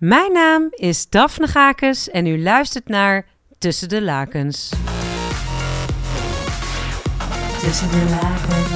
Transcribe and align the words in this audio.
Mijn 0.00 0.32
naam 0.32 0.66
is 0.70 1.08
Daphne 1.08 1.46
Gakes 1.46 2.10
en 2.10 2.26
u 2.26 2.42
luistert 2.42 2.88
naar 2.88 3.26
Tussen 3.58 3.88
de 3.88 4.02
Lakens. 4.02 4.72
Tussen 7.60 7.90
de 7.90 8.06
lakens. 8.10 8.70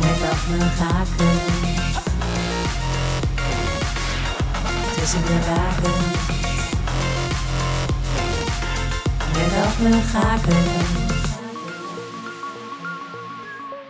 Met 0.00 0.20
Daphne 0.20 0.58
Gakens. 0.58 1.96
Tussen 4.96 5.22
de 5.22 5.38
lakens. 5.48 6.28
Met 9.32 9.50
Daphne 9.50 10.02
Gakens. 10.02 11.21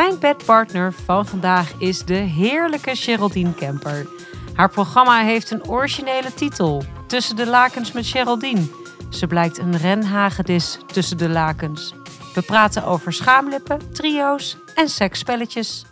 Mijn 0.00 0.18
bedpartner 0.18 0.92
van 0.92 1.26
vandaag 1.26 1.72
is 1.78 2.04
de 2.04 2.14
heerlijke 2.14 2.96
Geraldine 2.96 3.54
Kemper. 3.54 4.06
Haar 4.54 4.70
programma 4.70 5.24
heeft 5.24 5.50
een 5.50 5.68
originele 5.68 6.34
titel: 6.34 6.82
Tussen 7.06 7.36
de 7.36 7.46
lakens 7.46 7.92
met 7.92 8.06
Geraldine. 8.06 8.66
Ze 9.10 9.26
blijkt 9.26 9.58
een 9.58 9.76
renhagedis 9.76 10.78
tussen 10.86 11.18
de 11.18 11.28
lakens. 11.28 11.94
We 12.34 12.42
praten 12.42 12.84
over 12.84 13.12
schaamlippen, 13.12 13.92
trio's 13.92 14.56
en 14.74 14.88
seksspelletjes. 14.88 15.84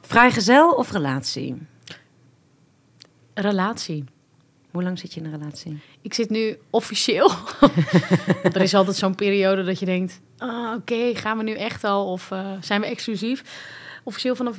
Vrijgezel 0.00 0.72
of 0.72 0.92
relatie? 0.92 1.66
Relatie. 3.34 4.04
Hoe 4.70 4.82
lang 4.82 4.98
zit 4.98 5.14
je 5.14 5.20
in 5.20 5.26
een 5.26 5.38
relatie? 5.38 5.80
Ik 6.02 6.14
zit 6.14 6.30
nu 6.30 6.58
officieel. 6.70 7.30
er 8.42 8.60
is 8.60 8.74
altijd 8.74 8.96
zo'n 8.96 9.14
periode 9.14 9.64
dat 9.64 9.78
je 9.78 9.86
denkt: 9.86 10.20
ah, 10.38 10.72
oké, 10.76 11.14
gaan 11.14 11.36
we 11.36 11.42
nu 11.42 11.52
echt 11.52 11.84
al 11.84 12.06
of 12.12 12.30
eh, 12.30 12.46
zijn 12.60 12.80
we 12.80 12.86
exclusief? 12.86 13.42
Officieel 14.04 14.36
vanaf 14.36 14.56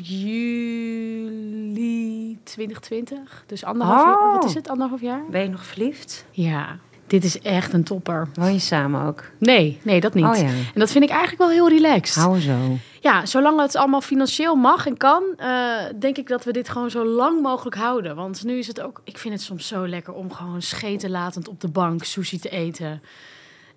juli 1.08 2.38
2020. 2.44 3.44
Dus 3.45 3.64
anderhalf 3.64 4.02
Oh. 4.02 4.05
jaar. 4.08 4.31
Wat 4.33 4.45
is 4.45 4.53
het? 4.53 4.70
Anderhalf 4.70 5.02
jaar? 5.02 5.23
Ben 5.30 5.42
je 5.42 5.50
nog 5.50 5.66
verliefd? 5.66 6.25
Ja, 6.31 6.78
dit 7.08 7.23
is 7.23 7.39
echt 7.42 7.73
een 7.73 7.83
topper. 7.83 8.28
Woon 8.33 8.53
je 8.53 8.59
samen 8.59 9.05
ook? 9.05 9.23
Nee, 9.39 9.80
nee, 9.83 10.00
dat 10.00 10.14
niet. 10.14 10.25
Oh 10.25 10.36
ja. 10.36 10.44
En 10.44 10.80
dat 10.80 10.92
vind 10.92 11.03
ik 11.03 11.09
eigenlijk 11.09 11.39
wel 11.39 11.50
heel 11.50 11.70
relaxed. 11.70 12.23
Hou 12.23 12.39
zo. 12.39 12.58
Ja, 13.02 13.25
zolang 13.25 13.59
het 13.59 13.75
allemaal 13.75 14.02
financieel 14.02 14.55
mag 14.55 14.86
en 14.88 14.98
kan, 14.98 15.23
eh, 15.38 15.75
denk 16.00 16.17
ik 16.17 16.28
dat 16.28 16.44
we 16.44 16.52
dit 16.52 16.70
gewoon 16.70 16.89
zo 16.89 17.05
lang 17.05 17.42
mogelijk 17.42 17.75
houden. 17.75 18.16
Want 18.16 18.44
nu 18.44 18.58
is 18.58 18.67
het 18.67 18.81
ook, 18.81 19.02
ik 19.03 19.17
vind 19.17 19.33
het 19.33 19.44
soms 19.44 19.67
zo 19.67 19.88
lekker 19.88 20.14
om 20.14 20.33
gewoon 20.33 20.61
schetenlatend 20.61 21.48
op 21.48 21.61
de 21.61 21.70
bank 21.70 22.03
sushi 22.03 22.39
te 22.39 22.50
eten. 22.50 23.02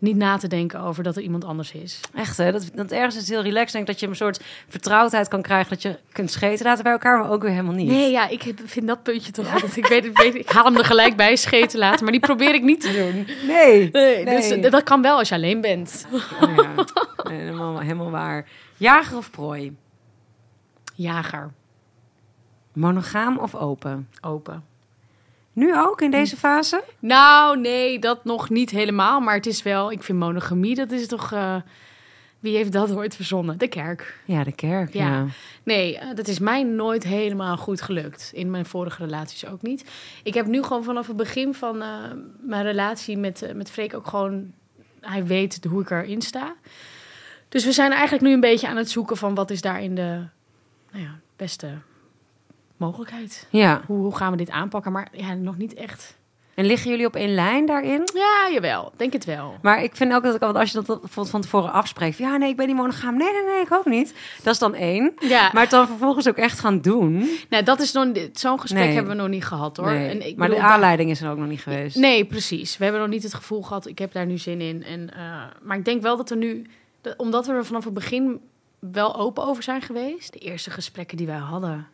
Niet 0.00 0.16
na 0.16 0.36
te 0.36 0.46
denken 0.48 0.80
over 0.80 1.02
dat 1.02 1.16
er 1.16 1.22
iemand 1.22 1.44
anders 1.44 1.72
is. 1.72 2.00
Echt 2.14 2.36
hè? 2.36 2.52
Dat, 2.52 2.70
dat 2.74 2.90
ergens 2.90 3.16
is 3.16 3.28
heel 3.28 3.42
relaxed. 3.42 3.72
Denk 3.72 3.86
dat 3.86 4.00
je 4.00 4.06
een 4.06 4.16
soort 4.16 4.40
vertrouwdheid 4.68 5.28
kan 5.28 5.42
krijgen. 5.42 5.68
Dat 5.70 5.82
je 5.82 5.98
kunt 6.12 6.30
scheten 6.30 6.66
laten 6.66 6.82
bij 6.82 6.92
elkaar, 6.92 7.18
maar 7.18 7.30
ook 7.30 7.42
weer 7.42 7.50
helemaal 7.50 7.74
niet. 7.74 7.88
Nee, 7.88 8.10
ja, 8.10 8.28
ik 8.28 8.54
vind 8.64 8.86
dat 8.86 9.02
puntje 9.02 9.32
toch 9.32 9.52
altijd. 9.52 9.76
Ik, 9.76 9.86
weet, 9.86 10.04
ik, 10.04 10.18
weet, 10.18 10.34
ik 10.34 10.50
haal 10.50 10.64
hem 10.64 10.76
er 10.76 10.84
gelijk 10.84 11.16
bij, 11.16 11.36
scheten 11.36 11.78
laten, 11.78 12.02
maar 12.02 12.12
die 12.12 12.20
probeer 12.20 12.54
ik 12.54 12.62
niet 12.62 12.80
te 12.80 12.92
doen. 12.92 13.26
Nee. 13.46 13.90
Nee, 13.92 14.24
Nee. 14.24 14.60
Dus, 14.60 14.70
dat 14.70 14.82
kan 14.82 15.02
wel 15.02 15.18
als 15.18 15.28
je 15.28 15.34
alleen 15.34 15.60
bent. 15.60 16.06
Oh 16.42 16.56
ja. 16.56 16.74
Nee, 17.22 17.40
helemaal, 17.40 17.78
helemaal 17.78 18.10
waar. 18.10 18.48
Jager 18.76 19.16
of 19.16 19.30
prooi? 19.30 19.76
Jager, 20.94 21.50
Monogaam 22.72 23.38
of 23.38 23.54
open? 23.54 24.08
open. 24.20 24.64
Nu 25.52 25.76
ook 25.78 26.00
in 26.00 26.10
deze 26.10 26.36
fase? 26.36 26.84
Nou, 26.98 27.60
nee, 27.60 27.98
dat 27.98 28.24
nog 28.24 28.50
niet 28.50 28.70
helemaal. 28.70 29.20
Maar 29.20 29.34
het 29.34 29.46
is 29.46 29.62
wel, 29.62 29.92
ik 29.92 30.02
vind 30.02 30.18
monogamie, 30.18 30.74
dat 30.74 30.90
is 30.90 31.06
toch... 31.06 31.32
eh, 31.32 31.56
wie 32.40 32.56
heeft 32.56 32.72
dat 32.72 32.92
ooit 32.92 33.16
verzonnen? 33.16 33.58
De 33.58 33.68
kerk. 33.68 34.20
Ja, 34.24 34.44
de 34.44 34.52
kerk. 34.52 34.92
Ja. 34.92 35.06
Ja. 35.08 35.26
Nee, 35.62 35.98
eh, 35.98 36.14
dat 36.14 36.28
is 36.28 36.38
mij 36.38 36.62
nooit 36.62 37.04
helemaal 37.04 37.56
goed 37.56 37.82
gelukt. 37.82 38.30
In 38.34 38.50
mijn 38.50 38.66
vorige 38.66 39.04
relaties 39.04 39.46
ook 39.46 39.62
niet. 39.62 39.90
Ik 40.22 40.34
heb 40.34 40.46
nu 40.46 40.62
gewoon 40.62 40.84
vanaf 40.84 41.06
het 41.06 41.16
begin 41.16 41.54
van 41.54 41.82
eh, 41.82 41.88
mijn 42.40 42.62
relatie 42.62 43.18
met, 43.18 43.50
met 43.54 43.70
Freek 43.70 43.94
ook 43.94 44.06
gewoon... 44.06 44.52
Hij 45.00 45.26
weet 45.26 45.64
hoe 45.68 45.82
ik 45.82 45.90
erin 45.90 46.22
sta. 46.22 46.54
Dus 47.48 47.64
we 47.64 47.72
zijn 47.72 47.90
eigenlijk 47.90 48.22
nu 48.22 48.32
een 48.32 48.40
beetje 48.40 48.68
aan 48.68 48.76
het 48.76 48.90
zoeken 48.90 49.16
van 49.16 49.34
wat 49.34 49.50
is 49.50 49.60
daarin 49.60 49.94
de 49.94 50.22
nou 50.92 51.04
ja, 51.04 51.18
beste 51.36 51.68
mogelijkheid. 52.80 53.46
ja. 53.50 53.82
Hoe, 53.86 53.98
hoe 53.98 54.16
gaan 54.16 54.30
we 54.30 54.36
dit 54.36 54.50
aanpakken? 54.50 54.92
Maar 54.92 55.08
ja, 55.12 55.34
nog 55.34 55.56
niet 55.56 55.74
echt. 55.74 56.18
En 56.54 56.66
liggen 56.66 56.90
jullie 56.90 57.06
op 57.06 57.16
één 57.16 57.34
lijn 57.34 57.66
daarin? 57.66 58.08
Ja, 58.14 58.48
jawel. 58.52 58.92
Denk 58.96 59.12
het 59.12 59.24
wel. 59.24 59.54
Maar 59.62 59.82
ik 59.82 59.96
vind 59.96 60.12
ook 60.12 60.22
dat 60.22 60.34
ik, 60.34 60.42
altijd- 60.42 60.60
als 60.60 60.72
je 60.72 60.82
dat 60.82 60.86
bijvoorbeeld 61.00 61.30
van 61.30 61.40
tevoren 61.40 61.72
afspreekt. 61.72 62.18
Ja, 62.18 62.36
nee, 62.36 62.48
ik 62.50 62.56
ben 62.56 62.66
niet 62.66 62.76
monogaam. 62.76 63.16
Nee, 63.16 63.32
nee, 63.32 63.44
nee, 63.44 63.60
ik 63.60 63.72
ook 63.72 63.84
niet. 63.86 64.14
Dat 64.42 64.52
is 64.52 64.58
dan 64.58 64.74
één. 64.74 65.12
Ja, 65.18 65.50
Maar 65.52 65.62
het 65.62 65.70
dan 65.70 65.86
vervolgens 65.86 66.28
ook 66.28 66.36
echt 66.36 66.58
gaan 66.60 66.80
doen. 66.80 67.28
nou, 67.48 67.62
dat 67.64 67.80
is 67.80 67.92
nog 67.92 68.08
zo'n 68.32 68.60
gesprek 68.60 68.84
Nee. 68.84 68.94
hebben 68.94 69.16
we 69.16 69.20
nog 69.22 69.28
niet 69.30 69.44
gehad 69.44 69.76
hoor. 69.76 69.90
Nee. 69.92 70.08
En 70.08 70.26
ik 70.26 70.36
maar 70.36 70.48
de 70.48 70.60
aanleiding 70.60 71.10
is 71.10 71.20
er 71.22 71.30
ook 71.30 71.38
nog 71.38 71.48
niet 71.48 71.60
geweest. 71.62 71.96
Nee, 71.96 72.24
precies. 72.24 72.76
We 72.76 72.82
hebben 72.84 73.02
nog 73.02 73.10
niet 73.10 73.22
het 73.22 73.34
gevoel 73.34 73.62
gehad, 73.62 73.86
ik 73.86 73.98
heb 73.98 74.12
daar 74.12 74.26
nu 74.26 74.38
zin 74.38 74.60
in. 74.60 74.84
En, 74.84 75.14
eh, 75.14 75.42
maar 75.62 75.76
ik 75.76 75.84
denk 75.84 76.02
wel 76.02 76.16
dat 76.16 76.30
er 76.30 76.36
nu, 76.36 76.66
dat- 77.00 77.16
omdat 77.16 77.46
we 77.46 77.52
er 77.52 77.64
vanaf 77.66 77.84
het 77.84 77.94
begin 77.94 78.40
wel 78.78 79.16
open 79.16 79.44
over 79.44 79.62
zijn 79.62 79.82
geweest. 79.82 80.32
De 80.32 80.38
eerste 80.38 80.70
gesprekken 80.70 81.16
die 81.16 81.26
wij 81.26 81.36
hadden, 81.36 81.86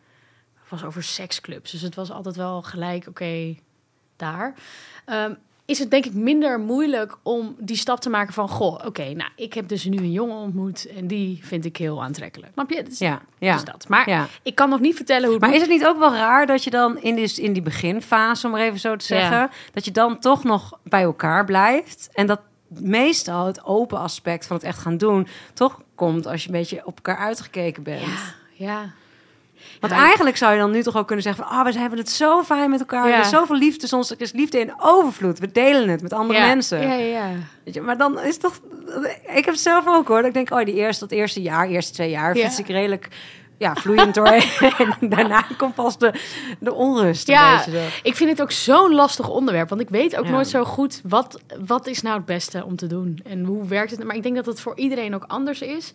was 0.69 0.83
over 0.83 1.03
seksclubs. 1.03 1.71
Dus 1.71 1.81
het 1.81 1.95
was 1.95 2.11
altijd 2.11 2.35
wel 2.35 2.61
gelijk, 2.61 3.07
oké, 3.07 3.55
daar. 4.15 4.53
Ehm, 5.05 5.33
is 5.65 5.79
het 5.79 5.91
denk 5.91 6.05
ik 6.05 6.13
minder 6.13 6.59
moeilijk 6.59 7.17
om 7.23 7.55
die 7.59 7.75
stap 7.77 7.99
te 7.99 8.09
maken 8.09 8.33
van... 8.33 8.49
goh, 8.49 8.85
oké, 8.85 9.13
nou, 9.13 9.29
ik 9.35 9.53
heb 9.53 9.67
dus 9.67 9.83
nu 9.83 9.97
een 9.97 10.11
jongen 10.11 10.35
ontmoet... 10.37 10.87
en 10.95 11.07
die 11.07 11.39
vind 11.43 11.65
ik 11.65 11.77
heel 11.77 12.03
aantrekkelijk. 12.03 12.51
Snap 12.53 12.69
je? 12.69 12.83
Dus, 12.83 12.99
Ja, 12.99 13.21
ja. 13.39 13.53
dus 13.53 13.63
dat. 13.63 13.87
Maar 13.87 14.09
ja. 14.09 14.27
ik 14.41 14.55
kan 14.55 14.69
nog 14.69 14.79
niet 14.79 14.95
vertellen 14.95 15.23
hoe 15.23 15.31
het 15.31 15.39
Maar 15.41 15.49
moet. 15.49 15.59
is 15.61 15.65
het 15.67 15.75
niet 15.77 15.85
ook 15.87 15.99
wel 15.99 16.13
raar 16.13 16.45
dat 16.45 16.63
je 16.63 16.69
dan 16.69 17.01
in 17.01 17.15
die, 17.15 17.41
in 17.41 17.53
die 17.53 17.61
beginfase, 17.61 18.45
om 18.45 18.51
maar 18.51 18.61
even 18.61 18.79
zo 18.79 18.95
te 18.95 19.05
zeggen, 19.05 19.37
Ja. 19.37 19.49
dat 19.73 19.85
je 19.85 19.91
dan 19.91 20.19
toch 20.19 20.43
nog 20.43 20.79
bij 20.83 21.01
elkaar 21.03 21.45
blijft 21.45 22.09
en 22.13 22.27
dat 22.27 22.39
meestal 22.67 23.45
het 23.45 23.63
open 23.65 23.99
aspect 23.99 24.47
van 24.47 24.55
het 24.55 24.65
echt 24.65 24.79
gaan 24.79 24.97
doen 24.97 25.27
toch 25.53 25.81
komt 25.95 26.25
als 26.27 26.41
je 26.43 26.47
een 26.49 26.55
beetje 26.55 26.85
op 26.85 26.95
elkaar 26.95 27.17
uitgekeken 27.17 27.83
bent. 27.83 28.01
Ja, 28.01 28.17
ja. 28.53 28.91
Want 29.79 29.93
Ja, 29.93 29.99
eigenlijk 29.99 30.37
zou 30.37 30.53
je 30.53 30.59
dan 30.59 30.71
nu 30.71 30.83
toch 30.83 30.95
ook 30.97 31.05
kunnen 31.07 31.23
zeggen 31.23 31.45
van, 31.45 31.57
ah, 31.57 31.65
we 31.65 31.79
hebben 31.79 31.99
het 31.99 32.09
zo 32.09 32.43
fijn 32.43 32.69
met 32.69 32.79
elkaar, 32.79 33.07
Ja. 33.07 33.11
hebben 33.13 33.29
zoveel 33.29 33.55
liefde, 33.57 33.87
soms 33.87 34.11
is 34.11 34.31
liefde 34.31 34.59
in 34.59 34.73
overvloed, 34.77 35.39
we 35.39 35.51
delen 35.51 35.89
het 35.89 36.01
met 36.01 36.13
andere 36.13 36.39
ja. 36.39 36.45
mensen. 36.45 36.81
Ja, 36.81 36.93
ja, 36.93 37.05
ja. 37.05 37.29
Weet 37.63 37.73
je, 37.73 37.81
maar 37.81 37.97
dan 37.97 38.19
is 38.19 38.37
toch, 38.37 38.59
ik 39.21 39.45
heb 39.45 39.45
het 39.45 39.59
zelf 39.59 39.87
ook 39.87 40.07
hoor, 40.07 40.17
dat 40.17 40.25
ik 40.25 40.33
denk, 40.33 40.51
oh, 40.51 40.65
die 40.65 40.75
eerste, 40.75 41.07
dat 41.07 41.17
eerste 41.17 41.41
jaar, 41.41 41.67
eerste 41.67 41.93
twee 41.93 42.09
jaar, 42.09 42.35
Ja. 42.37 42.43
fiets 42.43 42.59
ik 42.59 42.67
redelijk 42.67 43.07
ja, 43.57 43.75
vloeiend 43.75 44.13
doorheen. 44.15 44.49
en 44.99 45.09
daarna 45.09 45.45
komt 45.57 45.75
pas 45.75 45.97
de, 45.97 46.13
de 46.59 46.73
onrust. 46.73 47.27
Ja, 47.27 47.65
ik 48.03 48.15
vind 48.15 48.29
het 48.29 48.41
ook 48.41 48.51
zo'n 48.51 48.93
lastig 48.93 49.29
onderwerp. 49.29 49.69
Want 49.69 49.81
ik 49.81 49.89
weet 49.89 50.15
ook 50.15 50.25
Ja. 50.25 50.31
nooit 50.31 50.47
zo 50.47 50.63
goed 50.63 51.01
wat, 51.03 51.39
wat 51.65 51.87
is 51.87 52.01
nou 52.01 52.15
het 52.17 52.25
beste 52.25 52.65
om 52.65 52.75
te 52.75 52.87
doen. 52.87 53.19
En 53.25 53.43
hoe 53.43 53.67
werkt 53.67 53.91
het. 53.91 54.03
Maar 54.03 54.15
ik 54.15 54.23
denk 54.23 54.35
dat 54.35 54.45
het 54.45 54.59
voor 54.61 54.77
iedereen 54.77 55.15
ook 55.15 55.23
anders 55.27 55.61
is. 55.61 55.91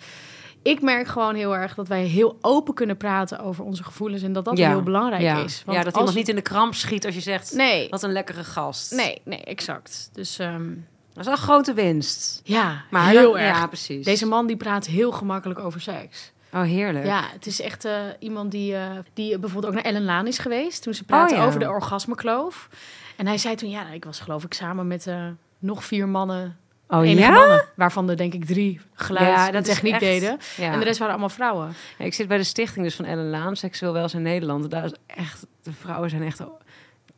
Ik 0.63 0.81
merk 0.83 1.07
gewoon 1.07 1.35
heel 1.35 1.57
erg 1.57 1.75
dat 1.75 1.89
wij 1.89 2.05
heel 2.05 2.39
open 2.41 2.75
kunnen 2.75 2.97
praten 2.97 3.39
over 3.41 3.65
onze 3.65 3.85
gevoelens. 3.85 4.23
En 4.23 4.33
dat 4.33 4.45
dat 4.45 4.57
Ja, 4.59 4.69
heel 4.69 4.83
belangrijk 4.83 5.23
ja. 5.23 5.43
is. 5.45 5.63
Want 5.65 5.79
ja, 5.79 5.85
dat 5.85 5.93
als- 5.93 5.97
iemand 5.97 6.17
niet 6.17 6.29
in 6.29 6.35
de 6.35 6.43
kramp 6.43 6.75
schiet 6.75 7.07
als 7.07 7.15
je 7.15 7.21
zegt, 7.21 7.53
Nee, 7.55 7.89
wat 7.89 8.03
een 8.03 8.13
lekkere 8.13 8.45
gast. 8.45 8.93
nee, 8.95 9.21
nee, 9.25 9.41
exact. 9.45 10.11
Dus 10.13 10.39
ehm, 10.39 10.69
Dat 11.15 11.27
is 11.27 11.31
een 11.33 11.37
grote 11.39 11.73
winst. 11.75 12.41
ja, 12.45 12.83
Maar 12.91 13.09
heel 13.09 13.33
dan- 13.33 13.41
erg. 13.41 13.57
Ja, 13.59 13.67
precies. 13.67 14.05
Deze 14.05 14.27
man 14.27 14.47
die 14.47 14.57
praat 14.57 14.87
heel 14.87 15.13
gemakkelijk 15.13 15.61
over 15.61 15.81
seks. 15.81 16.33
Oh, 16.55 16.63
heerlijk. 16.63 17.05
Ja, 17.05 17.23
het 17.33 17.47
is 17.47 17.61
echt 17.61 17.85
eh, 17.85 17.93
iemand 18.19 18.51
die, 18.51 18.75
eh, 18.77 18.91
die 19.15 19.39
bijvoorbeeld 19.39 19.73
ook 19.75 19.83
naar 19.83 19.93
Ellen 19.93 20.05
Laan 20.05 20.27
is 20.27 20.39
geweest. 20.39 20.83
Toen 20.83 20.95
ze 20.95 21.05
praatte 21.05 21.35
Oh, 21.35 21.41
ja. 21.41 21.47
over 21.47 21.61
de 21.61 21.69
orgasmekloof. 21.69 22.69
En 23.17 23.27
hij 23.27 23.39
zei 23.39 23.55
toen, 23.55 23.71
ja, 23.71 23.89
ik 23.89 24.05
was 24.05 24.21
geloof 24.21 24.45
ik 24.45 24.55
samen 24.55 24.87
met 24.87 25.07
eh, 25.07 25.27
nog 25.59 25.85
vier 25.85 26.09
mannen. 26.09 26.57
Oh 26.99 27.07
enige 27.07 27.21
ja? 27.27 27.31
mannen. 27.31 27.65
Waarvan 27.77 28.11
er 28.11 28.17
denk 28.17 28.35
ik 28.35 28.45
drie 28.45 28.81
geluid 28.95 29.27
Ja, 29.27 29.51
dat 29.51 29.65
techniek 29.65 29.93
echt- 29.93 30.01
deden. 30.01 30.39
Ja. 30.57 30.73
En 30.73 30.79
de 30.79 30.85
rest 30.85 30.99
waren 30.99 31.13
allemaal 31.15 31.35
vrouwen. 31.35 31.75
Ja, 31.99 32.05
ik 32.05 32.15
zit 32.15 32.29
bij 32.29 32.37
de 32.37 32.45
stichting 32.45 32.85
dus 32.85 32.95
van 32.95 33.05
Ellen 33.05 33.31
Laan, 33.31 33.57
Seksueel 33.57 33.93
Welzijn 33.93 34.23
Nederland. 34.23 34.71
Daar 34.71 34.85
is 34.85 34.93
echt, 35.07 35.47
de 35.63 35.73
vrouwen 35.73 36.11
zijn 36.11 36.23
echt 36.23 36.41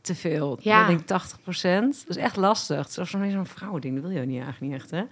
te 0.00 0.15
veel. 0.15 0.59
Ja. 0.61 0.81
Ik 0.82 0.87
denk 0.88 1.06
80 1.06 1.41
procent. 1.43 2.05
Dat 2.06 2.17
is 2.17 2.23
echt 2.23 2.37
lastig. 2.37 2.76
Het 2.76 2.99
is 2.99 3.11
zo'n 3.11 3.47
vrouwending. 3.47 3.94
Dat 3.94 4.11
wil 4.11 4.21
je 4.21 4.26
niet 4.26 4.43
eigenlijk 4.43 4.73
niet 4.73 4.81
echt, 4.81 4.91
hè? 4.91 5.03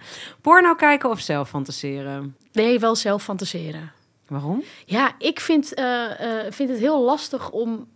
Porno 0.41 0.75
kijken 0.75 1.09
of 1.09 1.19
zelf 1.19 1.49
fantaseren? 1.49 2.35
Nee, 2.51 2.79
wel 2.79 2.95
zelf 2.95 3.23
fantaseren. 3.23 3.91
Waarom? 4.27 4.63
Ja, 4.85 5.11
ik 5.17 5.39
vind, 5.39 5.73
eh, 5.73 6.45
eh, 6.45 6.51
vind 6.51 6.69
het 6.69 6.79
heel 6.79 7.01
lastig 7.03 7.49
om 7.51 7.87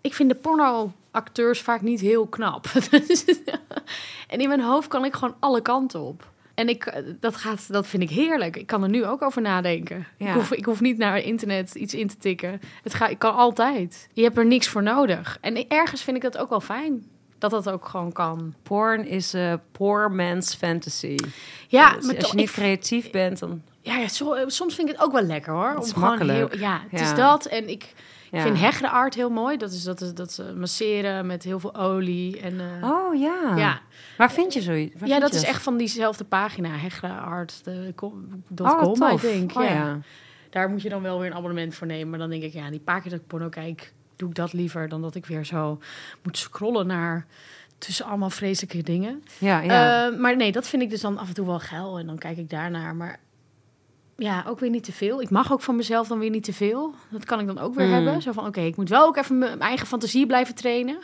ik 0.00 0.14
vind 0.14 0.28
de 0.30 0.34
pornoacteurs 0.36 1.60
vaak 1.60 1.80
niet 1.80 2.00
heel 2.00 2.26
knap. 2.26 2.66
en 4.28 4.40
in 4.40 4.48
mijn 4.48 4.60
hoofd 4.60 4.88
kan 4.88 5.04
ik 5.04 5.14
gewoon 5.14 5.36
alle 5.40 5.60
kanten 5.62 6.00
op. 6.00 6.30
En 6.54 6.68
ik, 6.68 7.02
dat, 7.20 7.36
gaat, 7.36 7.72
dat 7.72 7.86
vind 7.86 8.02
ik 8.02 8.10
heerlijk. 8.10 8.56
Ik 8.56 8.66
kan 8.66 8.82
er 8.82 8.88
nu 8.88 9.04
ook 9.06 9.22
over 9.22 9.42
nadenken. 9.42 10.06
Ja. 10.18 10.28
Ik, 10.28 10.34
hoef, 10.34 10.52
ik 10.52 10.64
hoef 10.64 10.80
niet 10.80 10.98
naar 10.98 11.18
internet 11.18 11.74
iets 11.74 11.94
in 11.94 12.08
te 12.08 12.16
tikken. 12.16 12.60
Het 12.82 12.94
ga, 12.94 13.06
ik 13.06 13.18
kan 13.18 13.34
altijd. 13.34 14.08
Je 14.12 14.22
hebt 14.22 14.36
er 14.38 14.46
niks 14.46 14.68
voor 14.68 14.82
nodig. 14.82 15.38
En 15.40 15.68
ergens 15.68 16.02
vind 16.02 16.16
ik 16.16 16.22
dat 16.22 16.36
ook 16.38 16.48
wel 16.50 16.60
fijn. 16.60 17.06
Dat 17.38 17.50
dat 17.50 17.70
ook 17.70 17.84
gewoon 17.88 18.12
kan. 18.12 18.54
Porn 18.62 19.06
is 19.06 19.32
een 19.32 19.60
poor 19.72 20.12
man's 20.12 20.54
fantasy. 20.54 21.16
Ja, 21.68 21.92
Dus 21.94 22.04
maar 22.06 22.16
als 22.16 22.30
je 22.30 22.36
niet 22.36 22.50
creatief 22.50 23.10
bent, 23.10 23.38
dan... 23.38 23.62
Ja, 23.80 23.96
ja 23.96 24.08
soms 24.46 24.74
vind 24.74 24.88
ik 24.88 24.94
het 24.94 25.04
ook 25.04 25.12
wel 25.12 25.22
lekker 25.22 25.52
hoor. 25.52 25.74
Het 25.74 25.84
is 25.84 25.94
Om 25.94 26.00
makkelijk. 26.00 26.38
heel, 26.52 26.60
ja, 26.60 26.80
het 26.90 27.00
Ja. 27.00 27.06
is 27.10 27.14
dat. 27.14 27.46
En 27.46 27.68
ik, 27.68 27.92
Ja. 28.30 28.38
ik 28.38 28.44
vind 28.44 28.58
heggeart 28.58 29.14
heel 29.14 29.30
mooi. 29.30 29.56
Dat 29.56 29.72
is 29.72 29.82
dat, 29.82 30.00
is, 30.00 30.14
dat 30.14 30.32
ze 30.32 30.54
masseren 30.56 31.26
met 31.26 31.42
heel 31.42 31.60
veel 31.60 31.74
olie. 31.76 32.40
En, 32.40 32.60
eh, 32.60 32.90
Oh 32.90 33.14
ja. 33.20 33.56
ja. 33.56 33.80
Waar 34.16 34.32
vind 34.32 34.52
je 34.52 34.62
zoiets? 34.62 34.94
Waar 34.98 35.08
ja, 35.08 35.18
dat 35.18 35.34
is 35.34 35.44
echt 35.44 35.62
van 35.62 35.76
diezelfde 35.76 36.24
pagina. 36.24 36.68
Heggeart.com, 36.68 38.42
Oh, 38.62 38.92
I 38.92 38.94
tof. 38.98 39.20
think. 39.20 39.56
Oh, 39.56 39.64
ja. 39.64 39.70
ja. 39.70 39.98
Daar 40.50 40.68
moet 40.70 40.82
je 40.82 40.88
dan 40.88 41.02
wel 41.02 41.18
weer 41.18 41.30
een 41.30 41.36
abonnement 41.36 41.74
voor 41.74 41.86
nemen. 41.86 42.10
Maar 42.10 42.18
dan 42.18 42.30
denk 42.30 42.42
ik, 42.42 42.52
ja, 42.52 42.70
die 42.70 42.80
paar 42.80 43.00
keer 43.00 43.10
dat 43.10 43.20
ik 43.20 43.26
porno 43.26 43.48
kijk... 43.48 43.92
doe 44.16 44.28
ik 44.28 44.34
dat 44.34 44.52
liever 44.52 44.88
dan 44.88 45.02
dat 45.02 45.14
ik 45.14 45.26
weer 45.26 45.44
zo 45.44 45.78
moet 46.22 46.38
scrollen 46.38 46.86
naar... 46.86 47.26
tussen 47.78 48.06
allemaal 48.06 48.30
vreselijke 48.30 48.82
dingen. 48.82 49.22
Ja, 49.38 49.60
ja. 49.60 50.06
Eh, 50.06 50.18
maar 50.18 50.36
nee, 50.36 50.52
dat 50.52 50.68
vind 50.68 50.82
ik 50.82 50.90
dus 50.90 51.00
dan 51.00 51.18
af 51.18 51.28
en 51.28 51.34
toe 51.34 51.46
wel 51.46 51.58
geil. 51.58 51.98
En 51.98 52.06
dan 52.06 52.18
kijk 52.18 52.36
ik 52.36 52.50
daarnaar. 52.50 52.94
Maar 52.94 53.18
ja, 54.16 54.44
ook 54.48 54.60
weer 54.60 54.70
niet 54.70 54.84
te 54.84 54.92
veel. 54.92 55.20
Ik 55.22 55.30
mag 55.30 55.52
ook 55.52 55.62
van 55.62 55.76
mezelf 55.76 56.08
dan 56.08 56.18
weer 56.18 56.30
niet 56.30 56.44
te 56.44 56.52
veel. 56.52 56.94
Dat 57.10 57.24
kan 57.24 57.40
ik 57.40 57.46
dan 57.46 57.58
ook 57.58 57.74
weer 57.74 57.84
Hmm. 57.86 57.94
hebben. 57.94 58.22
Zo 58.22 58.32
van, 58.32 58.46
oké, 58.46 58.60
ik 58.60 58.76
moet 58.76 58.88
wel 58.88 59.06
ook 59.06 59.16
even 59.16 59.38
mijn 59.38 59.60
eigen 59.60 59.86
fantasie 59.86 60.26
blijven 60.26 60.54
trainen. 60.54 60.98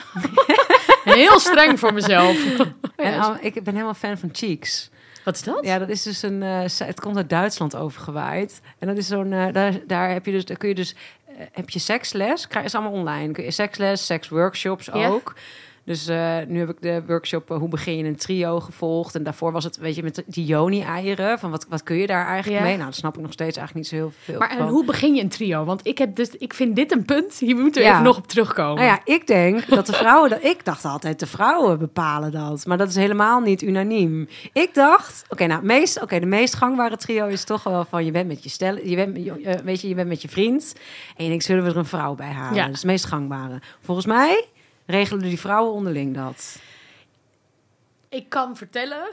Heel 1.04 1.38
streng 1.40 1.78
voor 1.78 1.92
mezelf. 1.92 2.36
en 2.96 3.20
al- 3.20 3.36
ik 3.40 3.54
ben 3.64 3.72
helemaal 3.74 3.94
fan 3.94 4.18
van 4.18 4.28
Cheeks. 4.32 4.90
Wat 5.24 5.34
is 5.34 5.42
dat? 5.42 5.64
Ja, 5.64 5.78
dat 5.78 5.88
is 5.88 6.02
dus 6.02 6.22
een. 6.22 6.70
se- 6.70 6.84
het 6.84 7.00
komt 7.00 7.16
uit 7.16 7.28
Duitsland 7.30 7.76
overgewaaid. 7.76 8.60
En 8.78 8.86
dat 8.88 8.96
is 8.96 9.06
zo'n. 9.06 9.32
eh, 9.32 9.52
daar, 9.52 9.72
daar 9.86 10.10
heb 10.10 10.26
je 10.26 10.32
dus. 10.32 10.44
Daar 10.44 10.56
kun 10.56 10.68
je 10.68 10.74
dus. 10.74 10.94
eh, 11.26 11.34
heb 11.52 11.70
je 11.70 11.78
seksles? 11.78 12.46
Krijg 12.46 12.64
is 12.64 12.74
allemaal 12.74 12.92
online. 12.92 13.32
Kun 13.32 13.44
je 13.44 13.50
seksles, 13.50 14.06
seksworkshops 14.06 14.90
ook. 14.92 15.34
Dus 15.84 16.06
eh, 16.06 16.36
nu 16.46 16.58
heb 16.58 16.68
ik 16.68 16.82
de 16.82 17.02
workshop 17.06 17.50
eh, 17.50 17.58
Hoe 17.58 17.68
begin 17.68 17.96
je 17.96 18.04
een 18.04 18.16
trio 18.16 18.60
gevolgd. 18.60 19.14
En 19.14 19.22
daarvoor 19.22 19.52
was 19.52 19.64
het, 19.64 19.76
weet 19.76 19.94
je, 19.94 20.02
met 20.02 20.22
die 20.26 20.44
Joni-eieren. 20.44 21.38
Van 21.38 21.50
wat, 21.50 21.66
wat 21.68 21.82
kun 21.82 21.96
je 21.96 22.06
daar 22.06 22.26
eigenlijk 22.26 22.58
Ja. 22.62 22.66
mee? 22.66 22.76
Nou, 22.76 22.86
dat 22.88 22.98
snap 22.98 23.14
ik 23.16 23.22
nog 23.22 23.32
steeds 23.32 23.56
eigenlijk 23.56 23.74
niet 23.90 24.00
zo 24.00 24.06
heel 24.06 24.12
veel 24.24 24.38
Maar 24.38 24.50
en 24.58 24.68
hoe 24.68 24.84
begin 24.84 25.14
je 25.14 25.22
een 25.22 25.28
trio? 25.28 25.64
Want 25.64 25.86
ik, 25.86 25.98
heb 25.98 26.16
dus, 26.16 26.30
ik 26.30 26.54
vind 26.54 26.76
dit 26.76 26.92
een 26.92 27.04
punt. 27.04 27.38
Hier 27.38 27.56
moeten 27.56 27.80
we 27.82 27.86
Ja. 27.88 27.92
even 27.92 28.04
nog 28.04 28.16
op 28.16 28.26
terugkomen. 28.26 28.74
Nou 28.74 28.86
ja, 28.86 29.00
ik 29.04 29.26
denk 29.26 29.68
dat 29.68 29.86
de 29.86 29.92
vrouwen... 29.92 30.30
Dat, 30.30 30.44
ik 30.44 30.64
dacht 30.64 30.84
altijd, 30.84 31.20
de 31.20 31.26
vrouwen 31.26 31.78
bepalen 31.78 32.30
dat. 32.32 32.66
Maar 32.66 32.78
dat 32.78 32.88
is 32.88 32.94
helemaal 32.94 33.40
niet 33.40 33.62
unaniem. 33.62 34.28
Ik 34.52 34.74
dacht... 34.74 35.24
Oké, 35.28 35.46
nou, 35.46 35.64
meest, 35.64 36.02
oké, 36.02 36.20
de 36.20 36.26
meest 36.26 36.54
gangbare 36.54 36.96
trio 36.96 37.26
is 37.26 37.44
toch 37.44 37.62
wel 37.62 37.84
van... 37.84 38.04
Je 38.04 38.10
bent 38.10 38.28
met 38.28 38.42
je 38.42 38.48
stel... 38.48 38.76
Je 38.84 38.96
bent, 38.96 39.16
eh, 39.16 39.54
weet 39.64 39.80
je, 39.80 39.88
je 39.88 39.94
bent 39.94 40.08
met 40.08 40.22
je 40.22 40.28
vriend. 40.28 40.74
En 41.16 41.22
je 41.24 41.30
denkt, 41.30 41.44
zullen 41.44 41.64
we 41.64 41.70
er 41.70 41.76
een 41.76 41.84
vrouw 41.84 42.14
bij 42.14 42.30
halen? 42.30 42.54
Ja. 42.54 42.62
Dat 42.64 42.72
is 42.74 42.78
het 42.82 42.90
meest 42.90 43.04
gangbare. 43.04 43.60
Volgens 43.80 44.06
mij 44.06 44.44
regelen 44.86 45.22
die 45.22 45.40
vrouwen 45.40 45.72
onderling 45.72 46.14
dat. 46.14 46.60
Ik 48.08 48.28
kan 48.28 48.56
vertellen 48.56 49.08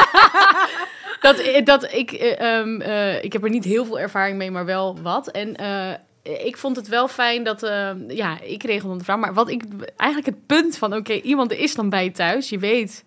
dat, 1.20 1.64
dat 1.64 1.92
ik, 1.92 2.12
eh, 2.12 2.40
ehm, 2.40 2.80
eh, 2.80 3.24
ik 3.24 3.32
heb 3.32 3.44
er 3.44 3.50
niet 3.50 3.64
heel 3.64 3.84
veel 3.84 3.98
ervaring 3.98 4.36
mee, 4.36 4.50
maar 4.50 4.64
wel 4.64 4.98
wat. 5.02 5.30
En 5.30 5.56
eh, 5.56 6.46
ik 6.46 6.56
vond 6.56 6.76
het 6.76 6.88
wel 6.88 7.08
fijn 7.08 7.44
dat, 7.44 7.60
ja, 8.08 8.40
ik 8.40 8.62
regelde 8.62 8.98
de 8.98 9.04
vrouw. 9.04 9.16
Maar 9.16 9.34
wat 9.34 9.48
ik, 9.48 9.62
eigenlijk 9.96 10.36
het 10.36 10.46
punt 10.46 10.78
van, 10.78 10.94
oké, 10.94 11.12
iemand 11.12 11.52
is 11.52 11.74
dan 11.74 11.88
bij 11.88 12.04
je 12.04 12.10
thuis. 12.10 12.48
Je 12.48 12.58
weet, 12.58 13.04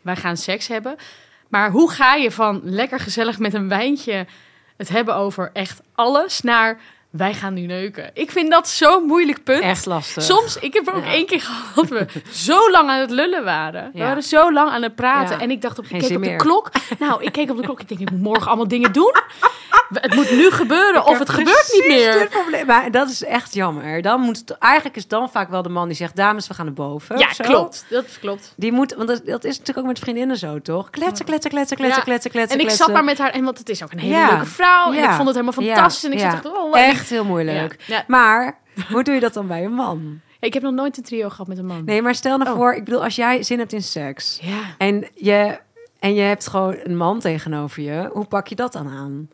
wij 0.00 0.16
gaan 0.16 0.36
seks 0.36 0.68
hebben. 0.68 0.96
Maar 1.48 1.70
hoe 1.70 1.90
ga 1.90 2.14
je 2.14 2.30
van 2.30 2.60
lekker 2.64 3.00
gezellig 3.00 3.38
met 3.38 3.54
een 3.54 3.68
wijntje 3.68 4.26
het 4.76 4.88
hebben 4.88 5.14
over 5.14 5.50
echt 5.52 5.80
alles 5.94 6.40
naar 6.40 6.80
wij 7.10 7.34
gaan 7.34 7.54
nu 7.54 7.60
neuken? 7.66 8.10
Ik 8.14 8.30
vind 8.30 8.50
dat 8.50 8.68
zo'n 8.68 9.04
moeilijk 9.04 9.44
punt. 9.44 9.62
Echt 9.62 9.86
lastig. 9.86 10.22
Soms, 10.22 10.56
ik 10.58 10.72
heb 10.74 10.86
er 10.88 10.94
ook 10.94 11.04
Ja. 11.04 11.10
één 11.12 11.26
keer 11.26 11.40
gehad 11.40 11.74
dat 11.74 11.88
we 11.88 12.06
zo 12.48 12.70
lang 12.70 12.88
aan 12.90 13.00
het 13.00 13.10
lullen 13.10 13.44
waren. 13.44 13.90
We 13.92 13.98
waren 13.98 14.22
zo 14.22 14.52
lang 14.52 14.70
aan 14.70 14.82
het 14.82 14.94
praten. 14.94 15.36
Ja. 15.36 15.42
En 15.42 15.50
ik 15.50 15.60
dacht 15.62 15.78
op, 15.78 15.84
ik 15.88 16.00
keek 16.00 16.16
op 16.16 16.22
de 16.22 16.36
klok. 16.36 16.70
Nou, 16.98 17.22
ik 17.24 17.32
keek 17.32 17.50
op 17.50 17.56
de 17.56 17.62
klok. 17.62 17.80
Ik 17.80 17.88
denk, 17.88 18.00
ik 18.00 18.10
moet 18.10 18.20
morgen 18.22 18.46
allemaal 18.46 18.68
dingen 18.68 18.92
doen. 18.92 19.14
Het 19.92 20.14
moet 20.14 20.30
nu 20.30 20.50
gebeuren 20.50 21.06
of 21.06 21.18
het 21.18 21.28
gebeurt 21.30 21.68
niet 21.72 21.86
meer. 21.86 22.12
dit 22.12 22.28
probleem. 22.28 22.66
Maar 22.66 22.90
dat 22.90 23.08
is 23.08 23.24
echt 23.24 23.54
jammer. 23.54 24.02
Dan 24.02 24.20
moet 24.20 24.36
het, 24.38 24.50
eigenlijk 24.58 24.96
is 24.96 25.06
dan 25.08 25.30
vaak 25.30 25.50
wel 25.50 25.62
de 25.62 25.68
man 25.68 25.86
die 25.88 25.96
zegt... 25.96 26.16
Dames, 26.16 26.48
we 26.48 26.54
gaan 26.54 26.64
naar 26.64 26.74
boven. 26.74 27.18
Ja, 27.18 27.26
klopt. 27.26 27.84
Dat 27.90 28.04
klopt. 28.20 28.52
Die 28.56 28.72
moet, 28.72 28.94
want 28.94 29.08
dat, 29.08 29.20
dat 29.26 29.44
is 29.44 29.50
natuurlijk 29.58 29.78
ook 29.78 29.92
met 29.92 29.98
vriendinnen 30.02 30.36
zo, 30.36 30.60
toch? 30.60 30.90
Kletsen, 30.90 31.24
kletsen, 31.24 31.50
kletsen, 31.50 31.76
kletsen, 31.76 32.02
kletsen, 32.02 32.30
kletsen. 32.30 32.54
En 32.54 32.60
ik 32.60 32.66
kletsen. 32.66 32.84
zat 32.86 32.94
maar 32.94 33.04
met 33.04 33.18
haar, 33.18 33.30
en 33.30 33.44
want 33.44 33.58
het 33.58 33.68
is 33.68 33.82
ook 33.82 33.92
een 33.92 33.98
hele 33.98 34.26
leuke 34.30 34.46
vrouw. 34.46 34.92
En 34.92 35.04
ik 35.04 35.10
vond 35.10 35.28
het 35.28 35.36
helemaal 35.36 35.52
fantastisch. 35.52 36.04
En 36.04 36.12
ik 36.12 36.18
zat 36.18 36.32
echt, 36.34 36.46
oh, 36.46 36.68
ik- 36.78 36.84
Echt 37.10 37.20
heel 37.20 37.24
moeilijk. 37.30 37.76
Ja. 37.86 38.04
Maar 38.06 38.58
hoe 38.92 39.02
doe 39.04 39.14
je 39.14 39.20
dat 39.20 39.34
dan 39.34 39.46
bij 39.46 39.64
een 39.64 39.72
man? 39.72 40.20
Ik 40.40 40.54
heb 40.54 40.62
nog 40.62 40.72
nooit 40.74 40.96
een 40.96 41.02
trio 41.02 41.28
gehad 41.28 41.46
met 41.46 41.58
een 41.58 41.66
man. 41.66 41.84
Nee, 41.84 42.02
maar 42.02 42.14
stel 42.14 42.38
nou 42.38 42.50
Oh. 42.50 42.56
voor, 42.56 42.74
ik 42.74 42.84
bedoel, 42.84 43.04
als 43.04 43.16
jij 43.16 43.42
zin 43.42 43.58
hebt 43.58 43.72
in 43.72 43.82
seks 43.82 44.38
Ja. 44.42 44.60
en 44.78 45.04
je, 45.14 45.58
en 45.98 46.14
je 46.14 46.20
hebt 46.20 46.46
gewoon 46.48 46.76
een 46.82 46.96
man 46.96 47.20
tegenover 47.20 47.82
je, 47.82 48.10
hoe 48.12 48.24
pak 48.24 48.46
je 48.46 48.54
dat 48.54 48.72
dan 48.72 48.88
aan? 48.88 49.28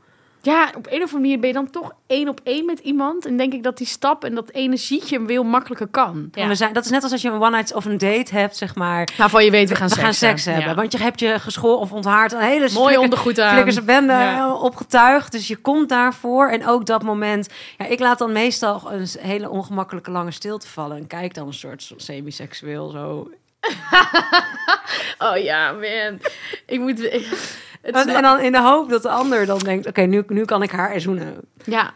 Ja, 0.45 0.73
op 0.77 0.87
een 0.87 0.93
of 0.93 1.01
andere 1.01 1.19
manier 1.19 1.39
ben 1.39 1.49
je 1.49 1.55
dan 1.55 1.71
toch 1.71 1.93
één 2.07 2.29
op 2.29 2.41
één 2.45 2.65
met 2.65 2.79
iemand. 2.79 3.27
En 3.27 3.37
denk 3.37 3.53
ik 3.53 3.63
dat 3.63 3.77
die 3.79 3.87
stap 3.87 4.25
en 4.25 4.35
dat 4.35 4.51
energietje 4.51 5.17
hem 5.17 5.27
veel 5.27 5.43
makkelijker 5.45 5.87
kan. 5.87 6.29
Want 6.33 6.49
we 6.49 6.55
zijn, 6.55 6.73
dat 6.73 6.85
is 6.85 6.91
net 6.91 7.03
als 7.03 7.13
als 7.13 7.23
je 7.23 7.29
een 7.29 7.41
one 7.43 7.51
night 7.51 7.75
of 7.75 7.85
een 7.85 7.99
date 7.99 8.35
hebt, 8.35 8.57
zeg 8.57 8.75
maar. 8.75 9.09
Waarvan 9.17 9.45
je 9.45 9.51
weet, 9.51 9.69
we 9.69 9.75
gaan 9.75 9.89
we 9.89 9.93
seks, 9.95 10.05
gaan 10.05 10.15
seks 10.15 10.45
hebben. 10.45 10.69
Ja. 10.69 10.75
Want 10.75 10.93
je 10.93 10.99
hebt 10.99 11.21
je 11.21 11.39
geschoren 11.39 11.79
of 11.79 11.93
onthaard 11.93 12.33
een 12.33 12.41
hele 12.41 12.59
Mooi 12.59 12.71
flikker- 12.73 12.99
ondergoed 12.99 13.41
aan. 13.41 13.53
flikkerse 13.53 13.83
bende 13.83 14.13
Ja. 14.13 14.55
opgetuigd. 14.55 15.33
Dus 15.33 15.49
je 15.49 15.57
komt 15.57 15.89
daarvoor. 15.89 16.49
En 16.49 16.67
ook 16.67 16.87
dat 16.87 17.03
moment. 17.03 17.49
Ja, 17.79 17.87
ik 17.87 17.99
laat 17.99 18.19
dan 18.19 18.33
meestal 18.33 18.93
een 18.93 19.07
hele 19.19 19.51
ongemakkelijke 19.51 20.11
lange 20.11 20.31
stilte 20.31 20.67
vallen. 20.69 20.97
En 20.97 21.07
kijk 21.07 21.35
dan 21.35 21.47
een 21.47 21.53
soort 21.55 21.93
semi-seksueel 21.97 22.89
zo. 22.89 23.29
Oh 25.19 25.37
ja, 25.37 25.73
man. 25.73 26.19
Ik 26.67 26.81
moet... 26.81 27.11
Het 27.85 27.95
En, 27.95 28.09
en 28.09 28.23
dan 28.23 28.41
in 28.41 28.53
de 28.53 28.61
hoop 28.61 28.91
dat 28.91 29.03
de 29.03 29.09
ander 29.09 29.47
dan 29.47 29.59
denkt: 29.59 29.87
oké, 29.87 30.01
nu, 30.01 30.25
nu 30.29 30.45
kan 30.45 30.63
ik 30.63 30.71
haar 30.71 31.01
zoenen. 31.01 31.35
Ja. 31.65 31.95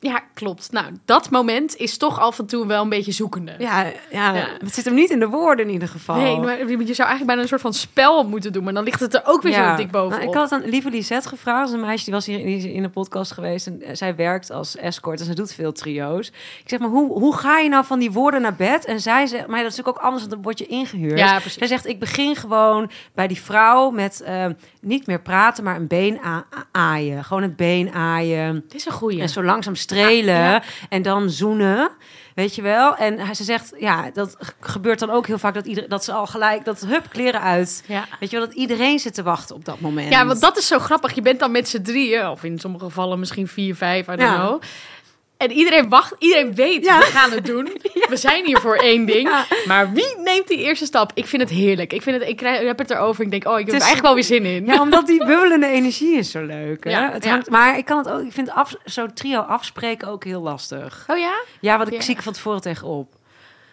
Ja, 0.00 0.20
klopt. 0.34 0.72
Nou, 0.72 0.86
dat 1.04 1.30
moment 1.30 1.76
is 1.76 1.96
toch 1.96 2.20
af 2.20 2.38
en 2.38 2.46
toe 2.46 2.66
wel 2.66 2.82
een 2.82 2.88
beetje 2.88 3.12
zoekende. 3.12 3.54
Ja, 3.58 3.84
ja, 3.84 3.92
Ja. 4.34 4.48
het 4.58 4.74
zit 4.74 4.84
hem 4.84 4.94
niet 4.94 5.10
in 5.10 5.18
de 5.18 5.28
woorden 5.28 5.66
in 5.66 5.72
ieder 5.72 5.88
geval. 5.88 6.16
Nee, 6.16 6.40
maar 6.40 6.58
je 6.58 6.66
zou 6.76 6.86
eigenlijk 6.86 7.26
bijna 7.26 7.42
een 7.42 7.48
soort 7.48 7.60
van 7.60 7.72
spel 7.72 8.28
moeten 8.28 8.52
doen. 8.52 8.64
Maar 8.64 8.72
dan 8.74 8.84
ligt 8.84 9.00
het 9.00 9.14
er 9.14 9.22
ook 9.24 9.42
weer 9.42 9.52
zo 9.52 9.76
dik 9.76 9.90
bovenop. 9.90 10.18
Nou, 10.18 10.30
ik 10.30 10.34
had 10.36 10.52
aan 10.52 10.62
lieve 10.64 10.90
Lisette 10.90 11.28
gevraagd. 11.28 11.72
Een 11.72 11.80
meisje 11.80 12.04
die 12.04 12.14
was 12.14 12.26
hier 12.26 12.70
in 12.74 12.82
de 12.82 12.88
podcast 12.88 13.32
geweest. 13.32 13.66
En 13.66 13.82
eh, 13.82 13.94
zij 13.94 14.16
werkt 14.16 14.50
als 14.50 14.76
escort 14.76 15.20
en 15.20 15.26
ze 15.26 15.34
doet 15.34 15.54
veel 15.54 15.72
trio's. 15.72 16.28
Ik 16.62 16.62
zeg 16.68 16.78
maar, 16.78 16.88
hoe, 16.88 17.12
hoe 17.12 17.36
ga 17.36 17.58
je 17.58 17.68
nou 17.68 17.84
van 17.84 17.98
die 17.98 18.10
woorden 18.12 18.40
naar 18.42 18.54
bed? 18.56 18.84
En 18.84 19.00
zij 19.00 19.26
zegt, 19.26 19.46
maar 19.46 19.62
dat 19.62 19.70
is 19.70 19.76
natuurlijk 19.76 19.98
ook 19.98 20.04
anders, 20.10 20.28
dan 20.28 20.42
word 20.42 20.58
je 20.58 20.66
ingehuurd. 20.66 21.18
Ja, 21.18 21.38
precies. 21.38 21.58
Zij 21.58 21.66
zegt, 21.66 21.86
ik 21.86 21.98
begin 21.98 22.36
gewoon 22.36 22.90
bij 23.14 23.26
die 23.26 23.40
vrouw 23.40 23.90
met 23.90 24.20
eh, 24.20 24.46
niet 24.80 25.06
meer 25.06 25.20
praten, 25.20 25.64
maar 25.64 25.76
een 25.76 25.86
been 25.86 26.18
aaien. 26.72 27.24
Gewoon 27.24 27.42
het 27.42 27.56
been 27.56 27.92
aaien. 27.92 28.54
Het 28.54 28.74
is 28.74 28.86
een 28.86 28.92
goeie. 28.92 29.20
En 29.20 29.28
zo 29.28 29.42
langzaam 29.42 29.74
strelen 29.96 30.34
Ja, 30.34 30.62
en 30.88 31.02
dan 31.02 31.30
zoenen. 31.30 31.90
Weet 32.34 32.54
je 32.54 32.62
wel? 32.62 32.96
En 32.96 33.36
ze 33.36 33.44
zegt, 33.44 33.72
ja, 33.78 34.10
dat 34.12 34.36
gebeurt 34.60 34.98
dan 34.98 35.10
ook 35.10 35.26
heel 35.26 35.38
vaak 35.38 35.54
dat, 35.54 35.66
ieder, 35.66 35.88
dat 35.88 36.04
ze 36.04 36.12
al 36.12 36.26
gelijk, 36.26 36.64
dat 36.64 36.80
hup, 36.86 37.08
kleren 37.10 37.40
uit. 37.40 37.84
Ja. 37.86 38.04
Weet 38.20 38.30
je 38.30 38.36
wel, 38.38 38.46
dat 38.46 38.54
iedereen 38.56 38.98
zit 38.98 39.14
te 39.14 39.22
wachten 39.22 39.54
op 39.56 39.64
dat 39.64 39.80
moment. 39.80 40.12
Ja, 40.12 40.26
want 40.26 40.40
dat 40.40 40.56
is 40.58 40.66
zo 40.66 40.78
grappig. 40.78 41.14
Je 41.14 41.22
bent 41.22 41.40
dan 41.40 41.50
met 41.50 41.68
z'n 41.68 41.82
drieën, 41.82 42.28
of 42.28 42.44
in 42.44 42.58
sommige 42.58 42.84
gevallen 42.84 43.18
misschien 43.18 43.48
vier, 43.48 43.74
vijf, 43.76 44.02
I 44.06 44.16
don't 44.16 44.20
Ja. 44.20 44.34
know. 44.46 44.62
En 45.38 45.50
iedereen 45.52 45.88
wacht, 45.88 46.14
iedereen 46.18 46.54
weet, 46.54 46.84
Ja. 46.84 46.98
we 46.98 47.04
gaan 47.04 47.30
het 47.30 47.46
doen. 47.46 47.68
We 48.08 48.16
zijn 48.16 48.44
hier 48.44 48.58
voor 48.58 48.76
één 48.76 49.06
ding. 49.06 49.28
Ja. 49.28 49.44
Maar 49.66 49.92
wie 49.92 50.16
neemt 50.24 50.48
die 50.48 50.58
eerste 50.58 50.84
stap? 50.84 51.10
Ik 51.14 51.26
vind 51.26 51.42
het 51.42 51.50
heerlijk. 51.50 51.92
Ik, 51.92 52.02
vind 52.02 52.20
het, 52.20 52.28
ik, 52.28 52.36
krijg, 52.36 52.60
ik 52.60 52.66
heb 52.66 52.78
het 52.78 52.90
erover. 52.90 53.24
Ik 53.24 53.30
denk, 53.30 53.46
oh, 53.46 53.52
ik 53.58 53.66
heb 53.66 53.74
er 53.74 53.80
eigenlijk 53.80 54.02
wel 54.02 54.14
weer 54.14 54.24
zin 54.24 54.44
in. 54.44 54.66
Ja, 54.66 54.80
omdat 54.80 55.06
die 55.06 55.24
bubbelende 55.26 55.66
energie 55.66 56.16
is 56.16 56.30
zo 56.30 56.42
leuk. 56.44 56.84
Hè? 56.84 56.90
Ja, 56.90 57.12
het 57.12 57.24
hangt, 57.28 57.50
Maar 57.50 57.78
ik 57.78 57.84
kan 57.84 57.98
het 57.98 58.08
ook, 58.08 58.20
ik 58.20 58.32
vind 58.32 58.50
af, 58.50 58.74
zo'n 58.84 59.12
trio 59.12 59.40
afspreken 59.40 60.08
ook 60.08 60.24
heel 60.24 60.40
lastig. 60.40 61.04
Oh 61.06 61.18
ja? 61.18 61.34
Ja, 61.60 61.78
wat 61.78 61.92
ik 61.92 62.02
zie 62.02 62.14
ik 62.14 62.22
van 62.22 62.32
tevoren 62.32 62.60
tegenop. 62.60 63.12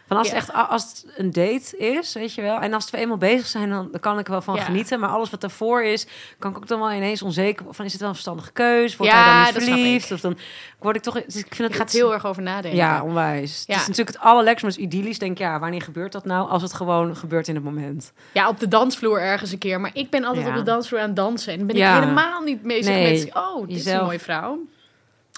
Van 0.07 0.17
als, 0.17 0.27
Ja. 0.27 0.33
het 0.35 0.50
echt, 0.50 0.69
als 0.69 0.81
het 0.83 1.05
een 1.17 1.31
date 1.31 1.77
is, 1.77 2.13
weet 2.13 2.33
je 2.33 2.41
wel. 2.41 2.59
En 2.59 2.74
als 2.74 2.89
we 2.89 2.97
eenmaal 2.97 3.17
bezig 3.17 3.47
zijn, 3.47 3.69
dan, 3.69 3.88
dan 3.91 4.00
kan 4.00 4.19
ik 4.19 4.25
er 4.25 4.31
wel 4.31 4.41
van 4.41 4.55
Ja. 4.55 4.63
genieten. 4.63 5.00
Maar 5.00 5.09
alles 5.09 5.29
wat 5.29 5.41
daarvoor 5.41 5.83
is, 5.83 6.07
kan 6.39 6.51
ik 6.51 6.57
ook 6.57 6.67
dan 6.67 6.79
wel 6.79 6.91
ineens 6.91 7.21
onzeker 7.21 7.65
van... 7.69 7.85
is 7.85 7.91
het 7.91 8.00
wel 8.00 8.09
een 8.09 8.15
verstandige 8.15 8.51
keus? 8.51 8.95
Wordt 8.95 9.12
Ja, 9.13 9.41
hij 9.43 9.51
dan 9.51 9.62
niet 9.63 9.71
verliefd? 9.71 10.12
Of 10.12 10.19
dan 10.19 10.38
word 10.79 10.95
ik 10.95 11.01
toch... 11.01 11.13
Dus 11.24 11.35
ik 11.35 11.55
vind 11.55 11.67
het 11.69 11.77
gaat 11.77 11.91
heel 11.91 12.13
erg 12.13 12.25
over 12.25 12.41
nadenken. 12.41 12.79
Ja, 12.79 13.03
onwijs. 13.03 13.63
Ja. 13.67 13.74
Het 13.74 13.81
is 13.81 13.88
natuurlijk 13.88 14.17
het 14.17 14.25
allerlekkerste, 14.25 14.79
maar 14.81 14.89
idyllisch. 14.89 15.19
Denk 15.19 15.38
ja, 15.38 15.59
wanneer 15.59 15.81
gebeurt 15.81 16.12
dat 16.12 16.25
nou? 16.25 16.50
Als 16.50 16.62
het 16.62 16.74
gewoon 16.74 17.15
gebeurt 17.15 17.47
in 17.47 17.55
het 17.55 17.63
moment. 17.63 18.13
Ja, 18.31 18.47
op 18.50 18.59
de 18.59 18.67
dansvloer 18.67 19.21
ergens 19.21 19.51
een 19.51 19.57
keer. 19.57 19.81
Maar 19.81 19.91
ik 19.93 20.09
ben 20.09 20.24
altijd 20.24 20.47
op 20.47 20.55
de 20.55 20.63
dansvloer 20.63 21.00
aan 21.00 21.07
het 21.07 21.15
dansen. 21.15 21.53
En 21.53 21.67
ben 21.67 21.75
Ja. 21.75 21.95
ik 21.95 22.01
helemaal 22.03 22.41
niet 22.41 22.62
bezig 22.62 22.85
Nee. 22.93 23.24
met... 23.25 23.35
Oh, 23.35 23.67
dit 23.67 23.77
is 23.77 23.85
een 23.85 24.03
mooie 24.03 24.19
vrouw. 24.19 24.59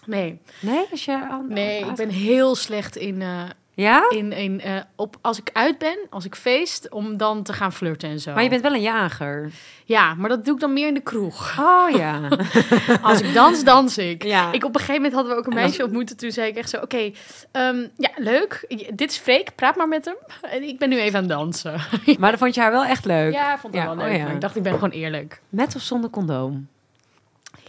Nee, 0.05 0.39
Nee, 0.59 0.85
als 0.91 1.05
je... 1.05 1.45
nee, 1.49 1.85
ik 1.85 1.95
ben 1.95 2.09
heel 2.09 2.55
slecht 2.55 2.95
in... 2.95 3.21
eh, 3.21 3.41
Ja? 3.77 4.09
In, 4.09 4.31
in, 4.31 4.61
eh, 4.61 4.75
op, 4.95 5.17
als 5.21 5.39
ik 5.39 5.49
uit 5.53 5.77
ben, 5.77 5.97
als 6.09 6.25
ik 6.25 6.35
feest, 6.35 6.89
om 6.89 7.17
dan 7.17 7.43
te 7.43 7.53
gaan 7.53 7.73
flirten 7.73 8.09
en 8.09 8.19
zo. 8.19 8.33
Maar 8.33 8.43
je 8.43 8.49
bent 8.49 8.61
wel 8.61 8.73
een 8.73 8.81
jager. 8.81 9.51
Ja, 9.85 10.13
maar 10.13 10.29
dat 10.29 10.45
doe 10.45 10.53
ik 10.53 10.59
dan 10.59 10.73
meer 10.73 10.87
in 10.87 10.93
de 10.93 10.99
kroeg. 11.01 11.59
Oh 11.59 11.89
ja. 11.89 12.21
Als 13.01 13.21
ik 13.21 13.33
dans, 13.33 13.63
dans 13.63 13.97
ik. 13.97 14.23
Ja. 14.23 14.51
ik 14.51 14.63
op 14.63 14.73
een 14.73 14.79
gegeven 14.79 14.95
moment 14.95 15.13
hadden 15.13 15.31
we 15.33 15.37
ook 15.39 15.45
een 15.45 15.51
En 15.51 15.57
meisje 15.63 15.83
ontmoet. 15.83 16.09
en 16.09 16.17
Toen 16.17 16.31
zei 16.31 16.49
ik 16.49 16.55
echt 16.55 16.69
zo, 16.69 16.77
oké, 16.77 17.11
ehm, 17.51 17.87
ja, 17.97 18.09
leuk. 18.15 18.65
Dit 18.93 19.11
is 19.11 19.17
Freek, 19.17 19.55
praat 19.55 19.75
maar 19.75 19.87
met 19.87 20.05
hem. 20.05 20.15
En 20.51 20.63
ik 20.63 20.79
ben 20.79 20.89
nu 20.89 20.99
even 20.99 21.15
aan 21.15 21.23
het 21.23 21.31
dansen. 21.37 21.79
maar 22.19 22.29
dan 22.29 22.39
vond 22.39 22.55
je 22.55 22.61
haar 22.61 22.71
wel 22.71 22.85
echt 22.85 23.05
leuk. 23.05 23.33
Ja, 23.33 23.53
ik 23.53 23.59
vond 23.59 23.73
Ja, 23.73 23.83
wel 23.83 23.91
oh 23.93 23.97
leuk. 23.97 24.17
ja. 24.17 24.27
ik 24.27 24.41
dacht, 24.41 24.55
ik 24.55 24.63
ben 24.63 24.73
gewoon 24.73 24.89
eerlijk. 24.89 25.41
Met 25.49 25.75
of 25.75 25.81
zonder 25.81 26.09
condoom? 26.09 26.67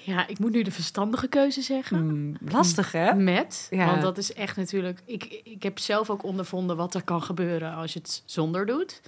Ja, 0.09 0.27
ik 0.27 0.39
moet 0.39 0.53
nu 0.53 0.63
de 0.63 0.71
verstandige 0.71 1.29
keuze 1.29 1.61
zeggen. 1.63 1.99
Hmm, 1.99 2.37
lastig 2.51 2.93
hè? 2.93 3.15
Met, 3.15 3.67
Ja. 3.71 3.87
want 3.87 4.03
dat 4.03 4.19
is 4.19 4.33
echt 4.33 4.57
natuurlijk... 4.57 5.01
Ik, 5.05 5.41
ik 5.45 5.63
heb 5.63 5.79
zelf 5.79 6.11
ook 6.11 6.23
ondervonden 6.23 6.77
wat 6.77 6.95
er 6.95 7.03
kan 7.03 7.23
gebeuren 7.23 7.75
als 7.75 7.93
je 7.93 7.99
het 7.99 8.23
zonder 8.25 8.67
doet. 8.67 9.01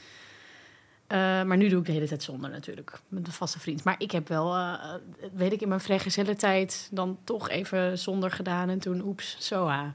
Eh, 1.06 1.18
maar 1.18 1.56
nu 1.56 1.68
doe 1.68 1.80
ik 1.80 1.86
de 1.86 1.92
hele 1.92 2.06
tijd 2.06 2.22
zonder 2.22 2.50
natuurlijk, 2.50 3.00
met 3.08 3.26
een 3.26 3.32
vaste 3.32 3.60
vriend. 3.60 3.84
Maar 3.84 3.94
ik 3.98 4.10
heb 4.10 4.28
wel, 4.28 4.54
eh, 4.56 4.94
weet 5.32 5.52
ik, 5.52 5.60
in 5.60 5.68
mijn 5.68 5.80
vrijgezelle 5.80 6.36
tijd 6.36 6.88
dan 6.90 7.18
toch 7.24 7.48
even 7.48 7.98
zonder 7.98 8.30
gedaan. 8.30 8.68
En 8.68 8.78
toen, 8.78 9.00
oeps, 9.00 9.36
soa. 9.38 9.94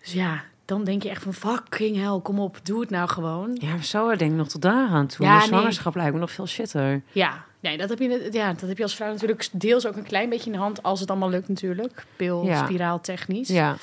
Dus 0.00 0.12
ja, 0.12 0.44
dan 0.64 0.84
denk 0.84 1.02
je 1.02 1.08
echt 1.08 1.22
van 1.22 1.34
fucking 1.34 1.96
hell, 1.96 2.20
kom 2.22 2.38
op, 2.38 2.58
doe 2.62 2.80
het 2.80 2.90
nou 2.90 3.08
gewoon. 3.08 3.56
Ja, 3.60 3.82
zo 3.82 4.16
denk 4.16 4.30
ik 4.30 4.36
nog 4.36 4.48
tot 4.48 4.62
daar 4.62 4.88
aan 4.88 5.06
toe. 5.06 5.26
Ja, 5.26 5.38
nee. 5.38 5.46
zwangerschap 5.46 5.94
lijkt 5.94 6.12
me 6.12 6.18
nog 6.18 6.30
veel 6.30 6.46
shitter. 6.46 7.02
Ja, 7.12 7.44
nee, 7.60 7.76
dat 7.76 7.88
heb, 7.88 7.98
je, 7.98 8.28
ja, 8.32 8.52
dat 8.52 8.68
heb 8.68 8.76
je 8.76 8.82
als 8.82 8.94
vrouw 8.94 9.10
natuurlijk 9.10 9.48
deels 9.52 9.86
ook 9.86 9.96
een 9.96 10.02
klein 10.02 10.28
beetje 10.28 10.46
in 10.46 10.52
de 10.52 10.58
hand. 10.58 10.82
Als 10.82 11.00
het 11.00 11.10
allemaal 11.10 11.30
lukt 11.30 11.48
natuurlijk, 11.48 12.04
pil, 12.16 12.44
Ja. 12.44 12.64
spiraal, 12.64 13.00
technisch. 13.00 13.48
Ja. 13.48 13.76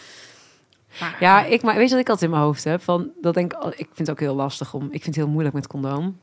Maar, 0.99 1.15
Ja, 1.19 1.43
ik, 1.43 1.61
maar 1.61 1.75
weet 1.75 1.83
je 1.87 1.91
wat 1.91 1.99
ik 2.03 2.09
altijd 2.09 2.29
in 2.31 2.35
mijn 2.37 2.47
hoofd 2.47 2.63
heb? 2.63 2.81
Van, 2.83 3.09
dat 3.21 3.33
denk, 3.33 3.53
ik- 3.53 3.63
ik 3.79 3.87
vind 3.93 3.97
het 3.97 4.09
ook 4.09 4.19
heel 4.19 4.35
lastig 4.35 4.73
om. 4.73 4.83
Ik 4.83 4.89
vind 5.03 5.05
het 5.05 5.15
heel 5.15 5.27
moeilijk 5.27 5.55
met 5.55 5.67
condoom. 5.67 6.19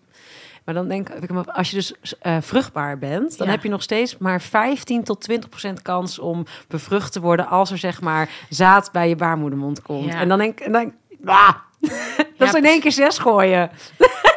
Maar 0.64 0.74
dan 0.76 0.88
denk 0.88 1.08
ik, 1.08 1.30
als 1.46 1.70
je 1.70 1.76
dus 1.76 1.94
eh, 2.20 2.36
vruchtbaar 2.40 2.98
bent, 2.98 3.38
dan 3.38 3.46
Ja. 3.46 3.52
heb 3.52 3.62
je 3.62 3.68
nog 3.68 3.82
steeds 3.82 4.18
maar 4.18 4.40
15 4.40 5.04
tot 5.04 5.20
20 5.20 5.48
procent 5.48 5.82
kans 5.82 6.18
om 6.18 6.44
bevrucht 6.68 7.12
te 7.12 7.20
worden 7.20 7.46
als 7.48 7.70
er 7.70 7.78
zeg 7.78 8.00
maar 8.00 8.28
zaad 8.48 8.92
bij 8.92 9.08
je 9.08 9.16
baarmoedermond 9.16 9.82
komt. 9.82 10.12
Ja. 10.12 10.20
En 10.20 10.28
dan 10.28 10.38
denk 10.38 10.60
ik, 10.60 10.64
dan 10.64 10.72
denk 10.72 10.92
ah, 11.24 11.50
dat 12.38 12.48
is 12.48 12.54
in 12.54 12.64
één 12.64 12.80
keer 12.80 12.92
zes 12.92 13.18
gooien. 13.18 13.70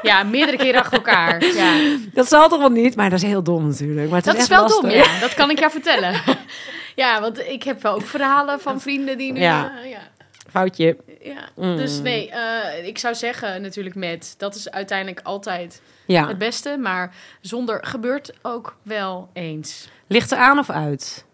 Ja, 0.01 0.23
meerdere 0.23 0.57
keren 0.57 0.79
achter 0.79 0.97
elkaar. 0.97 1.43
Ja. 1.55 1.73
Dat 2.13 2.27
zal 2.27 2.49
toch 2.49 2.59
wel 2.59 2.69
niet, 2.69 2.95
maar 2.95 3.09
dat 3.09 3.19
is 3.21 3.25
heel 3.27 3.43
dom 3.43 3.67
natuurlijk. 3.67 4.07
Maar 4.07 4.15
het 4.17 4.25
Dat 4.25 4.35
is, 4.37 4.47
wel 4.47 4.67
dom, 4.67 4.83
lastig. 4.85 5.05
ja. 5.13 5.19
Dat 5.19 5.33
kan 5.33 5.49
ik 5.49 5.59
jou 5.59 5.71
vertellen. 5.71 6.13
Ja, 6.95 7.21
want 7.21 7.39
ik 7.39 7.63
heb 7.63 7.81
wel 7.81 7.93
ook 7.93 8.05
verhalen 8.05 8.59
van 8.59 8.81
vrienden 8.81 9.17
die 9.17 9.31
nu... 9.31 9.39
Ja. 9.39 9.71
eh, 9.83 9.89
ja. 9.89 9.97
Foutje. 10.51 10.97
ja. 11.21 11.49
Mm. 11.55 11.75
Dus 11.77 11.99
nee, 11.99 12.29
eh, 12.29 12.87
ik 12.87 12.97
zou 12.97 13.15
zeggen 13.15 13.61
natuurlijk 13.61 13.95
met... 13.95 14.35
Dat 14.37 14.55
is 14.55 14.71
uiteindelijk 14.71 15.19
altijd 15.23 15.81
Ja. 16.05 16.27
het 16.27 16.37
beste. 16.37 16.77
Maar 16.77 17.15
zonder 17.41 17.85
gebeurt 17.85 18.33
ook 18.41 18.75
wel 18.81 19.29
eens. 19.33 19.87
Ligt 20.07 20.31
er 20.31 20.37
aan 20.37 20.59
of 20.59 20.69
uit? 20.69 21.25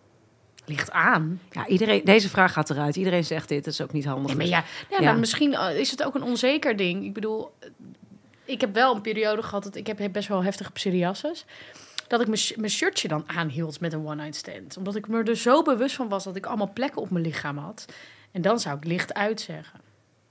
Ligt 0.65 0.91
aan. 0.91 1.41
Ja, 1.51 1.67
iedereen, 1.67 2.01
deze 2.03 2.29
vraag 2.29 2.53
gaat 2.53 2.69
eruit. 2.69 2.95
Iedereen 2.95 3.23
zegt 3.25 3.49
dit, 3.49 3.63
dat 3.63 3.73
is 3.73 3.81
ook 3.81 3.91
niet 3.93 4.05
handig. 4.05 4.35
Nee, 4.35 4.49
maar 4.49 4.63
ja, 4.89 4.99
ja, 4.99 5.13
misschien 5.13 5.53
eh, 5.53 5.79
is 5.79 5.91
het 5.91 6.03
ook 6.03 6.15
een 6.15 6.23
onzeker 6.23 6.75
ding. 6.75 7.03
Ik 7.05 7.13
bedoel, 7.13 7.51
ik 8.45 8.61
heb 8.61 8.73
wel 8.73 8.95
een 8.95 9.01
periode 9.01 9.41
gehad... 9.43 9.63
dat 9.63 9.75
ik 9.75 9.87
heb 9.87 9.99
best 10.11 10.27
wel 10.27 10.43
heftige 10.43 10.71
psoriasis... 10.71 11.45
dat 12.07 12.21
ik 12.21 12.27
mijn 12.27 12.39
sh- 12.39 12.55
mijn 12.55 12.71
shirtje 12.71 13.07
dan 13.07 13.23
aanhield 13.27 13.79
met 13.79 13.93
een 13.93 14.05
one-night 14.05 14.35
stand. 14.35 14.77
Omdat 14.77 14.95
ik 14.95 15.07
me 15.07 15.23
er 15.23 15.35
zo 15.37 15.61
bewust 15.61 15.95
van 15.95 16.09
was... 16.09 16.23
dat 16.23 16.35
ik 16.35 16.45
allemaal 16.45 16.71
plekken 16.73 17.01
op 17.01 17.09
mijn 17.09 17.23
lichaam 17.25 17.57
had. 17.57 17.85
En 18.37 18.43
dan 18.43 18.59
zou 18.59 18.77
ik 18.77 18.85
licht 18.85 19.13
uit 19.13 19.41
zeggen. 19.41 19.79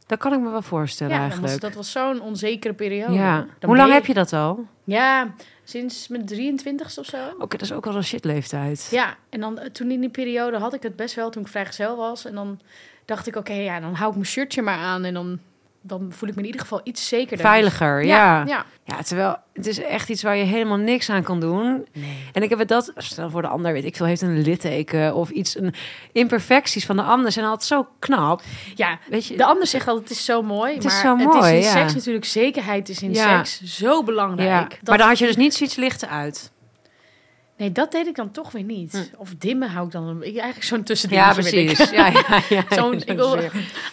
Dat 0.06 0.18
kan 0.18 0.32
ik 0.32 0.40
me 0.40 0.50
wel 0.50 0.62
voorstellen 0.62 1.12
Ja, 1.12 1.18
was, 1.20 1.28
eigenlijk. 1.30 1.60
dat 1.60 1.74
was 1.74 1.90
zo'n 1.92 2.20
onzekere 2.20 2.74
periode. 2.74 3.12
ja. 3.14 3.46
Hoe 3.60 3.76
lang 3.76 3.92
heb 3.92 4.06
je 4.06 4.14
dat 4.14 4.32
al? 4.32 4.50
Oké, 4.50 4.62
Ja, 4.84 5.34
sinds 5.64 6.08
mijn 6.08 6.24
23ste 6.28 6.98
of 6.98 7.04
zo. 7.06 7.18
dat 7.48 7.62
is 7.62 7.72
ook 7.72 7.84
wel 7.84 7.94
een 7.96 8.04
shitleeftijd. 8.04 8.88
Ja, 8.90 9.16
en 9.30 9.40
dan 9.40 9.58
eh, 9.58 9.70
toen 9.70 9.90
in 9.90 10.00
die 10.00 10.10
periode 10.10 10.58
had 10.58 10.74
ik 10.74 10.82
het 10.82 10.96
best 10.96 11.14
wel 11.14 11.30
toen 11.30 11.42
ik 11.42 11.48
vrijgezel 11.48 11.96
was. 11.96 12.24
En 12.24 12.34
dan 12.34 12.60
dacht 13.04 13.26
ik, 13.26 13.36
oké, 13.36 13.52
ja, 13.52 13.80
dan 13.80 13.94
hou 13.94 14.08
ik 14.10 14.14
mijn 14.16 14.26
shirtje 14.28 14.62
maar 14.62 14.78
aan. 14.78 15.04
En 15.04 15.14
dan, 15.14 15.38
dan 15.86 16.12
voel 16.12 16.28
ik 16.28 16.34
me 16.34 16.40
in 16.40 16.46
ieder 16.46 16.60
geval 16.60 16.80
iets 16.84 17.08
zekerder. 17.08 17.46
Veiliger, 17.46 18.04
ja. 18.04 18.16
Ja, 18.16 18.44
ja. 18.46 18.64
ja. 18.84 19.02
terwijl 19.02 19.36
het 19.52 19.66
is 19.66 19.78
echt 19.82 20.08
iets 20.08 20.22
waar 20.22 20.36
je 20.36 20.44
helemaal 20.44 20.76
niks 20.76 21.10
aan 21.10 21.22
kan 21.22 21.40
doen. 21.40 21.86
Nee. 21.92 22.24
En 22.32 22.42
ik 22.42 22.50
heb 22.50 22.58
het 22.58 22.68
dat, 22.68 22.92
stel 22.96 23.30
voor 23.30 23.42
de 23.42 23.48
ander, 23.48 23.72
weet 23.72 23.84
ik 23.84 23.96
veel, 23.96 24.06
heeft 24.06 24.22
een 24.22 24.40
litteken 24.42 25.14
of 25.14 25.30
iets, 25.30 25.58
een 25.58 25.74
imperfecties 26.12 26.86
van 26.86 26.96
de 26.96 27.02
ander 27.02 27.32
zijn 27.32 27.46
altijd 27.46 27.64
zo 27.68 27.86
knap. 27.98 28.42
Ja, 28.74 28.98
Weet 29.08 29.26
je, 29.26 29.36
de 29.36 29.44
ander 29.44 29.66
zegt 29.66 29.88
altijd, 29.88 30.08
het 30.08 30.18
is 30.18 30.24
zo 30.24 30.42
mooi. 30.42 30.74
Het 30.74 30.84
is 30.84 30.92
maar 30.92 31.00
zo 31.02 31.16
het 31.16 31.34
mooi, 31.34 31.52
is 31.58 31.66
in 31.66 31.72
ja. 31.72 31.78
seks 31.80 31.94
natuurlijk, 31.94 32.24
zekerheid 32.24 32.88
is 32.88 33.02
in 33.02 33.12
Ja. 33.14 33.44
seks 33.44 33.76
zo 33.78 34.02
belangrijk. 34.02 34.48
ja. 34.48 34.60
Dat- 34.68 34.88
Maar 34.88 34.98
dan 34.98 35.08
had 35.08 35.18
je 35.18 35.26
dus 35.26 35.36
niet 35.36 35.54
zoiets 35.54 35.76
lichten 35.76 36.08
uit. 36.08 36.52
Nee, 37.56 37.72
dat 37.72 37.92
deed 37.92 38.06
ik 38.06 38.14
dan 38.14 38.30
toch 38.30 38.52
weer 38.52 38.62
niet. 38.62 38.92
Hm. 38.92 39.20
Of 39.20 39.34
dimmen 39.38 39.70
hou 39.70 39.86
ik 39.86 39.92
dan. 39.92 40.22
Ik, 40.22 40.36
eigenlijk 40.36 40.64
zo'n 40.64 40.82
tussen 40.82 41.10
Ja, 41.10 41.32
precies. 41.32 41.90
Ja, 41.90 42.06
ja, 42.06 42.42
ja. 42.48 42.64
Zo'n, 42.76 42.94
ik 42.94 43.16
wil, 43.16 43.38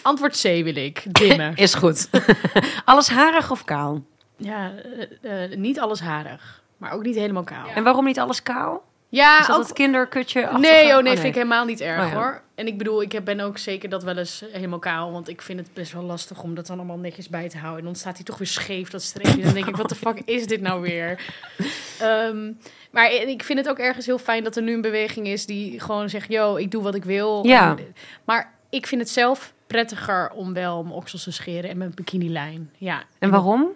antwoord 0.02 0.40
C 0.40 0.42
wil 0.42 0.76
ik. 0.76 1.02
Dimmen. 1.06 1.54
Is 1.64 1.74
goed. 1.74 2.08
Alles 2.84 3.08
harig 3.08 3.50
of 3.50 3.64
kaal? 3.64 4.02
ja, 4.36 4.72
eh, 5.22 5.44
eh, 5.44 5.58
niet 5.58 5.80
alles 5.80 6.00
harig. 6.00 6.62
Maar 6.76 6.92
ook 6.92 7.02
niet 7.02 7.14
helemaal 7.16 7.44
kaal. 7.44 7.68
En 7.68 7.84
waarom 7.84 8.04
niet 8.04 8.18
alles 8.18 8.42
kaal? 8.42 8.82
Ja, 9.14 9.40
Is 9.40 9.46
dat 9.46 9.56
ook... 9.56 9.62
het 9.62 9.72
kinderkutje? 9.72 10.40
Nee, 10.58 10.96
oh 10.96 11.02
nee, 11.02 11.12
vind 11.12 11.24
ik 11.26 11.34
helemaal 11.34 11.64
niet 11.64 11.80
erg 11.80 12.02
Oh, 12.04 12.08
ja. 12.08 12.14
hoor. 12.14 12.42
En 12.54 12.66
ik 12.66 12.78
bedoel, 12.78 13.02
ik 13.02 13.12
heb- 13.12 13.24
ben 13.24 13.40
ook 13.40 13.58
zeker 13.58 13.88
dat 13.88 14.02
wel 14.02 14.16
eens 14.16 14.44
helemaal 14.52 14.78
kaal. 14.78 15.12
Want 15.12 15.28
ik 15.28 15.42
vind 15.42 15.58
het 15.58 15.68
best 15.72 15.92
wel 15.92 16.02
lastig 16.02 16.42
om 16.42 16.54
dat 16.54 16.66
dan 16.66 16.76
allemaal 16.78 16.98
netjes 16.98 17.28
bij 17.28 17.48
te 17.48 17.58
houden. 17.58 17.78
En 17.80 17.84
dan 17.84 17.94
staat 17.94 18.14
hij 18.16 18.24
toch 18.24 18.38
weer 18.38 18.46
scheef, 18.46 18.90
dat 18.90 19.02
streepje. 19.02 19.42
Dan 19.42 19.52
denk 19.54 19.66
ik, 19.66 19.76
wat 19.76 19.88
de 19.88 19.94
fuck 19.94 20.20
is 20.36 20.46
dit 20.46 20.60
nou 20.60 20.80
weer? 20.80 21.20
Ehm, 22.00 22.52
maar 22.90 23.12
ik 23.12 23.42
vind 23.42 23.58
het 23.58 23.68
ook 23.68 23.78
ergens 23.78 24.06
heel 24.06 24.18
fijn 24.18 24.44
dat 24.44 24.56
er 24.56 24.62
nu 24.62 24.72
een 24.74 24.80
beweging 24.80 25.26
is 25.26 25.46
die 25.46 25.80
gewoon 25.80 26.10
zegt... 26.10 26.28
Yo, 26.32 26.56
ik 26.56 26.70
doe 26.70 26.82
wat 26.82 26.94
ik 26.94 27.04
wil. 27.04 27.46
Ja. 27.46 27.76
En- 27.76 27.94
maar 28.24 28.52
ik 28.70 28.86
vind 28.86 29.00
het 29.00 29.10
zelf 29.10 29.52
prettiger 29.66 30.30
om 30.30 30.52
wel 30.52 30.82
mijn 30.82 30.94
oksels 30.94 31.22
te 31.22 31.32
scheren 31.32 31.70
en 31.70 31.78
mijn 31.78 31.92
bikinilijn. 31.94 32.70
Ja. 32.76 33.02
En 33.18 33.30
waarom? 33.30 33.68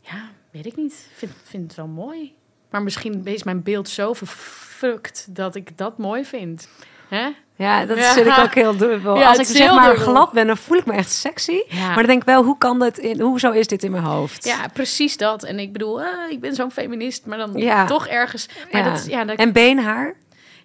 Ja, 0.00 0.28
weet 0.50 0.66
ik 0.66 0.76
niet. 0.76 0.92
Ik 1.10 1.16
vind, 1.16 1.32
vind 1.44 1.62
het 1.62 1.74
wel 1.76 1.86
mooi. 1.86 2.34
Maar 2.74 2.82
misschien 2.82 3.20
is 3.24 3.42
mijn 3.42 3.62
beeld 3.62 3.88
zo 3.88 4.12
verfukt 4.12 5.26
dat 5.28 5.54
ik 5.54 5.78
dat 5.78 5.98
mooi 5.98 6.24
vind. 6.24 6.68
Hè? 7.08 7.28
Ja, 7.56 7.84
dat 7.86 7.98
Ja. 7.98 8.12
zit 8.12 8.26
ik 8.26 8.38
ook 8.38 8.54
heel 8.54 8.76
dubbel. 8.76 9.16
Ja, 9.16 9.28
Als 9.28 9.38
ik 9.38 9.44
zeg 9.56 9.74
maar 9.74 9.88
dubbel. 9.94 10.04
glad 10.12 10.32
ben, 10.32 10.46
dan 10.46 10.56
voel 10.56 10.76
ik 10.76 10.86
me 10.86 10.92
echt 10.92 11.10
sexy. 11.10 11.60
Ja. 11.68 11.86
Maar 11.86 11.94
dan 11.96 12.06
denk 12.06 12.20
ik 12.20 12.26
wel, 12.28 12.44
hoe 12.44 12.58
kan 12.58 12.78
dat 12.78 12.98
in, 12.98 13.20
hoezo 13.20 13.50
is 13.50 13.66
dit 13.66 13.82
in 13.82 13.90
mijn 13.90 14.02
hoofd? 14.04 14.44
Ja, 14.44 14.56
precies 14.72 15.16
dat. 15.16 15.44
En 15.44 15.58
ik 15.58 15.72
bedoel, 15.72 16.02
eh, 16.02 16.06
ik 16.30 16.40
ben 16.40 16.54
zo'n 16.54 16.70
feminist, 16.70 17.26
maar 17.26 17.38
dan 17.38 17.52
Ja. 17.54 17.84
toch 17.86 18.06
ergens. 18.06 18.48
Maar. 18.72 18.84
Dat, 18.84 19.06
ja, 19.08 19.24
dat, 19.24 19.36
En 19.38 19.52
beenhaar? 19.52 20.14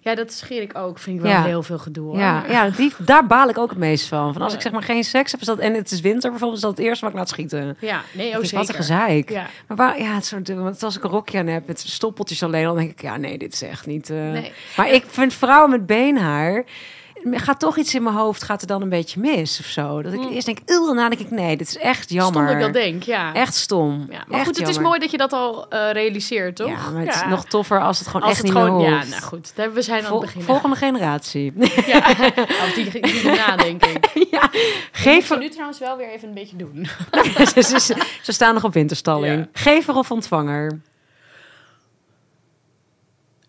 Ja, 0.00 0.14
dat 0.14 0.32
scheer 0.32 0.62
ik 0.62 0.76
ook. 0.78 0.98
Vind 0.98 1.16
ik 1.16 1.22
wel 1.22 1.30
Ja. 1.30 1.44
heel 1.44 1.62
veel 1.62 1.78
gedoe. 1.78 2.06
Hoor. 2.06 2.18
Ja, 2.18 2.44
ja 2.48 2.70
die, 2.70 2.92
daar 2.98 3.26
baal 3.26 3.48
ik 3.48 3.58
ook 3.58 3.70
het 3.70 3.78
meest 3.78 4.06
van. 4.08 4.32
van 4.32 4.42
als 4.42 4.54
ik 4.54 4.60
zeg 4.60 4.72
maar 4.72 4.82
geen 4.82 5.04
seks 5.04 5.30
heb, 5.32 5.40
is 5.40 5.46
dat, 5.46 5.58
en 5.58 5.74
het 5.74 5.90
is 5.90 6.00
winter 6.00 6.30
bijvoorbeeld, 6.30 6.58
is 6.60 6.66
dat 6.68 6.76
het 6.76 6.86
eerste 6.86 7.04
wat 7.04 7.12
ik 7.12 7.18
laat 7.18 7.28
schieten. 7.28 7.76
Ja, 7.80 8.00
nee, 8.12 8.28
Ik 8.28 8.34
oh 8.36 8.40
zeker. 8.40 8.58
wat 8.58 8.68
een 8.68 8.74
gezeik. 8.74 9.30
Ja, 9.30 9.46
Maar 9.68 9.76
waar, 9.76 10.00
ja, 10.02 10.14
het 10.14 10.30
dubbel. 10.42 10.64
Want 10.64 10.82
als 10.82 10.96
ik 10.96 11.04
een 11.04 11.10
rokje 11.10 11.38
aan 11.38 11.46
heb 11.46 11.66
met 11.66 11.80
stoppeltjes 11.80 12.42
alleen, 12.42 12.64
dan 12.64 12.76
denk 12.76 12.90
ik, 12.90 13.02
ja, 13.02 13.16
nee, 13.16 13.38
dit 13.38 13.52
is 13.52 13.62
echt 13.62 13.86
niet. 13.86 14.10
eh. 14.10 14.16
nee. 14.16 14.52
Maar 14.76 14.90
ik 14.90 15.04
vind 15.08 15.34
vrouwen 15.34 15.70
met 15.70 15.86
beenhaar. 15.86 16.64
Gaat 17.24 17.60
toch 17.60 17.76
iets 17.76 17.94
in 17.94 18.02
mijn 18.02 18.14
hoofd, 18.16 18.42
gaat 18.42 18.60
er 18.60 18.66
dan 18.66 18.82
een 18.82 18.88
beetje 18.88 19.20
mis 19.20 19.60
of 19.60 19.66
zo? 19.66 20.02
Dat 20.02 20.12
ik 20.12 20.18
Mm. 20.20 20.28
eerst 20.28 20.46
denk, 20.46 20.58
"Ugh", 20.66 20.84
daarna 20.86 21.08
denk 21.08 21.20
ik, 21.20 21.30
nee, 21.30 21.56
dit 21.56 21.68
is 21.68 21.76
echt 21.76 22.10
jammer. 22.10 22.32
Stom 22.32 22.46
dat 22.46 22.54
ik 22.54 22.60
dat 22.60 22.82
denk, 22.82 23.02
ja. 23.02 23.34
Echt 23.34 23.54
stom. 23.54 24.06
ja. 24.10 24.24
Maar 24.26 24.38
Echt 24.38 24.46
goed, 24.48 24.58
het 24.58 24.68
is 24.68 24.78
mooi 24.78 24.98
dat 24.98 25.10
je 25.10 25.16
dat 25.16 25.32
al 25.32 25.68
eh, 25.68 25.90
realiseert, 25.92 26.56
toch? 26.56 26.68
Ja, 26.68 26.90
maar 26.90 27.00
het 27.06 27.14
is 27.14 27.22
nog 27.28 27.44
toffer 27.44 27.80
als 27.80 27.98
het 27.98 28.06
gewoon 28.08 28.22
Als 28.22 28.30
echt 28.30 28.42
het 28.42 28.52
niet 28.52 28.62
gewoon, 28.62 28.80
ja, 28.80 29.04
nou 29.04 29.22
goed, 29.22 29.52
daar, 29.54 29.72
we 29.72 29.82
zijn 29.82 30.02
aan 30.02 30.08
Vol- 30.08 30.16
het 30.20 30.26
begin. 30.26 30.42
volgende 30.42 30.76
generatie. 30.76 31.52
Ja, 31.86 31.98
oh, 32.36 32.74
die, 32.74 32.90
die 32.90 33.22
denk 33.56 33.84
ik. 33.86 34.10
ja, 34.30 34.48
Geef 34.92 35.26
geef 35.28 35.38
nu 35.38 35.48
trouwens 35.48 35.78
wel 35.78 35.96
weer 35.96 36.10
even 36.10 36.28
een 36.28 36.34
beetje 36.34 36.56
doen. 36.56 36.86
ze, 37.54 37.62
ze- 37.80 38.02
ze 38.22 38.32
staan 38.32 38.54
nog 38.54 38.64
op 38.64 38.72
winterstalling. 38.72 39.48
Gever 39.52 39.94
of 39.94 40.10
ontvanger? 40.10 40.80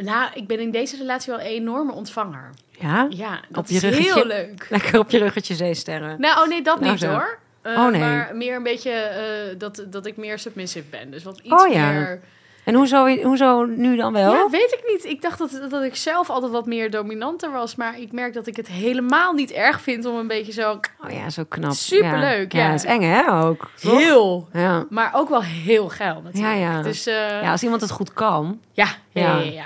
Nou, 0.03 0.29
ik 0.33 0.47
ben 0.47 0.59
in 0.59 0.71
deze 0.71 0.97
relatie 0.97 1.31
wel 1.31 1.41
een 1.41 1.47
enorme 1.47 1.91
ontvanger. 1.91 2.49
Ja? 2.79 3.07
Ja, 3.09 3.39
dat 3.49 3.69
is 3.69 3.81
ruggetje? 3.81 4.13
heel 4.13 4.25
leuk. 4.25 4.65
Lekker 4.69 4.99
op 4.99 5.09
je 5.09 5.17
ruggetje 5.17 5.55
zeesterren. 5.55 6.15
Nou, 6.21 6.41
oh 6.43 6.47
nee, 6.47 6.61
dat 6.61 6.79
Nou 6.79 6.91
niet 6.91 7.01
zo. 7.01 7.07
hoor. 7.09 7.39
Eh, 7.61 7.71
Oh, 7.77 7.87
nee. 7.87 7.99
Maar 8.01 8.31
meer 8.35 8.55
een 8.55 8.63
beetje 8.63 8.91
eh, 8.91 9.59
dat, 9.59 9.85
dat 9.87 10.05
ik 10.05 10.17
meer 10.17 10.39
submissive 10.39 10.85
ben. 10.89 11.11
Dus 11.11 11.23
wat 11.23 11.39
iets 11.43 11.63
Oh, 11.63 11.73
ja. 11.73 11.89
meer... 11.91 12.21
En 12.65 12.73
hoezo, 12.73 13.07
hoezo 13.23 13.65
nu 13.65 13.95
dan 13.95 14.13
wel? 14.13 14.33
Ja, 14.33 14.49
weet 14.49 14.71
ik 14.79 14.91
niet. 14.93 15.05
Ik 15.05 15.21
dacht 15.21 15.37
dat, 15.39 15.61
dat 15.69 15.83
ik 15.83 15.95
zelf 15.95 16.29
altijd 16.29 16.51
wat 16.51 16.65
meer 16.65 16.91
dominanter 16.91 17.51
was. 17.51 17.75
Maar 17.75 17.99
ik 17.99 18.11
merk 18.11 18.33
dat 18.33 18.47
ik 18.47 18.55
het 18.55 18.67
helemaal 18.67 19.33
niet 19.33 19.51
erg 19.51 19.81
vind 19.81 20.05
om 20.05 20.15
een 20.15 20.27
beetje 20.27 20.51
zo... 20.51 20.79
Oh 21.05 21.11
ja, 21.11 21.29
zo 21.29 21.43
knap. 21.47 21.71
Superleuk, 21.71 22.51
ja. 22.53 22.59
Ja, 22.59 22.71
het 22.71 22.83
is 22.83 22.89
eng 22.89 23.01
hè 23.01 23.31
ook. 23.31 23.69
toch? 23.81 23.97
Heel... 23.97 24.47
Ja. 24.53 24.85
Maar 24.89 25.11
ook 25.13 25.29
wel 25.29 25.43
heel 25.43 25.89
geil 25.89 26.21
natuurlijk. 26.23 26.53
Ja, 26.53 26.59
ja. 26.59 26.81
Dus 26.81 27.05
eh, 27.07 27.13
ja, 27.15 27.41
ja, 27.41 27.51
als 27.51 27.63
iemand 27.63 27.81
het 27.81 27.91
goed 27.91 28.13
kan. 28.13 28.59
ja, 28.71 28.87
ja, 29.11 29.21
Ja. 29.21 29.37
ja, 29.37 29.43
ja, 29.43 29.51
ja. 29.51 29.65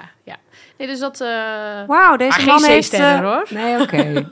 Nee, 0.78 0.88
dus 0.88 1.00
dat... 1.00 1.22
eh, 1.22 1.28
Wauw, 1.88 2.16
deze 2.18 2.38
Maar 2.38 2.46
man 2.48 2.60
geen 2.60 2.70
heeft... 2.72 2.90
C-sterren, 2.90 3.18
eh, 3.18 3.34
hoor. 3.34 3.46
Nee, 3.50 3.82
oké. 3.82 4.30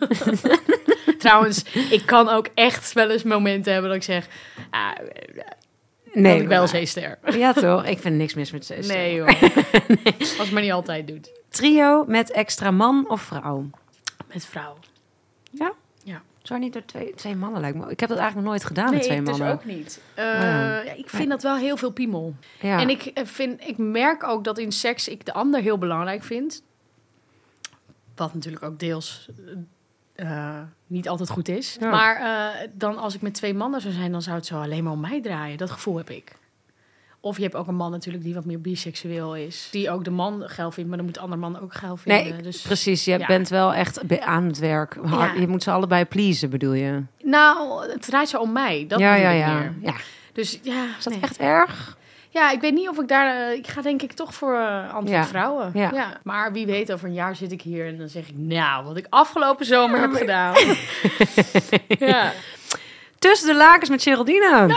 Trouwens, 1.24 1.64
ik 1.90 2.06
kan 2.06 2.30
ook 2.30 2.48
echt 2.54 2.94
wel 2.94 3.10
eens 3.10 3.24
momenten 3.24 3.72
hebben 3.74 3.90
dat 3.92 4.00
ik 4.00 4.06
zeg... 4.06 4.28
Ah, 4.70 4.90
Nee, 6.14 6.34
dat 6.34 6.42
ik 6.42 6.48
wel 6.48 6.68
zeester. 6.68 7.20
Ja, 7.38 7.54
toch? 7.54 7.86
Ik 7.86 8.00
vind 8.00 8.16
niks 8.16 8.34
mis 8.34 8.52
met 8.52 8.66
zes. 8.66 8.88
Nee 8.88 9.14
joh. 9.16 9.28
Als 10.20 10.38
het 10.38 10.52
maar 10.52 10.62
niet 10.62 10.72
altijd 10.72 11.08
doet. 11.08 11.32
Trio 11.50 12.04
met 12.08 12.32
extra 12.32 12.72
man 12.72 13.06
of 13.10 13.22
vrouw? 13.22 13.70
Met 14.34 14.46
vrouw. 14.46 14.78
Ja? 15.52 15.72
Zou 16.44 16.60
niet 16.60 16.74
door 16.74 16.86
twee, 16.86 17.14
twee 17.14 17.36
mannen 17.36 17.62
lijkt 17.62 17.78
me. 17.78 17.90
Ik 17.92 18.00
heb 18.00 18.10
dat 18.10 18.18
eigenlijk 18.18 18.36
nog 18.36 18.56
nooit 18.56 18.66
gedaan 18.66 18.86
nee, 18.86 18.94
met 18.94 19.04
twee 19.04 19.22
dus 19.22 19.30
mannen. 19.30 19.52
ook 19.52 19.66
niet. 19.66 20.02
Eh, 20.14 20.26
ja. 20.26 20.94
ik 20.94 21.10
vind 21.10 21.30
dat 21.30 21.44
wel 21.44 21.56
heel 21.56 21.78
veel 21.78 21.92
piemel. 21.92 22.36
Ja. 22.60 22.80
En 22.80 22.90
ik, 22.90 23.06
eh, 23.06 23.26
vind, 23.26 23.62
ik 23.62 23.78
merk 23.78 24.24
ook 24.24 24.44
dat 24.44 24.58
in 24.58 24.72
seks 24.72 25.08
ik 25.08 25.26
de 25.26 25.34
ander 25.34 25.62
heel 25.62 25.78
belangrijk 25.78 26.24
vind. 26.24 26.64
Wat 28.16 28.34
natuurlijk 28.34 28.64
ook 28.64 28.80
deels 28.80 29.30
eh, 30.16 30.62
niet 30.88 31.10
altijd 31.10 31.30
goed 31.30 31.48
is. 31.48 31.78
Maar 31.80 32.68
dan 32.74 32.98
als 32.98 33.16
ik 33.16 33.22
met 33.22 33.34
twee 33.34 33.54
mannen 33.54 33.82
zou 33.82 33.94
zijn, 33.94 34.12
dan 34.12 34.22
zou 34.22 34.36
het 34.36 34.46
zo 34.46 34.62
alleen 34.62 34.84
maar 34.84 34.94
om 34.94 35.00
mij 35.00 35.22
draaien. 35.22 35.58
Dat 35.58 35.72
gevoel 35.72 35.98
heb 35.98 36.10
ik. 36.10 36.36
Of 37.26 37.38
je 37.38 37.44
hebt 37.44 37.56
ook 37.56 37.68
een 37.68 37.76
man 37.76 37.92
natuurlijk 37.92 38.24
die 38.24 38.34
wat 38.34 38.46
meer 38.46 38.62
biseksueel 38.62 39.36
is. 39.36 39.68
Die 39.72 39.92
ook 39.92 40.04
de 40.04 40.12
man 40.12 40.44
geil 40.46 40.72
vindt, 40.72 40.88
maar 40.90 40.98
dan 40.98 41.06
moet 41.06 41.16
de 41.16 41.22
andere 41.22 41.42
man 41.42 41.62
ook 41.62 41.74
geil 41.74 41.98
vinden. 41.98 42.34
Nee, 42.34 42.42
dus, 42.42 42.62
precies. 42.62 43.06
Je 43.06 43.18
ja. 43.18 43.26
bent 43.26 43.50
wel 43.50 43.74
echt 43.74 44.20
aan 44.22 44.46
het 44.46 44.60
werk. 44.60 44.98
Ja. 45.06 45.34
Je 45.34 45.48
moet 45.48 45.64
ze 45.64 45.72
allebei 45.72 46.06
pleasen, 46.06 46.50
bedoel 46.50 46.74
je? 46.74 47.02
Nou, 47.24 47.90
het 47.92 48.02
draait 48.02 48.30
zo 48.30 48.38
om 48.40 48.52
mij. 48.52 48.86
Dat 48.88 49.00
ja, 49.00 49.16
ja, 49.16 49.30
ik 49.30 49.40
ja. 49.40 49.54
meer. 49.54 49.74
ja. 49.82 49.94
Dus 50.34 50.60
ja, 50.62 50.86
Is 50.98 51.04
dat 51.04 51.14
nee. 51.14 51.22
echt 51.22 51.38
erg? 51.38 51.98
Ja, 52.30 52.52
ik 52.52 52.62
weet 52.62 52.74
niet 52.74 52.90
of 52.90 53.00
ik 53.00 53.08
daar... 53.08 53.36
eh, 53.50 53.58
ik 53.58 53.68
ga 53.68 53.82
denk 53.82 54.02
ik 54.02 54.12
toch 54.12 54.34
voor 54.34 54.54
eh 54.56 54.98
Ja. 55.06 55.26
vrouwen. 55.26 55.72
Ja. 55.74 56.20
Maar 56.24 56.54
wie 56.54 56.66
weet, 56.66 56.92
over 56.92 57.08
een 57.08 57.14
jaar 57.14 57.36
zit 57.36 57.52
ik 57.52 57.62
hier 57.62 57.88
en 57.88 57.98
dan 57.98 58.10
zeg 58.10 58.28
ik... 58.28 58.36
Nou, 58.38 58.86
wat 58.86 58.98
ik 58.98 59.06
afgelopen 59.10 59.66
zomer 59.66 60.00
heb 60.00 60.14
gedaan. 60.14 60.56
ja. 62.10 62.32
Tussen 63.20 63.48
de 63.48 63.56
lakens 63.56 63.90
met 63.90 64.04
Geraldine. 64.04 64.76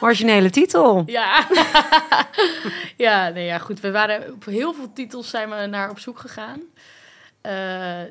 Originele 0.00 0.50
titel. 0.50 1.02
Ja. 1.06 1.46
ja, 2.96 3.28
nee, 3.28 3.44
ja, 3.44 3.58
goed. 3.58 3.80
We 3.80 3.90
waren 3.90 4.32
op 4.32 4.44
heel 4.44 4.72
veel 4.72 4.92
titels 4.92 5.30
zijn 5.30 5.50
we 5.50 5.66
naar 5.66 5.90
op 5.90 5.98
zoek 5.98 6.18
gegaan. 6.18 6.60
Eh, 7.40 8.02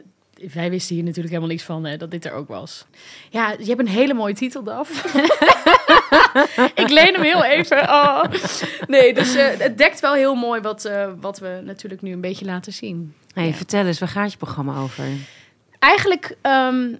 wij 0.54 0.70
wisten 0.70 0.96
hier 0.96 1.04
natuurlijk 1.04 1.34
helemaal 1.34 1.52
niks 1.54 1.64
van, 1.64 1.86
hè, 1.86 1.98
dat 1.98 2.12
dit 2.12 2.26
er 2.26 2.32
ook 2.32 2.48
was. 2.48 2.86
Ja, 3.30 3.56
je 3.60 3.66
hebt 3.66 3.80
een 3.80 3.88
hele 3.88 4.14
mooie 4.14 4.34
titel, 4.34 4.64
Daf. 4.64 4.90
ik 6.84 6.90
leen 6.90 7.14
hem 7.14 7.22
heel 7.22 7.44
even. 7.44 7.82
Oh. 7.82 8.24
Nee, 8.88 9.14
dus 9.14 9.36
eh, 9.36 9.48
het 9.58 9.78
dekt 9.78 10.00
wel 10.00 10.14
heel 10.14 10.36
mooi 10.36 10.62
wat, 10.62 10.86
eh, 10.86 11.10
wat 11.20 11.40
we 11.40 11.62
natuurlijk 11.64 12.02
nu 12.02 12.12
een 12.12 12.22
beetje 12.22 12.46
laten 12.46 12.74
zien. 12.74 13.14
Hey, 13.34 13.48
Ja. 13.48 13.54
Vertel 13.54 13.86
eens, 13.86 14.00
waar 14.00 14.10
gaat 14.10 14.32
je 14.32 14.38
programma 14.38 14.80
over? 14.80 15.06
Eigenlijk 15.80 16.38
ehm, 16.42 16.96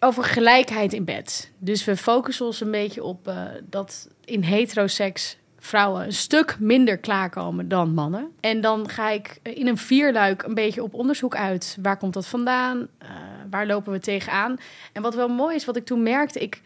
over 0.00 0.24
gelijkheid 0.24 0.92
in 0.92 1.04
bed. 1.04 1.50
Dus 1.58 1.84
we 1.84 1.96
focussen 1.96 2.46
ons 2.46 2.60
een 2.60 2.70
beetje 2.70 3.02
op 3.02 3.32
dat 3.62 4.08
in 4.28 4.42
heteroseks 4.42 5.36
vrouwen 5.58 6.04
een 6.04 6.12
stuk 6.12 6.56
minder 6.60 6.98
klaarkomen 6.98 7.68
dan 7.68 7.94
mannen. 7.94 8.32
En 8.40 8.60
dan 8.60 8.88
ga 8.88 9.10
ik 9.10 9.40
in 9.42 9.66
een 9.66 9.76
vierluik 9.76 10.42
een 10.42 10.54
beetje 10.54 10.82
op 10.82 10.94
onderzoek 10.94 11.36
uit. 11.36 11.78
Waar 11.82 11.96
komt 11.96 12.14
dat 12.14 12.26
vandaan? 12.26 12.88
Eh, 12.98 13.08
waar 13.50 13.66
lopen 13.66 13.92
we 13.92 13.98
tegenaan? 13.98 14.56
En 14.92 15.02
wat 15.02 15.14
wel 15.14 15.28
mooi 15.28 15.54
is, 15.54 15.64
wat 15.64 15.76
ik 15.76 15.84
toen 15.84 16.02
merkte, 16.02 16.40
ik, 16.40 16.62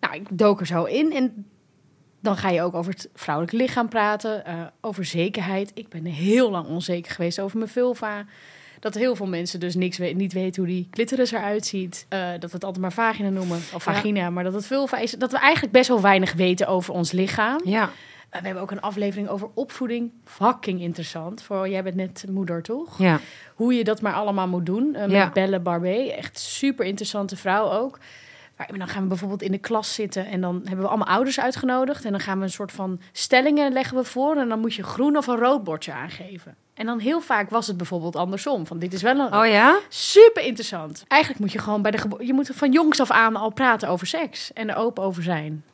nou, 0.00 0.14
ik 0.14 0.26
dook 0.30 0.60
er 0.60 0.66
zo 0.66 0.84
in 0.84 1.12
en 1.12 1.46
dan 2.20 2.36
ga 2.36 2.48
je 2.48 2.62
ook 2.62 2.74
over 2.74 2.92
het 2.92 3.08
vrouwelijk 3.14 3.56
lichaam 3.56 3.88
praten, 3.88 4.44
eh, 4.44 4.62
over 4.80 5.04
zekerheid. 5.04 5.70
Ik 5.74 5.88
ben 5.88 6.04
heel 6.04 6.50
lang 6.50 6.66
onzeker 6.66 7.12
geweest 7.12 7.40
over 7.40 7.58
mijn 7.58 7.70
vulva. 7.70 8.24
Dat 8.84 8.94
heel 8.94 9.16
veel 9.16 9.26
mensen 9.26 9.60
dus 9.60 9.74
niks 9.74 9.98
we- 9.98 10.04
niet 10.06 10.32
weten 10.32 10.62
hoe 10.62 10.72
die 10.72 10.88
clitoris 10.90 11.32
eruit 11.32 11.66
ziet. 11.66 12.06
Eh, 12.08 12.30
dat 12.38 12.50
we 12.50 12.56
het 12.56 12.64
altijd 12.64 12.82
maar 12.82 12.92
vagina 12.92 13.28
noemen. 13.28 13.56
Of 13.56 13.84
Ja. 13.84 13.92
vagina, 13.92 14.30
maar 14.30 14.44
dat 14.44 14.52
het 14.54 14.66
vulva 14.66 14.98
is. 14.98 15.10
Dat 15.10 15.32
we 15.32 15.38
eigenlijk 15.38 15.72
best 15.72 15.88
wel 15.88 16.00
weinig 16.00 16.32
weten 16.32 16.66
over 16.66 16.94
ons 16.94 17.12
lichaam. 17.12 17.60
Ja, 17.64 17.90
Eh, 18.30 18.40
we 18.40 18.46
hebben 18.46 18.62
ook 18.62 18.70
een 18.70 18.80
aflevering 18.80 19.28
over 19.28 19.48
opvoeding. 19.54 20.10
Fucking 20.24 20.80
interessant. 20.80 21.42
Voor, 21.42 21.68
jij 21.68 21.82
bent 21.82 21.94
net 21.96 22.24
moeder, 22.30 22.62
toch? 22.62 22.98
ja. 22.98 23.20
Hoe 23.54 23.74
je 23.74 23.84
dat 23.84 24.00
maar 24.00 24.12
allemaal 24.14 24.48
moet 24.48 24.66
doen. 24.66 24.94
Eh, 24.94 25.00
met 25.00 25.10
Ja. 25.10 25.30
Belle 25.32 25.60
Barbé. 25.60 25.94
Echt 26.08 26.38
super 26.38 26.86
interessante 26.86 27.36
vrouw 27.36 27.70
ook. 27.70 27.98
Maar 28.56 28.78
dan 28.78 28.88
gaan 28.88 29.02
we 29.02 29.08
bijvoorbeeld 29.08 29.42
in 29.42 29.52
de 29.52 29.58
klas 29.58 29.94
zitten 29.94 30.26
en 30.26 30.40
dan 30.40 30.60
hebben 30.64 30.80
we 30.84 30.88
allemaal 30.88 31.06
ouders 31.14 31.40
uitgenodigd. 31.40 32.04
En 32.04 32.10
dan 32.10 32.20
gaan 32.20 32.38
we 32.38 32.44
een 32.44 32.50
soort 32.50 32.72
van 32.72 33.00
stellingen 33.12 33.72
leggen 33.72 33.96
we 33.96 34.04
voor. 34.04 34.36
En 34.36 34.48
dan 34.48 34.60
moet 34.60 34.74
je 34.74 34.82
groen 34.82 35.16
of 35.16 35.26
een 35.26 35.38
rood 35.38 35.64
bordje 35.64 35.92
aangeven. 35.92 36.56
En 36.74 36.86
dan 36.86 36.98
heel 36.98 37.20
vaak 37.20 37.50
was 37.50 37.66
het 37.66 37.76
bijvoorbeeld 37.76 38.16
andersom. 38.16 38.66
Van 38.66 38.78
dit 38.78 38.92
is 38.92 39.02
wel 39.02 39.18
een 39.18 39.34
Oh 39.34 39.46
ja? 39.46 39.78
super 39.88 40.42
interessant. 40.42 41.04
Eigenlijk 41.08 41.42
moet 41.42 41.52
je 41.52 41.58
gewoon 41.58 41.82
bij 41.82 41.90
de 41.90 41.98
je 42.18 42.34
moet 42.34 42.50
van 42.52 42.72
jongs 42.72 43.00
af 43.00 43.10
aan 43.10 43.36
al 43.36 43.50
praten 43.50 43.88
over 43.88 44.06
seks 44.06 44.52
en 44.52 44.70
er 44.70 44.76
open 44.76 45.02
over 45.02 45.22
zijn. 45.22 45.64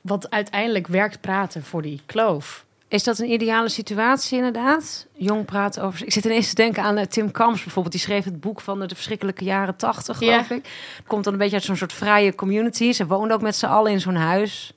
Wat 0.00 0.30
uiteindelijk 0.30 0.86
werkt 0.86 1.20
praten 1.20 1.64
voor 1.64 1.82
die 1.82 2.00
kloof. 2.06 2.64
Is 2.88 3.04
dat 3.04 3.18
een 3.18 3.30
ideale 3.30 3.68
situatie 3.68 4.36
inderdaad? 4.36 5.06
Jong 5.12 5.44
praten 5.44 5.82
over... 5.82 6.06
Ik 6.06 6.12
zit 6.12 6.24
ineens 6.24 6.48
te 6.48 6.54
denken 6.54 6.82
aan 6.82 6.96
eh, 6.96 7.06
Tim 7.06 7.30
Kamps 7.30 7.62
bijvoorbeeld. 7.62 7.94
Die 7.94 8.04
schreef 8.04 8.24
het 8.24 8.40
boek 8.40 8.60
van 8.60 8.80
de, 8.80 8.86
de 8.86 8.94
verschrikkelijke 8.94 9.44
jaren 9.44 9.76
tachtig, 9.76 10.16
geloof 10.16 10.50
ik. 10.50 10.68
Komt 11.06 11.24
dan 11.24 11.32
een 11.32 11.38
beetje 11.38 11.54
uit 11.54 11.64
zo'n 11.64 11.76
soort 11.76 11.92
vrije 11.92 12.34
community. 12.34 12.92
Ze 12.92 13.06
woonden 13.06 13.36
ook 13.36 13.42
met 13.42 13.56
z'n 13.56 13.66
allen 13.66 13.92
in 13.92 14.00
zo'n 14.00 14.14
huis. 14.14 14.72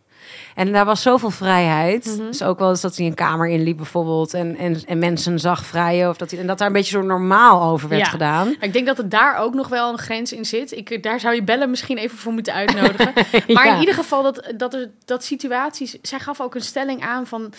En 0.55 0.71
daar 0.71 0.85
was 0.85 1.01
zoveel 1.01 1.29
vrijheid. 1.29 2.05
Mhm. 2.05 2.25
Dus 2.25 2.43
ook 2.43 2.59
wel 2.59 2.69
eens 2.69 2.81
dat 2.81 2.95
hij 2.97 3.05
een 3.05 3.13
kamer 3.13 3.47
inliep 3.47 3.77
bijvoorbeeld. 3.77 4.33
En, 4.33 4.55
en, 4.57 4.81
en 4.85 4.99
mensen 4.99 5.39
zag 5.39 5.65
vrijen. 5.65 6.09
Of 6.09 6.17
dat, 6.17 6.31
hij, 6.31 6.39
en 6.39 6.47
dat 6.47 6.57
daar 6.57 6.67
een 6.67 6.73
beetje 6.73 6.97
zo 6.99 7.01
normaal 7.01 7.71
over 7.71 7.89
werd 7.89 8.01
Ja. 8.01 8.09
gedaan. 8.09 8.55
Ik 8.59 8.73
denk 8.73 8.85
dat 8.87 8.97
het 8.97 9.11
daar 9.11 9.37
ook 9.37 9.53
nog 9.53 9.67
wel 9.67 9.91
een 9.91 9.97
grens 9.97 10.31
in 10.33 10.45
zit. 10.45 10.71
Ik, 10.71 11.03
daar 11.03 11.19
zou 11.19 11.35
je 11.35 11.43
bellen 11.43 11.69
misschien 11.69 11.97
even 11.97 12.17
voor 12.17 12.33
moeten 12.33 12.53
uitnodigen. 12.53 13.13
Maar 13.53 13.67
in 13.67 13.79
ieder 13.79 13.95
geval 13.95 14.23
dat, 14.23 14.53
dat, 14.57 14.73
er, 14.73 14.89
dat 15.05 15.23
situaties... 15.23 15.97
Zij 16.01 16.19
gaf 16.19 16.41
ook 16.41 16.55
een 16.55 16.61
stelling 16.61 17.01
aan 17.01 17.27
van... 17.27 17.53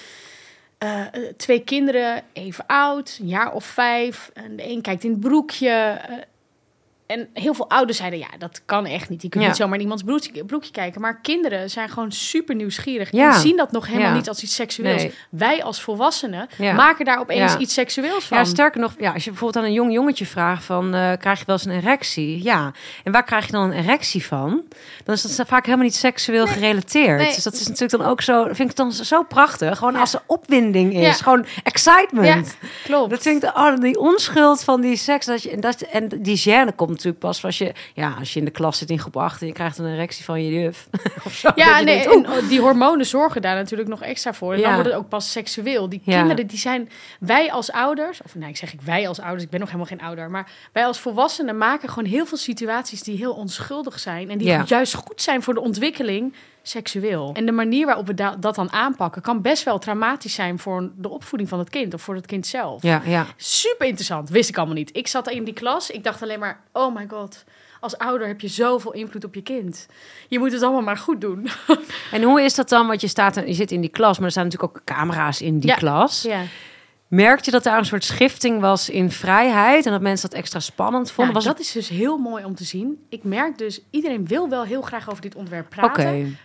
eh, 0.79 1.01
eh, 1.01 1.07
twee 1.37 1.61
kinderen, 1.61 2.23
even 2.33 2.65
oud, 2.67 3.17
een 3.21 3.27
jaar 3.29 3.53
of 3.53 3.65
vijf. 3.65 4.31
En 4.35 4.57
de 4.57 4.71
een 4.71 4.83
kijkt 4.83 5.05
in 5.05 5.11
het 5.11 5.21
broekje. 5.21 5.69
eh, 6.09 6.15
en 7.09 7.29
heel 7.33 7.55
veel 7.55 7.71
ouders 7.71 7.99
zeiden, 7.99 8.19
ja, 8.19 8.27
dat 8.39 8.63
kan 8.65 8.87
echt 8.87 9.09
niet. 9.09 9.23
Je 9.23 9.29
kunt 9.29 9.43
Ja. 9.43 9.49
niet 9.49 9.59
zomaar 9.59 9.75
in 9.75 9.81
iemands 9.83 10.03
broekje, 10.03 10.45
broekje 10.45 10.71
kijken. 10.71 11.01
Maar 11.01 11.21
kinderen 11.21 11.71
zijn 11.71 11.89
gewoon 11.89 12.13
super 12.13 12.55
nieuwsgierig. 12.55 13.13
Ja. 13.13 13.35
En 13.35 13.41
zien 13.41 13.57
dat 13.57 13.73
nog 13.73 13.87
helemaal 13.87 14.09
Ja. 14.09 14.15
niet 14.15 14.29
als 14.29 14.43
iets 14.43 14.55
seksueels. 14.55 15.03
Nee. 15.03 15.15
Wij 15.31 15.63
als 15.65 15.83
volwassenen 15.83 16.49
maken 16.59 17.05
daar 17.05 17.19
opeens 17.21 17.57
iets 17.57 17.75
seksueels 17.75 18.25
van. 18.25 18.39
Ja, 18.39 18.45
sterker 18.45 18.81
nog, 18.81 18.95
ja, 18.99 19.13
als 19.13 19.25
je 19.25 19.31
bijvoorbeeld 19.31 19.65
aan 19.65 19.71
een 19.71 19.77
jong 19.77 19.93
jongetje 19.93 20.27
vraagt 20.27 20.65
van, 20.65 20.95
eh, 20.95 21.13
krijg 21.19 21.39
je 21.39 21.45
wel 21.47 21.57
eens 21.57 21.65
een 21.65 21.73
erectie? 21.73 22.43
Ja. 22.43 22.73
En 23.05 23.13
waar 23.13 23.25
krijg 23.25 23.47
je 23.47 23.53
dan 23.53 23.63
een 23.71 23.73
erectie 23.85 24.27
van? 24.27 24.63
Dan 25.05 25.15
is 25.15 25.37
dat 25.37 25.47
vaak 25.49 25.65
helemaal 25.65 25.85
niet 25.87 25.95
seksueel 25.97 26.47
gerelateerd. 26.47 27.19
Nee. 27.21 27.35
Dus 27.35 27.43
dat 27.43 27.53
is 27.53 27.67
natuurlijk 27.69 28.03
dan 28.03 28.11
ook 28.11 28.21
zo, 28.23 28.45
vind 28.53 28.71
ik 28.71 28.77
dan 28.77 28.93
zo 28.93 29.23
prachtig. 29.23 29.79
Gewoon 29.79 29.97
als 29.97 30.15
er 30.15 30.23
opwinding 30.27 30.95
is, 30.95 31.21
gewoon 31.21 31.47
excitement. 31.63 32.57
Klopt. 32.85 33.11
Dat 33.11 33.23
vind 33.23 33.43
ik, 33.43 33.51
de, 33.55 33.61
oh, 33.61 33.77
die 33.81 33.99
onschuld 33.99 34.65
van 34.65 34.81
die 34.81 34.97
seks. 34.97 35.27
Dat 35.27 35.43
je, 35.43 35.51
en, 35.51 35.61
dat, 35.61 35.81
en 35.81 36.09
die 36.19 36.39
gêne 36.39 36.75
komt 36.77 36.98
natuurlijk 36.99 37.19
pas 37.25 37.45
als 37.45 37.59
je, 37.59 37.73
ja, 37.95 38.15
als 38.19 38.33
je 38.33 38.39
in 38.39 38.45
de 38.45 38.51
klas 38.51 38.79
zit 38.79 38.91
in 38.91 38.99
groep 38.99 39.17
8 39.17 39.41
en 39.41 39.47
je 39.47 39.53
krijgt 39.53 39.79
een 39.79 39.93
erectie 39.93 40.25
van 40.25 40.43
je 40.45 40.61
juf. 40.61 40.89
zo, 41.41 41.51
Ja, 41.55 41.81
nee, 41.81 42.09
denkt, 42.09 42.29
en 42.29 42.47
die 42.49 42.61
hormonen 42.61 43.07
zorgen 43.07 43.43
daar 43.43 43.55
natuurlijk 43.55 43.89
nog 43.89 44.03
extra 44.03 44.35
voor. 44.35 44.53
En 44.53 44.59
Ja. 44.59 44.65
dan 44.65 44.75
wordt 44.75 44.89
het 44.89 44.99
ook 44.99 45.09
pas 45.09 45.33
seksueel. 45.33 45.89
Die 45.89 46.01
Ja. 46.05 46.17
kinderen, 46.19 46.47
die 46.47 46.59
zijn... 46.59 46.91
Wij 47.21 47.53
als 47.53 47.73
ouders... 47.73 48.23
Of 48.25 48.35
nee, 48.35 48.49
ik 48.49 48.57
zeg 48.57 48.73
ik 48.73 48.81
wij 48.81 49.09
als 49.09 49.21
ouders. 49.21 49.43
Ik 49.45 49.51
ben 49.51 49.61
nog 49.61 49.69
helemaal 49.69 49.91
geen 49.91 50.01
ouder. 50.07 50.31
Maar 50.31 50.51
wij 50.73 50.87
als 50.87 50.99
volwassenen 51.01 51.59
maken 51.59 51.89
gewoon 51.89 52.09
heel 52.11 52.27
veel 52.27 52.39
situaties... 52.39 53.03
die 53.03 53.17
heel 53.17 53.33
onschuldig 53.33 53.99
zijn. 53.99 54.31
En 54.31 54.39
die 54.39 54.47
Ja. 54.49 54.65
juist 54.67 54.95
goed 54.95 55.23
zijn 55.23 55.43
voor 55.43 55.55
de 55.55 55.61
ontwikkeling 55.61 56.35
seksueel. 56.69 57.31
En 57.35 57.47
de 57.47 57.53
manier 57.53 57.87
waarop 57.87 58.07
we 58.07 58.15
da- 58.15 58.37
dat 58.37 58.55
dan 58.55 58.73
aanpakken... 58.73 59.23
kan 59.23 59.43
best 59.43 59.65
wel 59.65 59.79
traumatisch 59.79 60.35
zijn 60.35 60.59
voor 60.59 60.91
de 60.97 61.09
opvoeding 61.09 61.49
van 61.51 61.59
het 61.59 61.71
kind. 61.71 61.95
Of 61.95 62.03
voor 62.03 62.15
het 62.15 62.27
kind 62.27 62.47
zelf. 62.47 62.83
Ja, 62.83 63.03
ja. 63.05 63.27
Super 63.37 63.87
interessant. 63.87 64.29
Wist 64.29 64.49
ik 64.49 64.57
allemaal 64.57 64.75
niet. 64.75 64.97
Ik 64.97 65.07
zat 65.07 65.31
in 65.31 65.45
die 65.45 65.55
klas. 65.55 65.91
Ik 65.91 66.05
dacht 66.05 66.23
alleen 66.23 66.39
maar... 66.39 66.61
Oh 66.73 66.95
my 66.95 67.07
god... 67.11 67.45
Als 67.81 67.99
ouder 67.99 68.27
heb 68.27 68.41
je 68.41 68.49
zoveel 68.49 68.93
invloed 68.93 69.25
op 69.25 69.35
je 69.35 69.43
kind. 69.43 69.87
Je 70.29 70.39
moet 70.39 70.53
het 70.53 70.63
allemaal 70.63 70.83
maar 70.83 70.97
goed 70.97 71.21
doen. 71.21 71.49
En 72.13 72.23
hoe 72.23 72.43
is 72.43 72.55
dat 72.55 72.69
dan? 72.69 72.87
Want 72.87 73.01
je, 73.01 73.09
staat, 73.09 73.35
je 73.35 73.53
zit 73.53 73.71
in 73.73 73.81
die 73.81 73.91
klas, 73.91 74.17
maar 74.17 74.25
er 74.27 74.31
staan 74.31 74.45
natuurlijk 74.45 74.77
ook 74.77 74.85
camera's 74.85 75.41
in 75.41 75.59
die 75.59 75.69
Ja. 75.71 75.77
klas. 75.77 76.23
Ja. 76.23 76.41
Merkte 77.09 77.45
je 77.45 77.51
dat 77.51 77.63
daar 77.63 77.79
een 77.79 77.85
soort 77.85 78.05
schifting 78.05 78.61
was 78.61 78.89
in 78.89 79.11
vrijheid 79.11 79.87
en 79.87 79.93
dat 79.93 80.01
mensen 80.01 80.31
dat 80.31 80.39
extra 80.39 80.61
spannend 80.61 81.11
vonden? 81.11 81.35
Nou, 81.35 81.45
was 81.47 81.55
dat 81.57 81.65
is 81.67 81.73
dus 81.73 81.89
heel 81.89 82.19
mooi 82.19 82.45
om 82.45 82.55
te 82.55 82.65
zien. 82.65 83.07
Ik 83.09 83.25
merk 83.25 83.59
dus, 83.59 83.81
iedereen 83.91 84.27
wil 84.27 84.49
wel 84.49 84.65
heel 84.65 84.83
graag 84.83 85.11
over 85.11 85.23
dit 85.23 85.35
onderwerp 85.35 85.75
het... 85.75 85.85
Oké, 85.85 85.93
praten. 85.93 86.39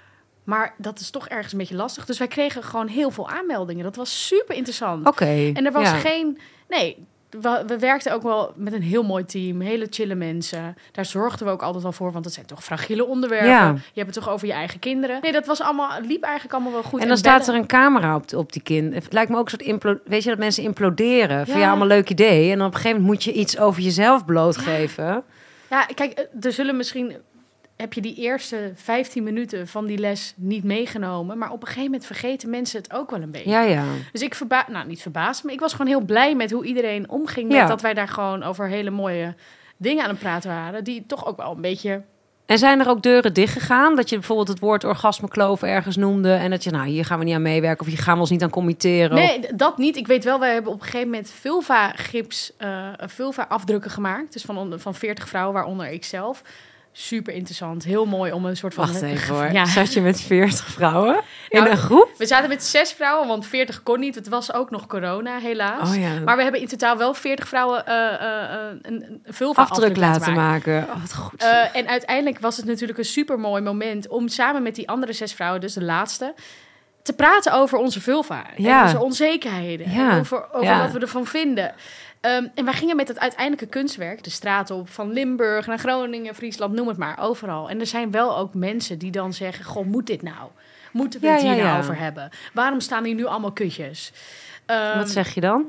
Maar 0.43 0.73
dat 0.77 0.99
is 0.99 1.09
toch 1.09 1.27
ergens 1.27 1.51
een 1.51 1.57
beetje 1.57 1.75
lastig. 1.75 2.05
Dus 2.05 2.17
wij 2.17 2.27
kregen 2.27 2.63
gewoon 2.63 2.87
heel 2.87 3.11
veel 3.11 3.29
aanmeldingen. 3.29 3.83
Dat 3.83 3.95
was 3.95 4.27
super 4.27 4.55
interessant. 4.55 5.07
oké. 5.07 5.51
En 5.53 5.65
er 5.65 5.71
was 5.71 5.89
ja. 5.89 5.95
geen... 5.95 6.39
Nee, 6.67 7.05
we, 7.41 7.63
we 7.67 7.79
werkten 7.79 8.13
ook 8.13 8.21
wel 8.21 8.53
met 8.55 8.73
een 8.73 8.81
heel 8.81 9.03
mooi 9.03 9.25
team. 9.25 9.61
Hele 9.61 9.87
chille 9.89 10.15
mensen. 10.15 10.77
Daar 10.91 11.05
zorgden 11.05 11.47
we 11.47 11.51
ook 11.51 11.61
altijd 11.61 11.83
wel 11.83 11.91
voor. 11.91 12.11
Want 12.11 12.25
het 12.25 12.33
zijn 12.33 12.45
toch 12.45 12.63
fragiele 12.63 13.05
onderwerpen. 13.05 13.49
Ja. 13.49 13.71
Je 13.71 14.01
hebt 14.01 14.15
het 14.15 14.23
toch 14.23 14.33
over 14.33 14.47
je 14.47 14.53
eigen 14.53 14.79
kinderen. 14.79 15.19
Nee, 15.21 15.31
dat 15.31 15.45
was 15.45 15.61
allemaal, 15.61 16.01
liep 16.01 16.23
eigenlijk 16.23 16.53
allemaal 16.53 16.73
wel 16.73 16.83
goed. 16.83 17.01
En 17.01 17.07
dan 17.07 17.17
staat 17.17 17.47
er 17.47 17.55
een 17.55 17.67
camera 17.67 18.15
op, 18.15 18.33
op 18.33 18.53
die 18.53 18.61
kind. 18.61 18.93
Het 18.93 19.13
lijkt 19.13 19.29
me 19.29 19.37
ook 19.37 19.43
een 19.43 19.49
soort 19.49 19.61
implo 19.61 19.99
Weet 20.05 20.23
je 20.23 20.29
dat 20.29 20.37
mensen 20.37 20.63
imploderen? 20.63 21.45
Van 21.45 21.55
Ja. 21.55 21.61
ja, 21.61 21.69
allemaal 21.69 21.87
leuk 21.87 22.09
idee. 22.09 22.51
En 22.51 22.57
dan 22.57 22.67
op 22.67 22.73
een 22.73 22.79
gegeven 22.79 23.01
moment 23.01 23.15
moet 23.15 23.33
je 23.33 23.39
iets 23.39 23.57
over 23.57 23.81
jezelf 23.81 24.25
blootgeven. 24.25 25.23
Ja, 25.69 25.85
kijk, 25.85 26.11
eh, 26.11 26.45
er 26.45 26.51
zullen 26.51 26.77
misschien... 26.77 27.15
Heb 27.83 27.93
je 27.93 28.01
die 28.01 28.15
eerste 28.15 28.71
15 28.75 29.23
minuten 29.23 29.67
van 29.67 29.85
die 29.85 29.97
les 29.97 30.33
niet 30.35 30.63
meegenomen. 30.63 31.37
Maar 31.37 31.51
op 31.51 31.61
een 31.61 31.67
gegeven 31.67 31.85
moment 31.85 32.05
vergeten 32.05 32.49
mensen 32.49 32.81
het 32.81 32.93
ook 32.93 33.11
wel 33.11 33.21
een 33.21 33.31
beetje. 33.31 33.49
Ja, 33.49 33.61
ja. 33.61 33.83
Dus 34.11 34.21
ik 34.21 34.35
verba 34.35 34.65
nou 34.69 34.87
niet 34.87 35.01
verbaasd, 35.01 35.43
maar 35.43 35.53
ik 35.53 35.59
was 35.59 35.71
gewoon 35.71 35.87
heel 35.87 36.01
blij 36.01 36.35
met 36.35 36.51
hoe 36.51 36.65
iedereen 36.65 37.09
omging. 37.09 37.47
Met 37.47 37.57
Ja. 37.57 37.67
dat 37.67 37.81
wij 37.81 37.93
daar 37.93 38.07
gewoon 38.07 38.43
over 38.43 38.67
hele 38.67 38.89
mooie 38.89 39.35
dingen 39.77 40.03
aan 40.03 40.09
het 40.09 40.19
praten 40.19 40.49
waren. 40.49 40.83
Die 40.83 41.03
toch 41.07 41.25
ook 41.25 41.37
wel 41.37 41.51
een 41.51 41.61
beetje. 41.61 42.01
En 42.45 42.57
zijn 42.57 42.79
er 42.79 42.89
ook 42.89 43.01
deuren 43.01 43.33
dichtgegaan? 43.33 43.95
Dat 43.95 44.09
je 44.09 44.15
bijvoorbeeld 44.15 44.47
het 44.47 44.59
woord 44.59 44.83
orgasmekloof 44.83 45.63
ergens 45.63 45.95
noemde... 45.95 46.33
en 46.33 46.49
dat 46.49 46.63
je, 46.63 46.71
nou, 46.71 46.87
hier 46.87 47.05
gaan 47.05 47.19
we 47.19 47.25
niet 47.25 47.35
aan 47.35 47.41
meewerken... 47.41 47.81
of 47.81 47.87
hier 47.87 48.01
gaan 48.01 48.13
we 48.13 48.19
ons 48.19 48.29
niet 48.29 48.43
aan 48.43 48.49
committeren. 48.49 49.15
Nee, 49.15 49.39
dat 49.55 49.77
niet. 49.77 49.95
Ik 49.95 50.07
weet 50.07 50.23
wel, 50.23 50.39
wij 50.39 50.53
hebben 50.53 50.71
op 50.71 50.79
een 50.79 50.85
gegeven 50.85 51.09
moment 51.09 51.29
vulva-gips, 51.29 52.51
eh 52.57 52.87
vulva-afdrukken 52.97 53.91
gemaakt. 53.91 54.33
Dus 54.33 54.41
van, 54.41 54.73
van 54.79 54.95
40 54.95 55.27
vrouwen, 55.27 55.53
waaronder 55.53 55.91
ik 55.91 56.03
zelf. 56.03 56.41
Super 56.95 57.33
interessant. 57.33 57.83
Heel 57.83 58.05
mooi 58.05 58.31
om 58.31 58.45
een 58.45 58.57
soort 58.57 58.73
van. 58.73 58.85
Wacht 58.87 59.01
even 59.01 59.35
hoor. 59.35 59.51
Ja. 59.51 59.65
Zat 59.65 59.93
je 59.93 60.01
met 60.01 60.21
40 60.21 60.65
vrouwen 60.65 61.21
in 61.49 61.59
Nou, 61.59 61.71
een 61.71 61.77
groep? 61.77 62.09
We 62.17 62.25
zaten 62.25 62.49
met 62.49 62.63
zes 62.63 62.91
vrouwen, 62.91 63.27
want 63.27 63.45
40 63.45 63.83
kon 63.83 63.99
niet. 63.99 64.15
Het 64.15 64.27
was 64.29 64.53
ook 64.53 64.69
nog 64.69 64.87
corona, 64.87 65.37
helaas. 65.39 65.89
Oh 65.89 65.95
ja. 65.95 66.19
Maar 66.25 66.35
we 66.37 66.43
hebben 66.43 66.61
in 66.61 66.67
totaal 66.67 66.97
wel 66.97 67.13
40 67.13 67.47
vrouwen 67.47 67.85
eh, 67.85 68.13
eh, 68.13 68.53
eh, 68.53 68.59
een, 68.81 69.03
een 69.03 69.21
vulva-afdruk 69.25 69.89
afdruk 69.89 69.97
laten 69.97 70.33
maken. 70.33 70.83
Oh, 70.89 71.01
wat 71.01 71.15
goed. 71.15 71.43
En 71.73 71.87
uiteindelijk 71.87 72.39
was 72.39 72.57
het 72.57 72.65
natuurlijk 72.65 72.99
een 72.99 73.05
super 73.05 73.39
mooi 73.39 73.61
moment 73.61 74.07
om 74.07 74.27
samen 74.27 74.63
met 74.63 74.75
die 74.75 74.89
andere 74.89 75.13
zes 75.13 75.33
vrouwen, 75.33 75.61
dus 75.61 75.73
de 75.73 75.83
laatste, 75.83 76.33
te 77.03 77.13
praten 77.13 77.53
over 77.53 77.77
onze 77.77 78.01
vulva. 78.01 78.45
Ja. 78.57 78.79
En 78.79 78.85
onze 78.85 79.03
onzekerheden. 79.03 79.91
Ja. 79.91 80.11
En 80.11 80.19
over 80.19 80.45
over 80.51 80.67
Ja. 80.67 80.81
wat 80.81 80.91
we 80.91 80.99
ervan 80.99 81.25
vinden. 81.25 81.73
Ehm, 82.23 82.47
en 82.55 82.65
wij 82.65 82.73
gingen 82.73 82.95
met 82.95 83.07
het 83.07 83.19
uiteindelijke 83.19 83.65
kunstwerk 83.65 84.23
de 84.23 84.29
straat 84.29 84.71
op, 84.71 84.89
van 84.89 85.11
Limburg 85.11 85.67
naar 85.67 85.79
Groningen, 85.79 86.35
Friesland, 86.35 86.73
noem 86.73 86.87
het 86.87 86.97
maar, 86.97 87.19
overal. 87.19 87.69
En 87.69 87.79
er 87.79 87.87
zijn 87.87 88.11
wel 88.11 88.37
ook 88.37 88.53
mensen 88.53 88.97
die 88.97 89.11
dan 89.11 89.33
zeggen: 89.33 89.65
Goh, 89.65 89.85
moet 89.85 90.07
dit 90.07 90.21
nou? 90.21 90.49
Moeten 90.91 91.19
we 91.19 91.25
Ja, 91.27 91.33
het 91.33 91.41
hier 91.41 91.55
ja, 91.55 91.63
nou 91.63 91.79
over 91.79 91.97
hebben? 91.97 92.29
Waarom 92.53 92.79
staan 92.79 93.03
hier 93.03 93.15
nu 93.15 93.25
allemaal 93.25 93.51
kutjes? 93.51 94.11
Ehm, 94.65 94.97
wat 94.97 95.09
zeg 95.09 95.33
je 95.33 95.41
dan? 95.41 95.65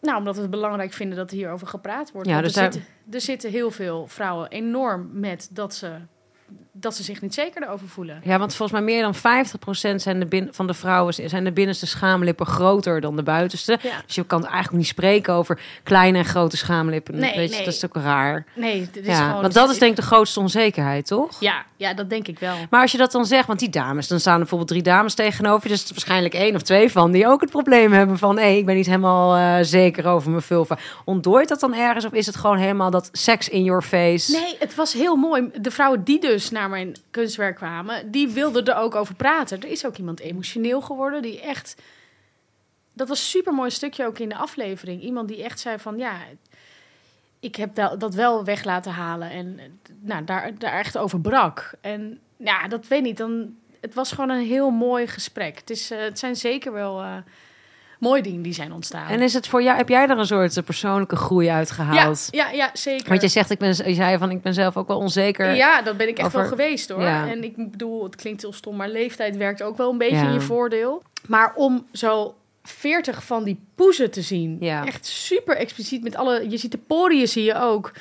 nou, 0.00 0.18
omdat 0.18 0.34
we 0.34 0.40
het 0.40 0.50
belangrijk 0.50 0.92
vinden 0.92 1.16
dat 1.16 1.30
er 1.30 1.36
hierover 1.36 1.66
gepraat 1.66 2.12
wordt. 2.12 2.28
Ja, 2.28 2.40
dus 2.40 2.56
er, 2.56 2.62
daar- 2.62 2.72
zitten, 2.72 2.90
er 3.12 3.20
zitten 3.20 3.50
heel 3.50 3.70
veel 3.70 4.06
vrouwen 4.06 4.48
enorm 4.50 5.08
met 5.12 5.48
dat 5.52 5.74
ze, 5.74 5.92
dat 6.80 6.96
ze 6.96 7.02
zich 7.02 7.20
niet 7.20 7.34
zeker 7.34 7.62
erover 7.62 7.88
voelen. 7.88 8.20
Ja, 8.24 8.38
want 8.38 8.54
volgens 8.54 8.80
mij 8.80 8.94
meer 8.94 9.02
dan 9.02 9.14
50% 9.14 10.00
zijn 10.02 10.20
de 10.20 10.26
bin- 10.26 10.48
van 10.50 10.66
de 10.66 10.74
vrouwen 10.74 11.14
zijn 11.14 11.44
de 11.44 11.52
binnenste 11.52 11.86
schaamlippen 11.86 12.46
groter 12.46 13.00
dan 13.00 13.16
de 13.16 13.22
buitenste. 13.22 13.78
Ja. 13.82 14.02
Dus 14.06 14.14
je 14.14 14.24
kan 14.24 14.42
eigenlijk 14.46 14.76
niet 14.76 14.86
spreken 14.86 15.34
over 15.34 15.60
kleine 15.82 16.18
en 16.18 16.24
grote 16.24 16.56
schaamlippen. 16.56 17.14
Nee, 17.18 17.36
Weet 17.36 17.48
je, 17.50 17.56
nee. 17.56 17.64
dat 17.64 17.74
is 17.74 17.84
ook 17.84 17.94
raar. 17.96 18.44
Nee, 18.54 18.88
dit 18.92 19.06
is 19.06 19.16
ja, 19.16 19.26
gewoon... 19.26 19.40
want 19.40 19.54
dat 19.54 19.70
is 19.70 19.78
denk 19.78 19.90
ik 19.90 19.96
de 19.96 20.02
grootste 20.06 20.40
onzekerheid, 20.40 21.06
toch? 21.06 21.40
Ja, 21.40 21.64
ja, 21.76 21.94
dat 21.94 22.10
denk 22.10 22.28
ik 22.28 22.38
wel. 22.38 22.54
Maar 22.70 22.80
als 22.80 22.92
je 22.92 22.98
dat 22.98 23.12
dan 23.12 23.26
zegt, 23.26 23.46
want 23.46 23.58
die 23.58 23.70
dames, 23.70 24.08
dan 24.08 24.20
staan 24.20 24.32
er 24.32 24.38
bijvoorbeeld 24.38 24.70
drie 24.70 24.82
dames 24.82 25.14
tegenover. 25.14 25.62
je, 25.62 25.68
Dus 25.68 25.78
er 25.78 25.84
is 25.84 25.90
waarschijnlijk 25.90 26.34
één 26.34 26.54
of 26.54 26.62
twee 26.62 26.92
van 26.92 27.10
die 27.10 27.26
ook 27.26 27.40
het 27.40 27.50
probleem 27.50 27.92
hebben 27.92 28.18
van... 28.18 28.38
hé, 28.38 28.46
ik 28.48 28.66
ben 28.66 28.74
niet 28.74 28.86
helemaal 28.86 29.36
eh, 29.36 29.64
zeker 29.64 30.06
over 30.06 30.30
mijn 30.30 30.42
vulva. 30.42 30.78
Ontdooit 31.04 31.48
dat 31.48 31.60
dan 31.60 31.74
ergens 31.74 32.04
of 32.04 32.12
is 32.12 32.26
het 32.26 32.36
gewoon 32.36 32.58
helemaal 32.58 32.90
dat 32.90 33.08
sex 33.12 33.48
in 33.48 33.64
your 33.64 33.82
face? 33.82 34.32
Nee, 34.32 34.56
het 34.58 34.74
was 34.74 34.92
heel 34.92 35.16
mooi. 35.16 35.50
De 35.60 35.70
vrouwen 35.70 36.04
die 36.04 36.20
dus 36.20 36.50
naar 36.50 36.65
mijn 36.68 36.96
kunstwerk 37.10 37.56
kwamen, 37.56 38.10
die 38.10 38.28
wilden 38.28 38.64
er 38.64 38.76
ook 38.76 38.94
over 38.94 39.14
praten. 39.14 39.60
Er 39.60 39.68
is 39.68 39.86
ook 39.86 39.96
iemand 39.96 40.20
emotioneel 40.20 40.80
geworden 40.80 41.22
die 41.22 41.40
echt... 41.40 41.82
Dat 42.92 43.08
was 43.08 43.18
een 43.18 43.26
super 43.26 43.52
mooi 43.52 43.70
stukje 43.70 44.06
ook 44.06 44.18
in 44.18 44.28
de 44.28 44.36
aflevering. 44.36 45.02
Iemand 45.02 45.28
die 45.28 45.42
echt 45.42 45.60
zei 45.60 45.78
van 45.78 45.98
ja, 45.98 46.16
ik 47.40 47.56
heb 47.56 47.74
dat 47.74 48.14
wel 48.14 48.44
weg 48.44 48.64
laten 48.64 48.92
halen 48.92 49.30
en 49.30 49.80
nou, 50.00 50.24
daar, 50.24 50.58
daar 50.58 50.72
echt 50.72 50.98
over 50.98 51.20
brak. 51.20 51.70
En 51.80 52.20
ja, 52.36 52.68
dat 52.68 52.88
weet 52.88 53.02
niet. 53.02 53.16
Dan, 53.16 53.56
het 53.80 53.94
was 53.94 54.12
gewoon 54.12 54.30
een 54.30 54.46
heel 54.46 54.70
mooi 54.70 55.06
gesprek. 55.06 55.58
Het, 55.58 55.70
is, 55.70 55.90
eh, 55.90 55.98
het 56.00 56.18
zijn 56.18 56.36
zeker 56.36 56.72
wel 56.72 57.00
eh, 57.00 57.16
mooie 58.00 58.22
dingen 58.22 58.42
die 58.42 58.52
zijn 58.52 58.72
ontstaan. 58.72 59.08
En 59.08 59.20
is 59.22 59.34
het 59.34 59.48
voor 59.48 59.62
jou, 59.62 59.76
heb 59.76 59.88
jij 59.88 60.02
er 60.08 60.18
een 60.18 60.26
soort 60.26 60.56
eh, 60.56 60.64
persoonlijke 60.64 61.16
groei 61.16 61.48
uit 61.48 61.68
ja, 61.68 61.74
gehaald? 61.74 62.28
ja, 62.30 62.50
ja, 62.50 62.70
zeker. 62.72 63.08
Want 63.08 63.20
je 63.22 63.28
zegt, 63.28 63.50
ik 63.50 63.58
ben, 63.58 63.68
je 63.68 63.94
zei 63.94 64.18
van, 64.18 64.30
ik 64.30 64.42
ben 64.42 64.54
zelf 64.54 64.76
ook 64.76 64.88
wel 64.88 64.98
onzeker. 64.98 65.54
Ja, 65.54 65.82
dat 65.82 65.96
ben 65.96 66.08
ik 66.08 66.16
echt 66.16 66.26
over- 66.26 66.38
wel 66.40 66.48
geweest 66.48 66.88
hoor. 66.88 67.02
Ja. 67.02 67.28
En 67.28 67.44
ik 67.44 67.70
bedoel, 67.70 68.02
het 68.04 68.16
klinkt 68.16 68.42
heel 68.42 68.52
stom, 68.52 68.76
maar 68.76 68.88
leeftijd 68.88 69.36
werkt 69.36 69.62
ook 69.62 69.76
wel 69.76 69.90
een 69.90 69.98
beetje 69.98 70.16
Ja. 70.16 70.26
in 70.26 70.32
je 70.32 70.40
voordeel. 70.40 71.02
Maar 71.28 71.52
om 71.54 71.86
zo 71.92 72.34
40 72.62 73.24
van 73.24 73.44
die 73.44 73.60
poezen 73.74 74.10
te 74.10 74.22
zien, 74.22 74.56
Ja. 74.60 74.86
echt 74.86 75.06
super 75.06 75.56
expliciet 75.56 76.02
met 76.02 76.16
alle, 76.16 76.50
je 76.50 76.56
ziet 76.56 76.70
de 76.72 76.78
poriën 76.78 77.28
zie 77.28 77.44
je 77.44 77.60
ook. 77.60 77.92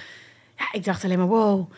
Ja, 0.58 0.65
ik 0.71 0.84
dacht 0.86 1.03
alleen 1.03 1.17
maar 1.17 1.27
wow, 1.27 1.71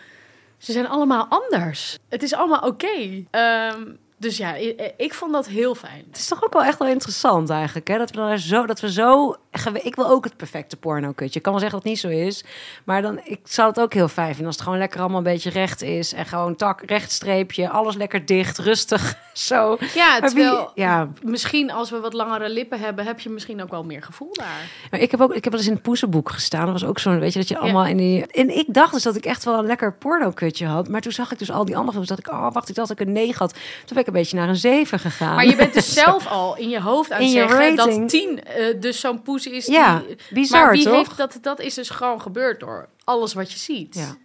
ze 0.58 0.72
zijn 0.72 0.88
allemaal 0.88 1.26
anders. 1.30 1.98
Het 2.10 2.24
is 2.24 2.34
allemaal 2.34 2.60
oké. 2.62 3.24
Ehm, 3.32 3.82
dus 4.20 4.38
ja, 4.38 4.54
ik, 4.56 4.94
ik 4.98 5.14
vond 5.14 5.32
dat 5.34 5.48
heel 5.48 5.76
fijn. 5.76 6.04
Het 6.08 6.18
is 6.18 6.28
toch 6.28 6.44
ook 6.44 6.54
wel 6.54 6.64
echt 6.64 6.80
wel 6.80 6.88
interessant 6.88 7.50
eigenlijk, 7.50 7.88
hè? 7.88 7.98
Dat 7.98 8.10
we 8.12 8.16
dan 8.18 8.40
zo, 8.40 8.66
dat 8.66 8.80
we 8.80 8.92
zo, 8.92 9.36
ik 9.82 9.96
wil 9.96 10.10
ook 10.10 10.24
het 10.24 10.38
perfecte 10.38 10.78
porno 10.78 11.12
kutje. 11.12 11.38
Ik 11.38 11.42
kan 11.44 11.52
wel 11.52 11.62
zeggen 11.62 11.80
dat 11.80 11.88
het 11.92 12.04
niet 12.04 12.12
zo 12.14 12.20
is, 12.28 12.44
maar 12.84 13.02
dan, 13.02 13.20
ik 13.24 13.40
zou 13.44 13.68
het 13.70 13.80
ook 13.80 13.94
heel 13.94 14.08
fijn 14.08 14.28
vinden 14.28 14.46
als 14.46 14.56
het 14.56 14.64
gewoon 14.64 14.80
lekker 14.80 15.00
allemaal 15.00 15.18
een 15.18 15.24
beetje 15.24 15.50
recht 15.50 15.82
is 15.82 16.14
en 16.14 16.26
gewoon 16.26 16.56
tak, 16.56 16.82
rechtstreepje, 16.86 17.70
alles 17.70 17.96
lekker 17.96 18.26
dicht, 18.26 18.58
rustig, 18.58 19.16
zo. 19.34 19.78
Ja, 19.94 20.20
Maar 20.20 20.22
wie- 20.22 20.30
terwijl 20.30 20.72
ja, 20.76 21.10
misschien 21.24 21.72
als 21.72 21.90
we 21.90 22.00
wat 22.00 22.14
langere 22.14 22.50
lippen 22.50 22.80
hebben, 22.80 23.06
heb 23.06 23.20
je 23.20 23.30
misschien 23.30 23.62
ook 23.62 23.70
wel 23.72 23.84
meer 23.84 24.04
gevoel 24.04 24.30
daar. 24.34 24.70
maar 24.92 25.00
ik 25.00 25.12
heb 25.12 25.22
ook, 25.22 25.34
ik 25.34 25.44
heb 25.44 25.52
wel 25.54 25.62
eens 25.62 25.70
in 25.70 25.76
het 25.76 25.84
poezenboek 25.84 26.30
gestaan. 26.30 26.64
Dat 26.64 26.72
was 26.82 26.86
ook 26.90 27.00
zo'n, 27.00 27.20
weet 27.20 27.34
je, 27.34 27.40
dat 27.40 27.48
je 27.48 27.58
allemaal 27.58 27.86
in 27.86 27.98
die. 27.98 28.26
En 28.28 28.58
ik 28.58 28.74
dacht 28.74 28.94
dus 28.94 29.04
dat 29.04 29.16
ik 29.16 29.26
echt 29.26 29.44
wel 29.44 29.60
een 29.60 29.66
lekker 29.66 29.94
porno 29.94 30.32
kutje 30.32 30.66
had, 30.66 30.88
maar 30.90 31.02
toen 31.02 31.12
zag 31.12 31.32
ik 31.32 31.40
dus 31.40 31.52
al 31.52 31.66
die 31.66 31.76
andere 31.76 31.92
films, 31.92 32.08
dat 32.08 32.20
ik, 32.20 32.32
oh 32.32 32.54
wacht, 32.54 32.70
ik 32.70 32.76
dacht 32.76 32.88
dat 32.88 33.00
ik 33.00 33.08
een 33.08 33.14
9 33.14 33.36
had. 33.38 33.52
Toen 33.52 33.60
ben 33.88 33.98
ik 34.00 34.06
een 34.08 34.14
beetje 34.14 34.38
naar 34.38 34.50
een 34.50 34.56
7 34.56 35.00
gegaan. 35.00 35.36
Maar 35.36 35.46
je 35.46 35.56
bent 35.56 35.74
dus 35.74 35.94
zelf 36.04 36.28
al 36.28 36.58
in 36.58 36.70
je 36.70 36.82
hoofd 36.82 37.12
aan 37.12 37.22
het 37.22 37.32
zeggen 37.32 37.76
dat 37.76 38.10
10 38.10 38.44
eh, 38.44 38.80
dus 38.80 39.00
zo'n 39.00 39.22
poes 39.22 39.46
is. 39.48 39.66
Ja, 39.66 40.00
die, 40.00 40.18
bizar, 40.30 40.62
maar 40.62 40.72
wie 40.72 40.84
toch? 40.84 40.94
heeft 40.94 41.18
dat? 41.18 41.38
Dat 41.42 41.60
is 41.60 41.74
dus 41.74 41.90
gewoon 41.90 42.22
gebeurd 42.22 42.60
door 42.60 42.90
alles 43.04 43.34
wat 43.34 43.52
je 43.52 43.58
ziet. 43.58 43.96
Ja. 43.96 44.16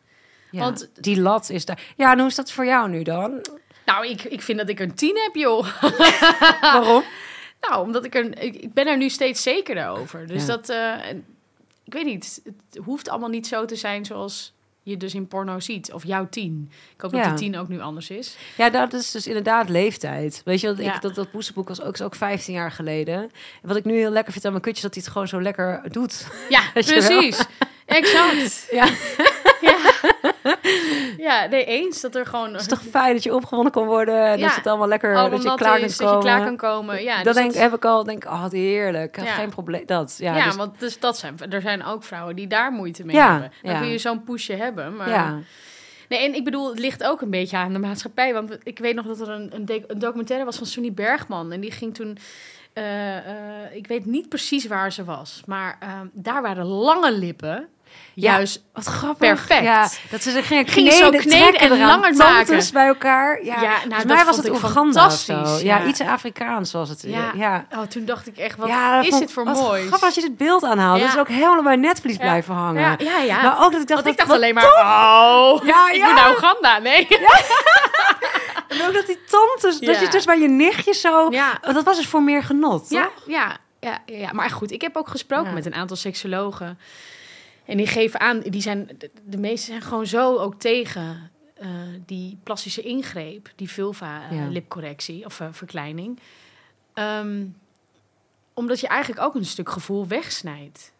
Ja, 0.50 0.60
Want- 0.60 0.90
die 1.00 1.20
lat 1.20 1.50
is 1.50 1.64
daar. 1.64 1.80
Ja, 1.96 2.12
en 2.12 2.18
hoe 2.18 2.28
is 2.28 2.34
dat 2.34 2.52
voor 2.52 2.64
jou 2.64 2.88
nu 2.88 3.02
dan? 3.02 3.40
Nou, 3.86 4.06
ik, 4.06 4.22
ik 4.22 4.42
vind 4.42 4.58
dat 4.58 4.68
ik 4.68 4.80
een 4.80 4.94
10 4.94 5.16
heb, 5.22 5.34
joh. 5.34 5.66
Waarom? 6.60 7.02
nou, 7.60 7.86
omdat 7.86 8.04
ik 8.04 8.14
er. 8.14 8.42
Ik, 8.42 8.54
ik 8.56 8.72
ben 8.72 8.86
er 8.86 8.96
nu 8.96 9.08
steeds 9.08 9.42
zekerder 9.42 9.88
over. 9.88 10.26
Dus 10.26 10.40
Ja. 10.40 10.46
dat. 10.46 10.68
en 10.68 11.24
ik 11.84 11.92
weet 11.92 12.04
niet. 12.04 12.40
Het 12.44 12.84
hoeft 12.84 13.08
allemaal 13.08 13.28
niet 13.28 13.46
zo 13.46 13.64
te 13.64 13.76
zijn 13.76 14.04
zoals 14.04 14.52
je 14.82 14.96
dus 14.96 15.14
in 15.14 15.26
porno 15.28 15.60
ziet. 15.60 15.92
Of 15.92 16.04
jouw 16.06 16.28
10. 16.28 16.70
Ik 16.94 17.00
hoop 17.00 17.12
Ja. 17.12 17.18
dat 17.28 17.38
die 17.38 17.50
10 17.50 17.60
ook 17.60 17.68
nu 17.68 17.80
anders 17.80 18.10
is. 18.10 18.36
Ja, 18.56 18.70
dat 18.70 18.92
is 18.92 19.10
dus 19.10 19.26
inderdaad 19.26 19.68
leeftijd. 19.68 20.42
Weet 20.44 20.60
je, 20.60 20.66
wat 20.66 20.78
Ja. 20.78 20.94
ik, 20.94 21.00
dat, 21.02 21.14
dat 21.14 21.30
poesenboek 21.30 21.68
was 21.68 21.80
ook, 21.82 21.94
is 21.94 22.02
ook 22.02 22.14
15 22.14 22.54
jaar 22.54 22.72
geleden. 22.72 23.14
En 23.14 23.30
wat 23.62 23.76
ik 23.76 23.84
nu 23.84 23.94
heel 23.96 24.10
lekker 24.10 24.32
vind 24.32 24.44
aan 24.44 24.50
mijn 24.50 24.62
kutje, 24.62 24.76
is 24.76 24.82
dat 24.84 24.94
hij 24.94 25.02
het 25.02 25.12
gewoon 25.12 25.28
zo 25.28 25.42
lekker 25.42 25.82
doet. 25.92 26.26
Ja, 26.48 26.62
precies. 26.74 27.44
Exact. 27.86 28.68
Ja. 28.70 28.86
Ja. 31.16 31.46
nee, 31.46 31.64
eens 31.64 32.00
dat 32.00 32.14
er 32.14 32.26
gewoon. 32.26 32.52
Het 32.52 32.60
is 32.60 32.66
toch 32.66 32.82
fijn 32.90 33.12
dat 33.14 33.22
je 33.22 33.34
opgewonden 33.34 33.72
kan 33.72 33.86
worden. 33.86 34.26
En 34.26 34.38
Ja. 34.38 34.46
dat 34.46 34.56
het 34.56 34.66
allemaal 34.66 34.88
lekker, 34.88 35.16
allemaal 35.16 35.30
dat 35.40 35.42
je 35.50 35.54
klaar 35.54 35.78
is, 35.80 35.80
kunt 35.80 35.98
dat 35.98 36.08
je 36.08 36.14
komen. 36.14 36.22
klaar 36.22 36.44
kan 36.44 36.56
komen. 36.56 37.02
Ja, 37.02 37.16
dat 37.16 37.24
dus 37.24 37.34
denk, 37.34 37.52
dat- 37.52 37.62
heb 37.62 37.74
ik 37.74 37.84
al, 37.84 38.04
denk 38.04 38.24
ik, 38.24 38.30
oh, 38.30 38.50
heerlijk. 38.50 39.16
Ja. 39.16 39.24
Geen 39.24 39.50
probleem. 39.50 39.86
Dat, 39.86 40.16
ja. 40.18 40.36
Ja, 40.36 40.44
dus- 40.44 40.56
want 40.56 40.80
dus 40.80 40.98
dat 40.98 41.18
zijn, 41.18 41.38
er 41.50 41.60
zijn 41.60 41.84
ook 41.84 42.04
vrouwen 42.04 42.36
die 42.36 42.46
daar 42.46 42.72
moeite 42.72 43.04
mee 43.04 43.16
hebben. 43.16 43.52
Dan 43.62 43.72
ja. 43.72 43.78
kun 43.80 43.88
je 43.88 43.98
zo'n 43.98 44.24
pushje 44.24 44.54
hebben. 44.56 44.96
Maar... 44.96 45.08
ja. 45.08 45.38
Nee, 46.08 46.20
en 46.24 46.34
ik 46.34 46.44
bedoel, 46.44 46.68
het 46.68 46.78
ligt 46.78 47.04
ook 47.04 47.20
een 47.20 47.30
beetje 47.30 47.56
aan 47.56 47.72
de 47.72 47.78
maatschappij. 47.78 48.32
Want 48.32 48.58
ik 48.62 48.78
weet 48.78 48.94
nog 48.94 49.06
dat 49.06 49.20
er 49.20 49.28
een, 49.28 49.50
een, 49.54 49.84
een 49.86 49.98
documentaire 49.98 50.44
was 50.44 50.56
van 50.56 50.66
Sunny 50.66 50.92
Bergman. 50.92 51.52
En 51.52 51.60
die 51.60 51.70
ging 51.70 51.94
toen... 51.94 52.18
eh, 52.72 53.16
eh, 53.16 53.24
ik 53.74 53.86
weet 53.86 54.06
niet 54.06 54.28
precies 54.28 54.66
waar 54.66 54.92
ze 54.92 55.04
was. 55.04 55.42
Maar 55.46 55.76
eh, 55.80 56.00
daar 56.12 56.42
waren 56.42 56.64
lange 56.66 57.12
lippen. 57.12 57.68
Ja, 58.14 58.32
Juist 58.32 58.62
Wat 58.72 58.84
grappig. 58.84 59.18
Perfect. 59.18 59.62
Ja, 59.62 59.88
dat 60.10 60.22
ze 60.22 60.30
zich 60.30 60.46
gingen 60.46 60.64
kneden, 60.64 60.92
zo 60.92 61.10
kneden 61.10 61.60
en 61.60 61.72
eraan, 61.72 61.86
langer 62.00 62.14
maken. 62.16 62.64
bij 62.72 62.86
elkaar. 62.86 63.44
Ja, 63.44 63.54
Ja, 63.54 63.60
nou, 63.60 63.70
volgens 63.80 64.04
dat 64.04 64.16
mij 64.16 64.24
was 64.24 64.36
het 64.36 64.50
Oeganda 64.50 65.10
Ja, 65.26 65.78
ja. 65.78 65.84
iets 65.84 66.00
Afrikaans 66.00 66.72
was 66.72 66.88
het. 66.88 67.02
Ja. 67.06 67.30
ja. 67.34 67.66
Oh, 67.76 67.82
toen 67.82 68.04
dacht 68.04 68.26
ik 68.26 68.36
echt, 68.36 68.56
wat 68.58 68.68
Ja, 68.68 68.94
dat 68.96 69.04
is 69.04 69.10
vond- 69.10 69.20
dit 69.22 69.32
voor 69.32 69.44
mooi? 69.44 69.80
Grappig 69.86 70.02
als 70.02 70.14
je 70.14 70.20
dit 70.20 70.36
beeld 70.36 70.64
aanhaalt. 70.64 70.98
Ja. 70.98 71.04
Dat 71.04 71.14
is 71.14 71.20
ook 71.20 71.28
helemaal 71.28 71.62
bij 71.62 71.76
Netflix 71.76 72.16
Ja. 72.16 72.22
blijven 72.22 72.54
hangen. 72.54 72.80
Ja, 72.82 72.94
ja, 72.98 73.18
ja. 73.18 73.42
Maar 73.42 73.64
ook 73.64 73.72
dat 73.72 73.80
ik 73.80 73.88
dacht, 73.88 74.02
Want 74.02 74.06
ik 74.06 74.16
dat, 74.18 74.26
dacht 74.26 74.30
alleen 74.38 74.54
maar, 74.54 74.64
oh, 74.64 75.64
Ja, 75.64 75.90
ik 75.90 75.96
ja. 75.96 76.06
ben 76.06 76.14
naar 76.14 76.30
Oeganda. 76.30 76.78
Nee. 76.78 77.08
En 78.68 78.86
ook 78.86 78.92
dat 78.94 79.06
die 79.06 79.18
tantes, 79.30 79.78
dat 79.80 79.94
Ja. 79.94 80.00
je 80.00 80.08
dus 80.08 80.24
bij 80.24 80.40
je 80.40 80.48
nichtje 80.48 80.92
zo... 80.94 81.26
Ja. 81.30 81.58
Dat 81.60 81.84
was 81.84 81.96
dus 81.96 82.06
voor 82.06 82.22
meer 82.22 82.42
genot, 82.42 82.86
Ja, 82.90 83.02
toch? 83.02 83.12
ja, 83.26 83.56
ja, 83.80 83.98
ja, 84.06 84.32
maar 84.32 84.50
goed, 84.50 84.70
ik 84.70 84.80
heb 84.80 84.96
ook 84.96 85.08
gesproken 85.08 85.46
Ja. 85.48 85.52
met 85.54 85.66
een 85.66 85.74
aantal 85.74 85.96
seksologen. 85.96 86.78
En 87.64 87.76
die 87.76 87.86
geven 87.86 88.20
aan, 88.20 88.40
die 88.40 88.60
zijn, 88.60 88.90
de, 88.98 89.10
de 89.24 89.38
meesten 89.38 89.66
zijn 89.70 89.82
gewoon 89.82 90.06
zo 90.06 90.36
ook 90.38 90.60
tegen 90.60 91.30
eh, 91.54 91.68
die 92.06 92.38
plastische 92.42 92.82
ingreep, 92.82 93.52
die 93.56 93.66
Ja. 93.66 93.72
vulva-lipcorrectie 93.72 95.24
of 95.24 95.40
eh, 95.40 95.48
verkleining. 95.50 96.18
Ehm, 96.94 97.44
omdat 98.54 98.80
je 98.80 98.86
eigenlijk 98.88 99.20
ook 99.22 99.34
een 99.34 99.44
stuk 99.44 99.68
gevoel 99.68 100.06
wegsnijdt. 100.06 100.92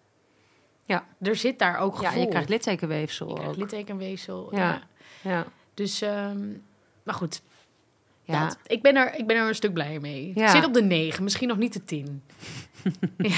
Ja. 0.85 1.07
Er 1.21 1.37
zit 1.37 1.59
daar 1.59 1.79
ook 1.79 1.93
Ja, 1.93 1.99
gevoel. 1.99 2.15
en 2.15 2.21
je 2.21 2.29
krijgt 2.29 2.49
littekenweefsel 2.49 3.29
Je 3.29 3.35
krijgt 3.35 3.51
ook. 3.53 3.57
littekenweefsel. 3.59 4.49
Ja. 4.55 4.59
Ja. 4.59 4.83
Ja. 5.31 5.47
Dus, 5.75 6.03
ehm, 6.03 6.49
maar 7.03 7.15
goed. 7.15 7.43
Ja. 8.25 8.45
dat. 8.45 8.59
Ik, 8.67 8.83
ben 8.83 8.97
er, 8.97 9.15
ik 9.17 9.27
ben 9.27 9.37
er 9.37 9.49
een 9.49 9.55
stuk 9.55 9.73
blijer 9.73 10.01
mee. 10.01 10.33
Ja. 10.35 10.45
Ik 10.45 10.51
zit 10.51 10.65
op 10.65 10.75
de 10.75 10.83
9, 10.83 11.25
misschien 11.25 11.49
nog 11.49 11.57
niet 11.57 11.73
de 11.73 11.85
10. 11.85 12.23
Ja. 12.83 12.89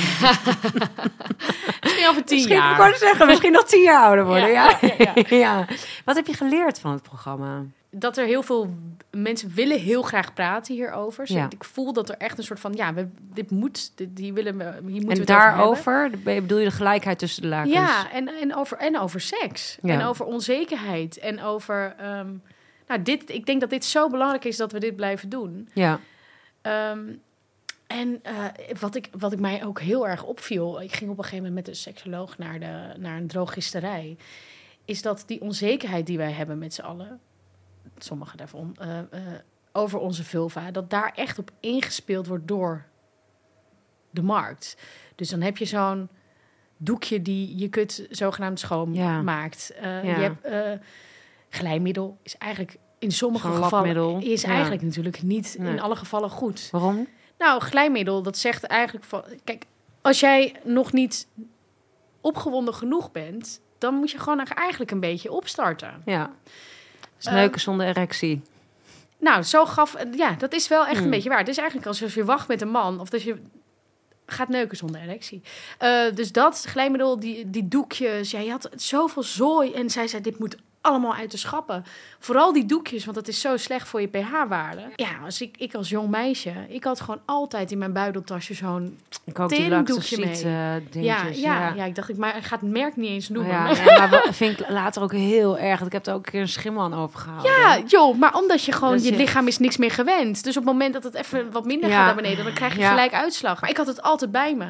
misschien 1.83 2.09
over 2.09 2.25
10 2.25 2.37
Misschien, 2.37 2.57
jaar. 2.57 2.89
ik 2.89 2.97
zeggen, 2.97 3.27
misschien 3.27 3.53
nog 3.53 3.65
tien 3.65 3.83
jaar 3.83 4.05
ouder 4.05 4.25
worden. 4.27 4.51
Ja, 4.51 4.79
Ja. 5.29 5.67
Wat 6.05 6.17
heb 6.17 6.27
je 6.27 6.35
geleerd 6.35 6.81
van 6.81 6.93
het 6.93 7.03
programma? 7.03 7.65
dat 7.97 8.17
er 8.17 8.27
heel 8.27 8.43
veel 8.43 8.75
mensen 9.11 9.55
willen 9.55 9.81
heel 9.81 10.03
graag 10.03 10.33
praten 10.35 10.75
hierover. 10.75 11.27
Dus. 11.27 11.37
Ik 11.49 11.65
voel 11.65 11.93
dat 11.93 12.09
er 12.09 12.17
echt 12.17 12.39
een 12.39 12.45
soort 12.45 12.61
van, 12.61 12.73
ja, 12.73 12.95
we, 12.95 13.09
dit 13.21 13.51
moet, 13.51 13.97
dit, 13.97 14.17
die 14.17 14.33
willen 14.33 14.57
we, 14.57 14.65
hier 14.65 14.73
moeten 14.83 14.93
we 14.93 14.99
en 14.99 15.07
hebben. 15.07 15.27
daarover 15.27 16.11
bedoel 16.25 16.59
je 16.59 16.65
de 16.65 16.71
gelijkheid 16.71 17.19
tussen 17.19 17.43
de 17.43 17.49
lakens? 17.49 17.75
Ja, 17.75 18.11
en, 18.13 18.29
en, 18.29 18.55
over, 18.57 18.79
en 18.79 18.99
over 18.99 19.21
seks. 19.21 19.79
En 19.83 20.03
over 20.03 20.25
onzekerheid. 20.25 21.19
En 21.19 21.43
over, 21.43 21.95
ehm, 21.99 22.29
nou, 22.87 23.03
dit, 23.03 23.31
ik 23.31 23.47
denk 23.47 23.61
dat 23.61 23.71
dit 23.71 23.85
zo 23.85 24.09
belangrijk 24.09 24.45
is 24.45 24.57
dat 24.57 24.73
we 24.73 24.79
dit 24.81 24.97
blijven 24.97 25.29
doen. 25.29 25.69
Ja. 25.75 26.01
Ehm, 26.61 27.13
en 27.87 28.21
eh, 28.23 28.45
wat, 28.81 28.95
ik, 28.95 29.09
wat 29.19 29.33
ik 29.33 29.39
mij 29.41 29.65
ook 29.65 29.81
heel 29.81 30.09
erg 30.09 30.25
opviel, 30.25 30.81
ik 30.81 30.95
ging 30.95 31.11
op 31.11 31.19
een 31.19 31.25
gegeven 31.25 31.45
moment 31.45 31.67
met 31.67 31.75
een 31.75 31.81
seksoloog 31.81 32.39
naar, 32.39 32.59
de, 32.61 32.95
naar 32.99 33.17
een 33.17 33.27
drogisterij, 33.27 34.17
is 34.85 35.03
dat 35.03 35.25
die 35.27 35.41
onzekerheid 35.41 36.07
die 36.07 36.17
wij 36.17 36.33
hebben 36.33 36.59
met 36.59 36.75
z'n 36.75 36.83
allen, 36.83 37.21
sommige 37.99 38.37
daarvan, 38.37 38.77
eh, 38.81 38.99
eh, 38.99 39.05
over 39.73 39.99
onze 39.99 40.25
vulva, 40.25 40.71
dat 40.71 40.91
daar 40.91 41.13
echt 41.15 41.39
op 41.39 41.51
ingespeeld 41.61 42.27
wordt 42.27 42.49
door 42.49 42.85
de 44.11 44.23
markt. 44.23 44.77
Dus 45.15 45.29
dan 45.29 45.41
heb 45.41 45.57
je 45.57 45.65
zo'n 45.65 46.09
doekje 46.77 47.23
die 47.23 47.57
je 47.59 47.69
kut 47.69 48.07
zogenaamd 48.11 48.61
schoon 48.61 48.95
Ja. 48.95 49.23
maakt. 49.23 49.73
Ja. 49.83 50.01
Je 50.01 50.09
hebt 50.09 50.47
glijmiddel, 51.55 52.19
is 52.23 52.37
eigenlijk 52.39 52.77
in 52.99 53.13
sommige 53.13 53.53
gevallen 53.53 54.23
is 54.23 54.43
Ja. 54.43 54.49
eigenlijk 54.49 54.83
natuurlijk 54.83 55.23
niet 55.23 55.57
Nee. 55.59 55.73
in 55.73 55.81
alle 55.81 55.97
gevallen 55.97 56.31
goed. 56.31 56.69
Waarom? 56.71 57.09
Nou, 57.39 57.61
glijmiddel, 57.61 58.23
dat 58.23 58.39
zegt 58.39 58.65
eigenlijk 58.65 59.05
van... 59.07 59.23
Kijk, 59.45 59.65
als 60.03 60.21
jij 60.21 60.55
nog 60.65 60.93
niet 60.93 61.27
opgewonden 62.21 62.75
genoeg 62.75 63.13
bent... 63.13 63.61
dan 63.79 63.95
moet 63.95 64.11
je 64.11 64.19
gewoon 64.19 64.47
eigenlijk 64.47 64.91
een 64.91 65.01
beetje 65.01 65.33
opstarten. 65.33 66.03
Ja. 66.05 66.31
Sneuken 67.19 67.61
zonder 67.61 67.87
erectie. 67.87 68.43
Nou, 69.19 69.43
zo 69.43 69.67
gaf... 69.67 69.97
Ja, 70.17 70.31
dat 70.39 70.53
is 70.53 70.69
wel 70.69 70.87
echt 70.87 70.95
Hmm. 70.97 71.05
een 71.05 71.11
beetje 71.11 71.29
waar. 71.29 71.39
Het 71.39 71.49
is 71.49 71.57
eigenlijk 71.59 71.89
alsof 71.89 72.15
je 72.15 72.25
wacht 72.25 72.49
met 72.49 72.61
een 72.63 72.71
man... 72.71 73.01
of 73.01 73.09
dat 73.09 73.23
je 73.23 73.37
gaat 74.27 74.49
neuken 74.49 74.77
zonder 74.77 75.01
erectie. 75.01 75.43
Eh, 75.79 76.15
dus 76.15 76.33
dat, 76.33 76.65
glijmiddel, 76.69 77.21
die, 77.21 77.51
die 77.51 77.69
doekjes... 77.69 78.31
Ja, 78.31 78.39
je 78.41 78.51
had 78.51 78.69
zoveel 78.77 79.23
zooi. 79.23 79.73
En 79.73 79.91
zij 79.91 80.07
zei, 80.09 80.23
dit 80.23 80.39
moet 80.39 80.57
allemaal 80.85 81.15
uit 81.15 81.31
de 81.31 81.37
schappen. 81.37 81.85
Vooral 82.19 82.53
die 82.53 82.67
doekjes, 82.67 83.05
want 83.05 83.17
dat 83.17 83.29
is 83.29 83.41
zo 83.41 83.57
slecht 83.57 83.89
voor 83.89 84.01
je 84.01 84.07
pH-waarde. 84.07 84.83
Ja, 84.97 85.09
als 85.25 85.41
ik, 85.41 85.55
ik 85.59 85.75
als 85.75 85.89
jong 85.89 86.09
meisje... 86.11 86.53
ik 86.69 86.85
had 86.85 87.01
gewoon 87.01 87.21
altijd 87.25 87.71
in 87.71 87.79
mijn 87.79 87.93
buideltasje 87.93 88.55
zo'n 88.55 88.99
teringdoekje 89.47 90.19
mee. 90.19 90.31
eh, 90.35 90.43
Ja, 90.43 90.81
dingetjes. 90.91 91.41
ja, 91.41 91.73
ja. 91.75 91.85
ik 91.85 91.95
dacht, 91.95 92.09
ik 92.09 92.17
maar, 92.17 92.37
ik 92.37 92.43
ga 92.45 92.55
het 92.61 92.71
merk 92.71 92.97
niet 92.97 93.11
eens 93.11 93.29
noemen. 93.29 93.53
Ja, 93.53 93.71
Ja, 93.71 93.85
ja, 93.95 94.07
maar 94.07 94.27
vind 94.31 94.61
ik 94.61 94.69
later 94.69 95.03
ook 95.03 95.13
heel 95.13 95.59
erg. 95.59 95.81
Ik 95.81 95.93
heb 95.93 96.07
er 96.07 96.15
ook 96.15 96.27
een 96.27 96.33
keer 96.33 96.41
een 96.41 96.49
schimmel 96.49 96.83
aan 96.83 96.95
overgehouden. 96.95 97.87
joh, 97.87 98.19
maar 98.19 98.35
omdat 98.35 98.65
je 98.65 98.73
gewoon, 98.73 99.03
je 99.03 99.17
lichaam 99.17 99.47
is 99.47 99.59
niks 99.59 99.77
meer 99.77 99.91
gewend. 99.91 100.45
Dus 100.45 100.57
op 100.57 100.65
het 100.65 100.73
moment 100.73 100.93
dat 100.93 101.05
het 101.05 101.15
even 101.15 101.51
wat 101.53 101.65
minder 101.65 101.89
Ja. 101.91 101.97
gaat 101.97 102.07
naar 102.07 102.23
beneden, 102.23 102.45
dan 102.45 102.55
krijg 102.55 102.75
je 102.75 102.81
Ja. 102.81 102.89
gelijk 102.89 103.13
uitslag. 103.13 103.61
Maar 103.61 103.71
ik 103.71 103.77
had 103.77 103.87
het 103.87 104.03
altijd 104.03 104.31
bij 104.33 104.55
me. 104.55 104.67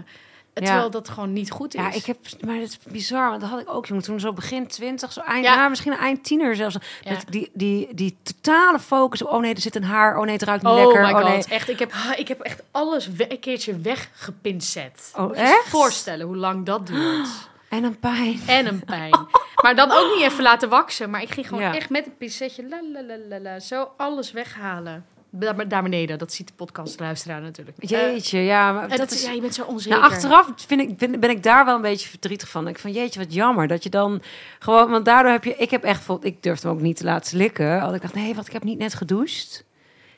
Terwijl 0.55 0.91
dat 0.91 1.09
gewoon 1.09 1.33
niet 1.33 1.51
goed 1.51 1.75
is. 1.75 1.81
Ja, 1.81 1.93
ik 1.93 2.05
heb, 2.07 2.17
maar 2.47 2.55
het 2.55 2.69
is 2.69 2.79
bizar, 2.93 3.29
want 3.29 3.41
dat 3.41 3.51
had 3.51 3.61
ik 3.61 3.71
ook, 3.75 3.87
jongen, 3.87 4.03
toen 4.05 4.21
zo 4.21 4.33
begin 4.33 4.67
twintig, 4.67 5.13
zo 5.13 5.21
eind, 5.21 5.45
Ja. 5.45 5.69
misschien 5.69 5.93
eind 5.97 6.25
tiener 6.25 6.57
zelfs. 6.57 6.75
Dat 7.05 7.25
die, 7.29 7.51
die, 7.55 7.89
die 7.95 8.17
totale 8.23 8.79
focus 8.79 9.23
op, 9.23 9.31
oh 9.31 9.41
nee, 9.41 9.55
er 9.55 9.61
zit 9.61 9.77
een 9.77 9.85
haar, 9.85 10.17
oh 10.19 10.25
nee, 10.25 10.33
het 10.35 10.43
ruikt 10.43 10.63
niet 10.63 10.73
Oh 10.73 10.79
lekker. 10.79 11.03
my 11.03 11.13
god, 11.13 11.23
oh 11.23 11.29
nee. 11.29 11.45
echt. 11.49 11.69
Ik 11.69 11.79
heb, 11.79 11.93
ik 12.17 12.29
heb 12.29 12.41
echt 12.41 12.63
alles 12.71 13.09
we- 13.09 13.33
een 13.33 13.41
keertje 13.41 13.79
weggepincet. 13.79 15.13
Oh, 15.17 15.23
Moet 15.27 15.37
echt? 15.37 15.49
je 15.65 15.71
voorstellen 15.71 16.27
hoe 16.27 16.37
lang 16.37 16.67
dat 16.67 16.87
duurt. 16.87 17.29
En 17.69 17.85
een 17.85 17.99
pijn. 17.99 18.41
En 18.47 18.67
een 18.67 18.85
pijn. 18.85 19.27
Maar 19.63 19.77
dan 19.77 19.91
ook 19.93 20.15
niet 20.15 20.25
even 20.25 20.43
laten 20.43 20.69
waksen. 20.69 21.11
Maar 21.11 21.23
ik 21.23 21.31
ging 21.31 21.49
gewoon 21.49 21.63
Ja. 21.63 21.75
echt 21.75 21.91
met 21.91 22.07
een 22.07 22.17
pincetje 22.17 22.69
la, 22.69 22.81
la, 22.93 23.03
la, 23.03 23.17
la, 23.29 23.41
la, 23.41 23.61
zo 23.61 23.89
alles 23.97 24.33
weghalen. 24.33 25.07
Daar, 25.37 25.69
daar 25.69 25.83
beneden, 25.83 26.19
dat 26.19 26.33
ziet 26.33 26.47
de 26.47 26.53
podcastluisteraar 26.57 27.41
natuurlijk. 27.41 27.79
Eh, 27.79 27.89
Jeetje, 27.89 28.39
ja, 28.39 28.73
maar 28.73 28.89
dat 28.89 28.99
dat 28.99 29.11
is... 29.11 29.25
ja, 29.25 29.31
je 29.31 29.41
bent 29.41 29.55
zo 29.55 29.63
onzeker. 29.65 29.99
Nou, 29.99 30.13
achteraf 30.13 30.51
vind 30.57 30.81
ik, 30.81 30.97
ben, 30.99 31.21
ben 31.21 31.31
ik 31.31 31.43
daar 31.43 31.65
wel 31.65 31.75
een 31.75 31.81
beetje 31.83 32.09
verdrietig 32.09 32.49
van. 32.49 32.69
Ik 32.69 32.79
van, 32.79 32.93
jeetje, 32.93 33.19
wat 33.21 33.35
jammer 33.35 33.67
dat 33.69 33.83
je 33.83 33.91
dan 33.91 34.23
gewoon... 34.59 34.91
Want 34.91 35.05
daardoor 35.05 35.33
heb 35.33 35.45
je... 35.45 35.57
Ik 35.57 35.71
heb 35.71 35.85
echt... 35.85 36.09
Ik 36.21 36.43
durfde 36.43 36.69
hem 36.69 36.77
ook 36.77 36.83
niet 36.83 36.97
te 36.97 37.05
laten 37.05 37.29
slikken. 37.29 37.81
Want 37.81 37.95
ik 37.95 38.03
dacht, 38.03 38.15
nee, 38.15 38.35
wat, 38.35 38.47
ik 38.47 38.53
heb 38.53 38.65
niet 38.65 38.79
net 38.79 38.95
gedoucht. 38.95 39.65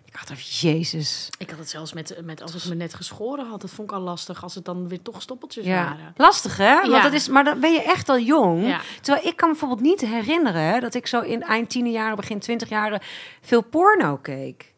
Ik 0.04 0.12
dacht, 0.12 0.30
even, 0.30 0.68
jezus. 0.70 1.28
Ik 1.38 1.50
had 1.50 1.58
het 1.58 1.70
zelfs 1.70 1.92
met, 1.92 2.16
met 2.24 2.42
als 2.42 2.54
ik 2.54 2.64
me 2.64 2.74
net 2.74 2.94
geschoren 2.94 3.46
had. 3.46 3.60
Dat 3.60 3.70
vond 3.70 3.90
ik 3.90 3.96
al 3.96 4.02
lastig 4.02 4.42
als 4.42 4.54
het 4.54 4.64
dan 4.64 4.88
weer 4.88 5.02
toch 5.02 5.22
stoppeltjes 5.22 5.64
Ja. 5.64 5.84
waren. 5.84 6.14
Lastig, 6.16 6.56
hè? 6.56 6.74
Want 6.74 6.86
Ja. 6.92 7.02
dat 7.02 7.12
is, 7.12 7.28
maar 7.28 7.44
dan 7.44 7.60
ben 7.60 7.72
je 7.72 7.82
echt 7.82 8.08
al 8.08 8.18
jong. 8.18 8.66
Ja. 8.66 8.80
Terwijl 9.02 9.26
ik 9.26 9.36
kan 9.36 9.48
me 9.48 9.54
bijvoorbeeld 9.58 9.88
niet 9.88 10.00
herinneren... 10.00 10.80
dat 10.80 10.94
ik 10.94 11.06
zo 11.06 11.20
in 11.20 11.42
eind 11.42 11.70
tien 11.70 11.90
jaren, 11.90 12.16
begin 12.16 12.38
twintig 12.38 12.68
jaren... 12.68 13.00
veel 13.40 13.62
porno 13.62 14.16
keek. 14.16 14.74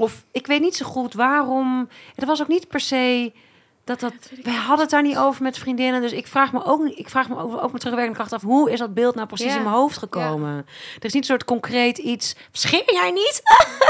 Of 0.00 0.24
ik 0.30 0.46
weet 0.46 0.60
niet 0.60 0.76
zo 0.76 0.86
goed 0.86 1.14
waarom... 1.14 1.88
Het 2.14 2.24
was 2.24 2.40
ook 2.40 2.48
niet 2.48 2.68
per 2.68 2.80
se... 2.80 3.32
Dat 3.84 4.00
dat, 4.00 4.12
ik 4.30 4.44
wij 4.44 4.54
hadden 4.54 4.80
het 4.80 4.90
daar 4.90 5.02
niet 5.02 5.16
over 5.16 5.42
met 5.42 5.58
vriendinnen. 5.58 6.00
Dus 6.00 6.12
ik 6.12 6.26
vraag 6.26 6.52
me 6.52 6.64
ook, 6.64 6.86
ik 6.86 7.08
vraag 7.08 7.28
me 7.28 7.36
ook, 7.38 7.62
ook 7.62 7.72
met 7.72 7.80
terugwerkende 7.80 8.18
kracht 8.18 8.32
af... 8.32 8.42
hoe 8.42 8.70
is 8.70 8.78
dat 8.78 8.94
beeld 8.94 9.14
nou 9.14 9.26
precies 9.26 9.46
Ja. 9.46 9.56
in 9.56 9.62
mijn 9.62 9.74
hoofd 9.74 9.98
gekomen? 9.98 10.56
Er 10.98 11.04
is 11.04 11.12
niet 11.12 11.22
een 11.22 11.28
soort 11.28 11.44
concreet 11.44 11.98
iets... 11.98 12.36
Scheer 12.52 12.92
jij 12.92 13.10
niet? 13.10 13.42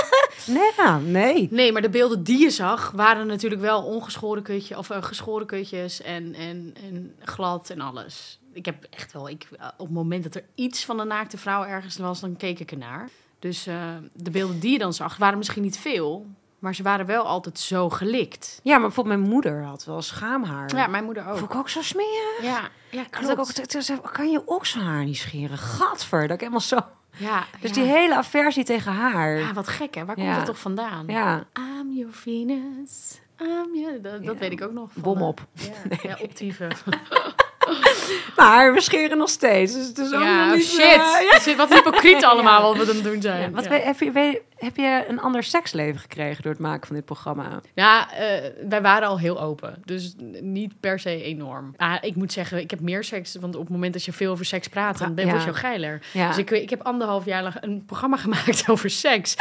nee, 0.56 0.70
ja, 0.76 0.98
nee. 0.98 1.48
Nee, 1.50 1.72
maar 1.72 1.82
de 1.82 1.90
beelden 1.90 2.22
die 2.22 2.38
je 2.38 2.50
zag 2.50 2.90
waren 2.90 3.26
natuurlijk 3.26 3.60
wel 3.60 3.82
ongeschoren 3.82 4.42
kutje, 4.42 4.78
of 4.78 4.90
eh, 4.90 5.02
geschoren 5.02 5.46
kutjes 5.46 6.02
en, 6.02 6.34
en, 6.34 6.74
en 6.82 7.14
glad 7.20 7.70
en 7.70 7.80
alles. 7.80 8.38
Ik 8.52 8.64
heb 8.64 8.86
echt 8.90 9.12
wel, 9.12 9.28
ik, 9.28 9.48
eh, 9.58 9.66
op 9.76 9.86
het 9.86 9.94
moment 9.94 10.22
dat 10.22 10.34
er 10.34 10.44
iets 10.54 10.84
van 10.84 10.98
een 11.00 11.08
naakte 11.08 11.38
vrouw 11.38 11.64
ergens 11.64 11.96
was, 11.96 12.20
dan 12.20 12.36
keek 12.36 12.58
ik 12.58 12.70
ernaar. 12.70 13.08
Dus 13.40 13.66
eh, 13.66 13.76
de 14.14 14.30
beelden 14.30 14.58
die 14.60 14.72
je 14.72 14.78
dan 14.78 14.92
zag 14.92 15.16
waren 15.16 15.38
misschien 15.38 15.62
niet 15.62 15.78
veel, 15.78 16.26
maar 16.58 16.74
ze 16.74 16.82
waren 16.82 17.06
wel 17.06 17.24
altijd 17.26 17.58
zo 17.58 17.88
gelikt. 17.90 18.60
Ja, 18.62 18.72
maar 18.72 18.80
bijvoorbeeld 18.86 19.16
mijn 19.18 19.30
moeder 19.30 19.64
had 19.64 19.84
wel 19.84 20.02
schaamhaar. 20.02 20.76
Ja, 20.76 20.86
mijn 20.86 21.04
moeder 21.04 21.26
ook. 21.28 21.36
Vond 21.38 21.50
ik 21.52 21.56
ook 21.58 21.68
zo 21.68 21.82
smerig. 21.82 22.38
Ja, 22.42 22.60
ja 22.90 23.02
Dat 23.10 23.22
ik 23.22 23.28
ook, 23.28 23.34
klopt. 23.34 23.54
te- 23.54 23.66
te- 23.66 23.84
te- 23.84 24.00
kan 24.12 24.30
je 24.30 24.42
okselhaar 24.46 25.04
niet 25.04 25.16
scheren? 25.16 25.58
Gadver, 25.58 26.20
dat 26.22 26.30
ik 26.30 26.38
helemaal 26.40 26.60
zo... 26.60 26.78
Ja, 27.16 27.44
Dus 27.60 27.70
ja. 27.70 27.74
die 27.82 27.84
hele 27.92 28.14
aversie 28.16 28.64
tegen 28.64 28.92
haar. 28.92 29.38
Ja, 29.38 29.52
wat 29.52 29.68
gek 29.68 29.94
hè, 29.94 30.04
waar 30.04 30.14
komt 30.14 30.26
Ja. 30.26 30.36
dat 30.36 30.46
toch 30.46 30.58
vandaan? 30.58 31.06
Ja, 31.06 31.44
I'm 31.58 31.92
your 31.92 32.12
Venus. 32.14 33.20
I'm 33.42 33.74
your... 33.74 34.02
Dat, 34.02 34.12
dat 34.24 34.34
Ja. 34.34 34.40
weet 34.40 34.52
ik 34.52 34.62
ook 34.62 34.72
nog. 34.72 34.90
van, 34.92 35.02
bom 35.02 35.22
op. 35.22 35.46
Ja, 35.52 35.72
ja 36.10 36.18
optieven. 36.22 36.68
Maar 38.36 38.74
we 38.74 38.80
scheren 38.80 39.18
nog 39.18 39.28
steeds. 39.28 39.72
Dus 39.74 39.86
het 39.86 39.98
is 39.98 40.12
ook 40.12 40.22
Ja, 40.22 40.46
nog 40.46 40.56
niet... 40.56 40.66
shit. 40.66 40.80
eh, 40.84 41.14
Het 41.30 41.46
is 41.46 41.54
Wat 41.56 41.74
hypocriet 41.74 42.24
allemaal 42.30 42.62
wat 42.62 42.76
we 42.86 42.92
dan 42.92 43.02
doen 43.02 43.22
zijn. 43.22 43.40
ja. 43.40 43.50
Wat 43.50 43.64
ja. 43.64 43.70
we- 43.70 43.76
heb, 43.76 44.00
je, 44.00 44.10
weet- 44.10 44.40
heb 44.60 44.76
je 44.76 45.04
een 45.08 45.20
ander 45.20 45.42
seksleven 45.42 46.00
gekregen 46.00 46.42
door 46.42 46.52
het 46.52 46.60
maken 46.60 46.86
van 46.86 46.96
dit 46.96 47.04
programma? 47.04 47.60
Ja, 47.74 48.12
eh, 48.12 48.50
wij 48.68 48.82
waren 48.82 49.08
al 49.08 49.18
heel 49.18 49.40
open. 49.40 49.82
Dus 49.84 50.14
niet 50.40 50.80
per 50.80 50.98
se 50.98 51.22
enorm. 51.22 51.74
Ah, 51.76 51.96
ik 52.00 52.14
moet 52.16 52.32
zeggen, 52.32 52.58
ik 52.60 52.70
heb 52.70 52.80
meer 52.80 53.04
seks. 53.04 53.34
Want 53.34 53.54
op 53.54 53.60
het 53.60 53.70
moment 53.70 53.92
dat 53.92 54.04
je 54.04 54.12
veel 54.12 54.32
over 54.32 54.44
seks 54.44 54.68
praat, 54.68 54.98
dan 54.98 55.14
ben, 55.14 55.24
Ja. 55.26 55.30
word 55.32 55.44
je 55.44 55.50
ook 55.50 55.56
geiler. 55.56 56.02
Ja. 56.12 56.28
Dus 56.28 56.38
ik, 56.38 56.50
ik 56.50 56.70
heb 56.70 56.82
anderhalf 56.82 57.24
jaar 57.24 57.42
lang 57.42 57.54
een 57.60 57.84
programma 57.86 58.16
gemaakt 58.26 58.64
over 58.68 58.90
seks. 58.90 59.36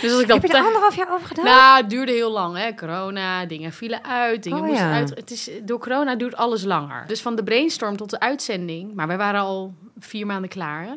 dus 0.00 0.12
als 0.12 0.20
ik 0.22 0.28
dat... 0.28 0.42
heb 0.42 0.50
je 0.50 0.56
er 0.56 0.64
anderhalf 0.64 0.96
jaar 0.96 1.12
over 1.12 1.26
gedaan? 1.26 1.44
Nou, 1.44 1.76
het 1.80 1.90
duurde 1.90 2.12
heel 2.12 2.32
lang, 2.32 2.56
hè. 2.56 2.74
Corona, 2.74 3.46
dingen 3.46 3.72
vielen 3.72 4.04
uit, 4.04 4.42
dingen 4.42 4.58
Oh, 4.58 4.66
moesten 4.66 4.86
ja. 4.86 4.94
uit. 4.94 5.10
Het 5.14 5.30
is, 5.30 5.50
door 5.62 5.78
corona 5.78 6.14
duurt 6.16 6.36
alles 6.36 6.64
langer. 6.64 7.04
Dus 7.06 7.22
van 7.22 7.36
de 7.36 7.42
brainstorm 7.44 7.96
tot 7.96 8.10
de 8.10 8.20
uitzending. 8.20 8.94
Maar 8.94 9.06
wij 9.06 9.16
waren 9.16 9.40
al 9.40 9.74
vier 9.98 10.26
maanden 10.26 10.50
klaar, 10.50 10.82
hè. 10.84 10.92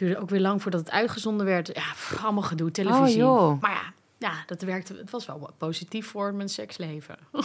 Duurde 0.00 0.20
ook 0.20 0.30
weer 0.30 0.40
lang 0.40 0.62
voordat 0.62 0.80
het 0.80 0.90
uitgezonden 0.90 1.46
werd. 1.46 1.66
Ja, 1.66 1.92
pff, 1.92 2.24
allemaal 2.24 2.42
gedoe, 2.42 2.70
televisie. 2.70 3.26
Oh, 3.26 3.38
joh. 3.38 3.60
Maar 3.60 3.70
ja, 3.70 3.92
ja, 4.28 4.32
dat 4.46 4.62
werkte. 4.62 4.94
Het 4.94 5.10
was 5.10 5.26
wel 5.26 5.50
positief 5.58 6.06
voor 6.06 6.34
mijn 6.34 6.48
seksleven. 6.48 7.18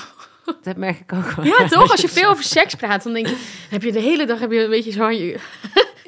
Dat 0.62 0.78
merk 0.78 1.00
ik 1.00 1.14
ook 1.14 1.32
wel. 1.32 1.46
Ja, 1.46 1.68
toch? 1.68 1.92
Als 1.92 2.02
je 2.02 2.10
veel 2.20 2.30
over 2.30 2.44
seks 2.44 2.76
praat, 2.76 3.04
dan 3.04 3.14
denk 3.14 3.28
je... 3.28 3.66
heb 3.70 3.84
je 3.84 3.92
de 3.92 4.00
hele 4.00 4.26
dag 4.26 4.40
heb 4.40 4.52
je 4.52 4.64
een 4.64 4.70
beetje 4.70 4.92
zo 4.92 5.04
aan 5.04 5.18
je... 5.18 5.40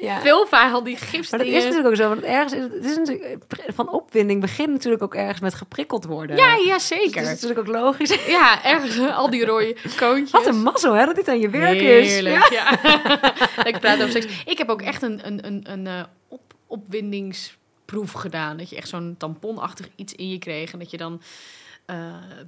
Ja. 0.00 0.20
Veel 0.20 0.46
vaak 0.46 0.72
al 0.72 0.82
die 0.82 0.98
Maar 1.12 1.38
dat 1.38 1.40
is 1.40 1.62
natuurlijk 1.64 1.86
ook 1.86 1.96
zo. 1.96 2.08
Want 2.08 2.22
ergens 2.22 2.52
is 2.52 2.62
het, 2.62 2.72
het 2.72 2.84
is 2.84 2.96
natuurlijk, 2.96 3.36
van 3.74 3.90
opwinding 3.90 4.40
begint 4.40 4.68
natuurlijk 4.68 5.02
ook 5.02 5.14
ergens 5.14 5.40
met 5.40 5.54
geprikkeld 5.54 6.04
worden. 6.04 6.36
Ja, 6.36 6.54
ja, 6.54 6.56
Dus 6.56 6.72
het 6.72 6.82
zeker. 6.82 7.22
is 7.22 7.28
natuurlijk 7.28 7.60
ook 7.60 7.66
logisch. 7.66 8.16
Ja, 8.26 8.64
ergens 8.64 8.98
al 8.98 9.30
die 9.30 9.44
rode 9.44 9.76
koontjes. 9.96 10.30
Wat 10.30 10.46
een 10.46 10.62
mazzel, 10.62 10.92
hè? 10.92 11.04
Dat 11.06 11.14
dit 11.14 11.28
aan 11.28 11.40
je 11.40 11.48
werk 11.50 11.80
is. 11.80 12.12
Heerlijk, 12.12 12.48
ja. 12.48 12.84
ik 13.70 13.78
praat 13.80 13.98
over 13.98 14.10
seks. 14.10 14.42
Ik 14.44 14.58
heb 14.58 14.68
ook 14.68 14.82
echt 14.82 15.02
een, 15.02 15.26
een, 15.26 15.46
een, 15.46 15.70
een 15.70 15.86
eh, 15.86 16.02
op, 16.28 16.40
opwindingsproef 16.66 18.12
gedaan. 18.12 18.56
Dat 18.56 18.70
je 18.70 18.76
echt 18.76 18.88
zo'n 18.88 19.14
tamponachtig 19.18 19.88
iets 19.96 20.14
in 20.14 20.28
je 20.30 20.38
kreeg. 20.38 20.72
En 20.72 20.78
dat 20.78 20.90
je 20.90 20.96
dan 20.96 21.22
eh, 21.86 21.96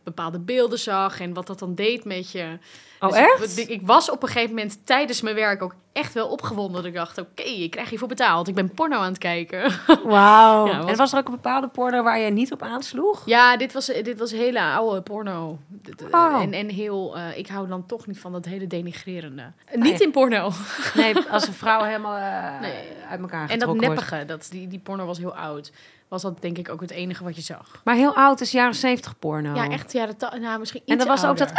bepaalde 0.05 0.39
beelden 0.39 0.79
zag 0.79 1.21
en 1.21 1.35
wat 1.35 1.47
dat 1.47 1.59
dan 1.59 1.75
deed 1.75 2.05
met 2.05 2.33
je. 2.33 2.59
Oh, 3.01 3.09
Dus 3.09 3.19
echt? 3.19 3.59
Ik, 3.59 3.69
ik 3.69 3.81
was 3.83 4.11
op 4.11 4.23
een 4.23 4.29
gegeven 4.29 4.55
moment 4.55 4.87
tijdens 4.87 5.21
mijn 5.21 5.35
werk 5.35 5.63
ook 5.63 5.75
echt 6.01 6.13
wel 6.15 6.29
opgewonden. 6.29 6.75
Dat 6.77 6.85
ik 6.85 6.95
dacht, 6.95 7.19
oké, 7.19 7.43
ik 7.43 7.71
krijg 7.71 7.89
hiervoor 7.89 8.09
betaald. 8.09 8.49
Ik 8.49 8.55
ben 8.55 8.75
porno 8.75 8.97
aan 8.97 9.05
het 9.11 9.19
kijken. 9.19 9.73
Wauw. 10.05 10.67
Ja, 10.67 10.79
was- 10.81 10.91
En 10.91 10.97
was 10.97 11.13
er 11.13 11.19
ook 11.19 11.27
een 11.27 11.35
bepaalde 11.35 11.69
porno 11.69 12.03
waar 12.03 12.19
je 12.19 12.31
niet 12.31 12.53
op 12.53 12.63
aansloeg? 12.63 13.23
Ja, 13.27 13.57
dit 13.57 13.73
was, 13.73 13.87
dit 13.87 14.19
was 14.19 14.31
hele 14.31 14.63
oude 14.63 15.01
porno. 15.03 15.59
Eh, 15.85 16.07
Oh. 16.11 16.43
En, 16.43 16.53
en 16.53 16.69
heel, 16.69 17.17
eh, 17.17 17.39
ik 17.39 17.47
hou 17.49 17.69
dan 17.69 17.87
toch 17.87 18.07
niet 18.07 18.19
van 18.19 18.33
dat 18.33 18.45
hele 18.45 18.67
denigrerende. 18.67 19.53
Nee. 19.75 19.91
Niet 19.91 20.01
in 20.01 20.11
porno. 20.11 20.51
Nee, 20.95 21.15
als 21.31 21.47
een 21.47 21.53
vrouw 21.53 21.83
helemaal 21.83 22.17
eh, 22.17 22.61
Nee. 22.61 22.73
uit 23.11 23.21
elkaar 23.21 23.41
En 23.41 23.59
dat 23.59 23.69
getrokken 23.69 23.87
wordt. 23.87 24.01
neppige, 24.11 24.25
dat, 24.25 24.49
die, 24.51 24.69
die 24.69 24.79
porno 24.79 25.05
was 25.07 25.19
heel 25.19 25.35
oud. 25.37 25.73
Was 26.09 26.23
dat 26.23 26.43
denk 26.43 26.59
ik 26.59 26.69
ook 26.69 26.81
het 26.81 26.91
enige 26.91 27.25
wat 27.25 27.37
je 27.37 27.43
zag. 27.43 27.81
Maar 27.85 27.95
heel 27.95 28.15
oud 28.17 28.41
is 28.41 28.51
jaren 28.51 28.75
70 28.75 29.19
porno. 29.19 29.55
Ja, 29.55 29.69
echt 29.69 29.93
jaren 29.93 30.15
nou, 30.41 30.59
misschien 30.59 30.81
iets 30.85 30.93
En 30.93 30.99
dan 30.99 31.07
was 31.07 31.25
ook 31.25 31.37
dat, 31.37 31.53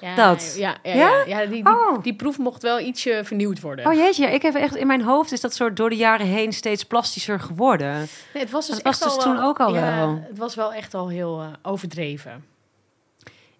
ja, 0.00 0.14
dat. 0.14 0.54
Ja, 0.58 0.74
ja, 0.82 0.92
Ja? 0.94 1.08
ja? 1.08 1.22
ja, 1.26 1.40
die, 1.40 1.64
die, 1.64 1.72
Oh. 1.72 2.02
die 2.02 2.14
proef 2.14 2.38
mocht 2.38 2.62
wel 2.62 2.80
ietsje 2.80 3.20
vernieuwd 3.24 3.55
worden. 3.60 3.86
Oh 3.86 3.94
jeetje, 3.94 4.22
ja, 4.22 4.28
ik 4.28 4.42
heb 4.42 4.54
echt 4.54 4.76
in 4.76 4.86
mijn 4.86 5.02
hoofd 5.02 5.32
is 5.32 5.40
dat 5.40 5.54
soort 5.54 5.76
door 5.76 5.90
de 5.90 5.96
jaren 5.96 6.26
heen 6.26 6.52
steeds 6.52 6.84
plastischer 6.84 7.40
geworden. 7.40 7.94
Nee, 8.34 8.42
het 8.42 8.50
was 8.50 8.66
dus, 8.66 8.74
Dat 8.74 8.84
was 8.84 9.00
echt 9.00 9.02
dus 9.02 9.12
al 9.12 9.32
toen 9.32 9.44
ook 9.44 9.60
al 9.60 9.74
ja, 9.74 9.96
wel. 9.96 10.24
Het 10.28 10.38
was 10.38 10.54
wel 10.54 10.72
echt 10.72 10.94
al 10.94 11.08
heel 11.08 11.40
eh, 11.40 11.48
overdreven. 11.62 12.44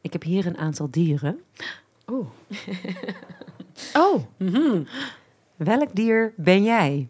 Ik 0.01 0.13
heb 0.13 0.23
hier 0.23 0.47
een 0.47 0.59
aantal 0.59 0.91
dieren. 0.91 1.41
Oeh. 2.11 2.27
oh, 4.05 4.23
Mhm. 4.37 4.83
Welk 5.57 5.89
dier 5.93 6.33
ben 6.37 6.63
jij? 6.63 7.09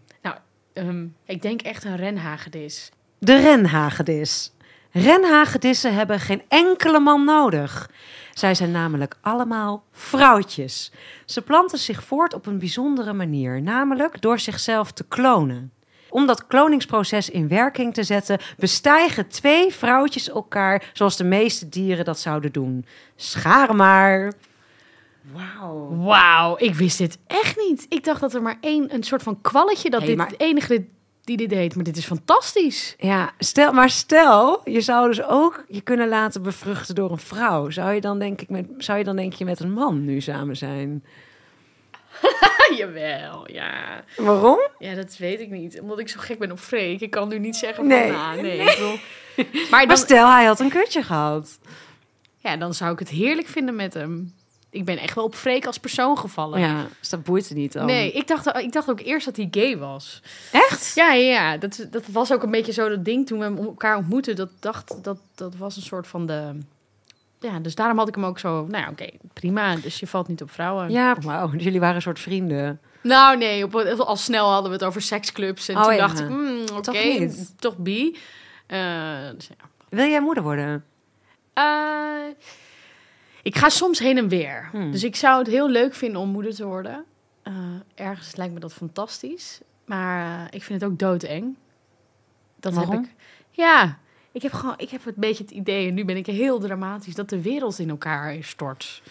ehm, 0.72 1.06
ik 1.24 1.42
denk 1.42 1.62
echt 1.62 1.84
een 1.84 1.96
renhagedis. 1.96 2.90
De 3.18 3.40
renhagedis. 3.40 4.52
Renhagedissen 4.90 5.94
hebben 5.94 6.20
geen 6.20 6.42
enkele 6.48 6.98
man 6.98 7.24
nodig. 7.24 7.90
Zij 8.36 8.54
zijn 8.54 8.70
namelijk 8.70 9.16
allemaal 9.20 9.84
vrouwtjes. 9.92 10.92
Ze 11.24 11.42
planten 11.42 11.78
zich 11.78 12.04
voort 12.04 12.34
op 12.34 12.46
een 12.46 12.58
bijzondere 12.58 13.12
manier, 13.12 13.62
namelijk 13.62 14.20
door 14.20 14.38
zichzelf 14.38 14.92
te 14.92 15.04
klonen. 15.08 15.72
Om 16.08 16.26
dat 16.26 16.46
kloningsproces 16.46 17.30
in 17.30 17.48
werking 17.48 17.94
te 17.94 18.02
zetten, 18.02 18.38
bestijgen 18.58 19.28
twee 19.28 19.72
vrouwtjes 19.74 20.28
elkaar 20.30 20.90
zoals 20.92 21.16
de 21.16 21.24
meeste 21.24 21.68
dieren 21.68 22.04
dat 22.04 22.18
zouden 22.18 22.52
doen. 22.52 22.86
Schaar 23.16 23.74
maar. 23.76 24.32
Wauw. 25.32 25.96
Wauw, 25.96 26.54
ik 26.58 26.74
wist 26.74 26.98
dit 26.98 27.18
echt 27.26 27.56
niet. 27.68 27.86
Ik 27.88 28.04
dacht 28.04 28.20
dat 28.20 28.34
er 28.34 28.42
maar 28.42 28.58
één, 28.60 28.94
een 28.94 29.02
soort 29.02 29.22
van 29.22 29.40
kwalletje, 29.40 29.90
dat 29.90 30.00
Hey, 30.00 30.08
dit 30.08 30.18
maar- 30.18 30.26
het 30.28 30.40
enige 30.40 30.68
dit- 30.68 30.88
die 31.26 31.36
dit 31.36 31.48
deed. 31.48 31.74
Maar 31.74 31.84
dit 31.84 31.96
is 31.96 32.06
fantastisch. 32.06 32.94
Ja, 32.98 33.32
stel, 33.38 33.72
maar 33.72 33.90
stel, 33.90 34.60
je 34.64 34.80
zou 34.80 35.08
dus 35.08 35.22
ook 35.22 35.64
je 35.68 35.80
kunnen 35.80 36.08
laten 36.08 36.42
bevruchten 36.42 36.94
door 36.94 37.10
een 37.10 37.18
vrouw. 37.18 37.70
Zou 37.70 37.92
je 37.92 38.00
dan 38.00 38.18
denk 38.18 38.40
ik 38.40 38.48
met, 38.48 38.66
zou 38.78 38.98
je 38.98 39.04
dan 39.04 39.16
denk 39.16 39.32
je 39.32 39.44
met 39.44 39.60
een 39.60 39.72
man 39.72 40.04
nu 40.04 40.20
samen 40.20 40.56
zijn? 40.56 41.04
Jawel, 42.78 43.50
ja. 43.52 44.04
Waarom? 44.16 44.58
Ja, 44.78 44.94
dat 44.94 45.16
weet 45.16 45.40
ik 45.40 45.50
niet. 45.50 45.80
Omdat 45.80 45.98
ik 45.98 46.08
zo 46.08 46.20
gek 46.20 46.38
ben 46.38 46.50
op 46.50 46.58
Freek. 46.58 47.00
Ik 47.00 47.10
kan 47.10 47.28
nu 47.28 47.38
niet 47.38 47.56
zeggen 47.56 47.86
Nee. 47.86 48.12
van, 48.12 48.20
nou, 48.20 48.40
nee. 48.42 48.58
Ik 48.58 48.64
bedoel- 48.74 48.98
maar 49.52 49.66
Maar 49.70 49.86
dan, 49.86 49.96
stel, 49.96 50.30
hij 50.32 50.44
had 50.44 50.60
een 50.60 50.68
kutje 50.68 51.02
gehad. 51.02 51.58
ja, 52.38 52.56
dan 52.56 52.74
zou 52.74 52.92
ik 52.92 52.98
het 52.98 53.08
heerlijk 53.08 53.46
vinden 53.48 53.76
met 53.76 53.94
hem. 53.94 54.34
Ik 54.76 54.84
ben 54.84 54.98
echt 54.98 55.14
wel 55.14 55.24
op 55.24 55.34
Freek 55.34 55.66
als 55.66 55.78
persoon 55.78 56.18
gevallen. 56.18 56.60
Ja, 56.60 56.86
dus 57.00 57.08
dat 57.08 57.22
boeit 57.24 57.50
niet 57.54 57.72
dan. 57.72 57.86
Nee, 57.86 58.12
ik 58.12 58.26
dacht, 58.26 58.56
ik 58.56 58.72
dacht 58.72 58.90
ook 58.90 59.00
eerst 59.00 59.26
dat 59.26 59.36
hij 59.36 59.48
gay 59.50 59.78
was. 59.78 60.22
Echt? 60.52 60.92
Ja, 60.94 61.12
ja, 61.12 61.32
ja. 61.32 61.56
Dat, 61.56 61.86
dat 61.90 62.06
was 62.06 62.32
ook 62.32 62.42
een 62.42 62.50
beetje 62.50 62.72
zo 62.72 62.88
dat 62.88 63.04
ding 63.04 63.26
toen 63.26 63.38
we 63.38 63.62
elkaar 63.62 63.96
ontmoetten. 63.96 64.36
Dat 64.36 64.50
dacht, 64.60 65.04
dat, 65.04 65.18
dat 65.34 65.56
was 65.56 65.76
een 65.76 65.82
soort 65.82 66.06
van 66.06 66.26
de... 66.26 66.58
Ja, 67.40 67.58
dus 67.58 67.74
daarom 67.74 67.98
had 67.98 68.08
ik 68.08 68.14
hem 68.14 68.24
ook 68.24 68.38
zo... 68.38 68.66
Nou 68.66 68.84
ja, 68.84 68.90
oké, 68.90 69.08
prima. 69.32 69.76
Dus 69.76 70.00
je 70.00 70.06
valt 70.06 70.28
niet 70.28 70.42
op 70.42 70.50
vrouwen. 70.50 70.90
Ja, 70.90 71.16
wauw. 71.20 71.50
Dus 71.50 71.62
jullie 71.62 71.80
waren 71.80 71.96
een 71.96 72.02
soort 72.02 72.20
vrienden. 72.20 72.80
Nou, 73.02 73.36
nee, 73.36 73.64
op, 73.64 73.74
al 74.00 74.16
snel 74.16 74.50
hadden 74.50 74.70
we 74.70 74.76
het 74.76 74.84
over 74.84 75.02
seksclubs. 75.02 75.68
En 75.68 75.76
Oh, 75.76 75.82
toen 75.82 75.94
ja. 75.94 75.98
dacht 75.98 76.20
ik, 76.20 76.26
hmm, 76.26 76.60
oké, 76.76 77.28
Toch 77.28 77.46
toch 77.58 77.76
bi. 77.76 78.16
Eh, 78.66 78.78
dus 79.36 79.46
ja. 79.46 79.68
Wil 79.88 80.06
jij 80.06 80.20
moeder 80.20 80.42
worden? 80.42 80.84
Eh, 81.52 81.64
ik 83.46 83.56
ga 83.56 83.68
soms 83.68 83.98
heen 83.98 84.18
en 84.18 84.28
weer. 84.28 84.68
Hmm. 84.72 84.90
Dus 84.90 85.04
ik 85.04 85.16
zou 85.16 85.38
het 85.38 85.46
heel 85.46 85.68
leuk 85.68 85.94
vinden 85.94 86.20
om 86.20 86.28
moeder 86.28 86.54
te 86.54 86.64
worden. 86.64 87.04
Eh, 87.42 87.54
ergens 87.94 88.36
lijkt 88.36 88.54
me 88.54 88.60
dat 88.60 88.72
fantastisch. 88.72 89.60
Maar 89.84 90.40
eh, 90.40 90.44
ik 90.50 90.62
vind 90.62 90.80
het 90.80 90.90
ook 90.90 90.98
doodeng. 90.98 91.56
Dat 92.60 92.74
Waarom? 92.74 92.94
heb 92.94 93.04
ik. 93.04 93.10
Ja, 93.50 93.98
ik 94.32 94.42
heb 94.42 94.52
gewoon, 94.52 94.74
ik 94.76 94.90
heb 94.90 95.06
een 95.06 95.12
beetje 95.16 95.42
het 95.42 95.52
idee, 95.52 95.88
en 95.88 95.94
nu 95.94 96.04
ben 96.04 96.16
ik 96.16 96.26
heel 96.26 96.58
dramatisch, 96.58 97.14
dat 97.14 97.28
de 97.28 97.42
wereld 97.42 97.78
in 97.78 97.90
elkaar 97.90 98.36
stort. 98.40 99.02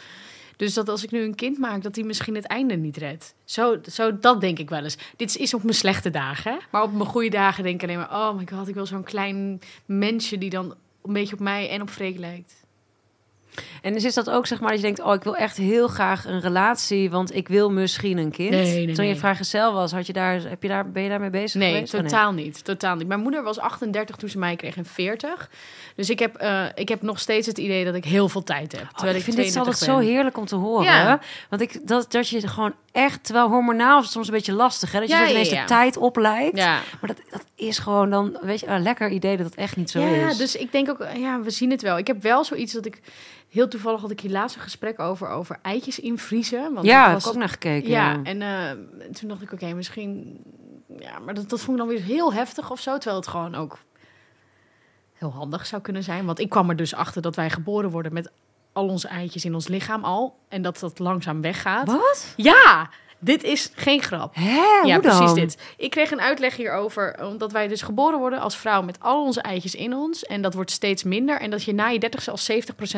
Dus 0.56 0.74
dat 0.74 0.90
als 0.90 1.04
ik 1.04 1.12
nu 1.12 1.22
een 1.22 1.36
kind 1.36 1.58
maak, 1.58 1.84
dat 1.84 1.96
hij 1.96 2.06
misschien 2.06 2.36
het 2.36 2.46
einde 2.46 2.76
niet 2.76 2.98
redt. 2.98 3.36
Zo, 3.44 3.78
zo 3.92 4.20
dat 4.20 4.42
denk 4.42 4.60
ik 4.60 4.70
wel 4.70 4.84
eens. 4.84 4.98
Dit 5.16 5.38
is 5.38 5.54
op 5.54 5.64
mijn 5.64 5.76
slechte 5.76 6.10
dagen. 6.10 6.60
Maar 6.72 6.84
op 6.84 6.94
mijn 6.94 7.10
goede 7.10 7.30
dagen 7.30 7.64
denk 7.64 7.76
ik 7.76 7.90
alleen 7.90 7.98
maar... 7.98 8.12
oh 8.12 8.36
my 8.36 8.48
god, 8.52 8.68
ik 8.68 8.74
wil 8.74 8.86
zo'n 8.86 9.04
klein 9.04 9.62
mensje 9.86 10.38
die 10.38 10.50
dan 10.50 10.76
een 11.04 11.14
beetje 11.14 11.34
op 11.34 11.42
mij 11.42 11.70
en 11.70 11.82
op 11.82 11.90
Freek 11.90 12.18
lijkt. 12.18 12.65
En 13.82 13.94
dus 13.94 14.04
is 14.04 14.14
dat 14.14 14.30
ook 14.30 14.48
zeg 14.48 14.60
maar 14.60 14.70
dat 14.70 14.78
je 14.78 14.86
denkt, 14.86 15.02
oh, 15.02 15.14
ik 15.14 15.24
wil 15.24 15.36
echt 15.36 15.58
heel 15.58 15.88
graag 15.88 16.26
een 16.26 16.40
relatie, 16.40 17.10
want 17.10 17.36
ik 17.36 17.48
wil 17.48 17.72
misschien 17.72 18.18
een 18.18 18.32
kind. 18.32 18.50
Nee, 18.50 18.86
nee, 18.86 18.96
Toen 18.96 19.08
je 19.08 19.16
vrijgezel 19.16 19.74
was, 19.74 19.92
had 19.92 20.08
je 20.08 20.14
daar, 20.14 20.42
heb 20.42 20.62
je 20.62 20.68
daar, 20.68 20.92
ben 20.92 21.04
je 21.04 21.10
daarmee 21.10 21.30
bezig 21.30 21.60
Nee, 21.62 21.74
geweest? 21.74 21.94
Oh, 21.94 22.00
totaal 22.00 22.32
niet. 22.34 22.64
Totaal 22.64 22.96
niet. 22.96 23.08
Mijn 23.08 23.20
moeder 23.20 23.44
was 23.44 23.60
38 23.60 24.16
toen 24.16 24.30
ze 24.30 24.38
mij 24.38 24.56
kreeg 24.56 24.78
en 24.78 24.86
40. 24.86 25.50
Dus 25.96 26.10
ik 26.10 26.20
heb, 26.20 26.36
eh, 26.36 26.66
ik 26.76 26.90
heb 26.90 27.02
nog 27.02 27.20
steeds 27.20 27.48
het 27.48 27.58
idee 27.58 27.86
dat 27.86 27.96
ik 27.96 28.06
heel 28.06 28.30
veel 28.30 28.44
tijd 28.44 28.72
heb. 28.72 28.82
Oh, 28.82 28.94
Terwijl 28.94 29.18
ik 29.18 29.24
vind 29.24 29.36
dit 29.38 29.52
32 29.52 29.88
altijd 29.88 30.06
zo 30.06 30.12
heerlijk 30.12 30.38
om 30.38 30.46
te 30.46 30.56
horen. 30.56 30.86
Ja. 30.86 31.20
Want 31.50 31.62
ik, 31.62 31.88
dat, 31.88 32.12
dat 32.12 32.30
je 32.30 32.48
gewoon 32.48 32.74
echt, 32.96 33.24
terwijl 33.24 33.48
hormonaal 33.48 34.02
is 34.02 34.12
soms 34.12 34.28
een 34.28 34.34
beetje 34.34 34.54
lastig, 34.54 34.92
hè? 34.92 35.00
dat 35.00 35.10
je 35.10 35.16
Ja, 35.16 35.24
er 35.24 35.30
ineens 35.30 35.50
ja, 35.50 35.56
ja. 35.56 35.62
de 35.62 35.68
tijd 35.68 35.98
op 35.98 36.18
lijkt. 36.18 36.58
Ja. 36.58 36.80
Maar 37.02 37.16
dat, 37.16 37.22
dat 37.30 37.46
is 37.56 37.80
gewoon 37.80 38.10
dan, 38.10 38.38
weet 38.42 38.60
je, 38.60 38.68
een 38.68 38.82
lekker 38.82 39.10
idee 39.10 39.38
dat 39.38 39.46
het 39.46 39.56
echt 39.56 39.76
niet 39.76 39.90
zo 39.90 40.00
ja, 40.00 40.28
is. 40.30 40.38
dus 40.38 40.56
ik 40.56 40.72
denk 40.72 40.90
ook, 40.90 41.08
ja, 41.16 41.42
we 41.42 41.50
zien 41.50 41.72
het 41.72 41.82
wel. 41.82 41.98
Ik 41.98 42.08
heb 42.08 42.22
wel 42.22 42.44
zoiets 42.44 42.74
dat 42.74 42.86
ik, 42.86 43.02
heel 43.50 43.68
toevallig 43.68 44.02
had 44.02 44.12
ik 44.12 44.20
hier 44.20 44.32
laatst 44.32 44.56
een 44.56 44.62
gesprek 44.62 45.00
over, 45.00 45.30
over 45.30 45.60
eitjes 45.62 46.00
invriezen. 46.00 46.74
Want 46.74 46.86
ja, 46.86 46.98
dat 46.98 47.06
heb 47.06 47.14
was 47.14 47.26
ik 47.26 47.32
ook 47.32 47.38
naar 47.38 47.50
gekeken. 47.50 47.90
Ja, 47.90 48.20
en 48.24 48.42
eh, 48.42 48.72
toen 49.12 49.30
dacht 49.30 49.42
ik, 49.42 49.52
oké, 49.52 49.74
misschien... 49.74 50.40
Ja, 51.00 51.20
maar 51.20 51.34
dat, 51.34 51.50
dat 51.50 51.60
vond 51.60 51.72
ik 51.72 51.86
dan 51.86 51.94
weer 51.94 52.04
heel 52.04 52.34
heftig 52.34 52.72
of 52.72 52.80
zo. 52.80 52.98
Terwijl 52.98 53.16
het 53.16 53.28
gewoon 53.28 53.56
ook 53.56 53.80
heel 55.14 55.32
handig 55.32 55.66
zou 55.66 55.82
kunnen 55.82 56.04
zijn. 56.04 56.26
Want 56.26 56.40
ik 56.40 56.50
kwam 56.50 56.70
er 56.70 56.76
dus 56.76 56.94
achter 56.94 57.22
dat 57.22 57.36
wij 57.36 57.50
geboren 57.50 57.90
worden 57.90 58.14
met 58.14 58.32
al 58.76 58.88
onze 58.88 59.08
eitjes 59.08 59.46
in 59.46 59.54
ons 59.54 59.68
lichaam 59.68 60.04
al. 60.04 60.36
En 60.50 60.62
dat 60.62 60.80
dat 60.80 61.00
langzaam 61.00 61.42
weggaat. 61.42 61.88
Wat? 61.88 62.34
Ja, 62.36 62.90
dit 63.20 63.44
is 63.44 63.72
geen 63.74 64.02
grap. 64.02 64.36
Hè, 64.36 64.82
ja, 64.84 65.00
precies 65.00 65.34
dit. 65.34 65.58
Ik 65.78 65.90
kreeg 65.90 66.12
een 66.12 66.22
uitleg 66.22 66.56
hierover, 66.56 67.26
omdat 67.28 67.52
wij 67.52 67.68
dus 67.68 67.82
geboren 67.82 68.20
worden 68.20 68.40
als 68.40 68.58
vrouw 68.58 68.82
met 68.82 69.00
al 69.00 69.24
onze 69.24 69.42
eitjes 69.42 69.76
in 69.76 69.94
ons. 69.94 70.24
En 70.24 70.42
dat 70.42 70.54
wordt 70.54 70.72
steeds 70.72 71.04
minder. 71.04 71.40
En 71.40 71.50
dat 71.50 71.64
je 71.64 71.74
na 71.74 71.88
je 71.88 72.00
30 72.00 72.22
zelfs 72.22 72.52
70% 72.52 72.56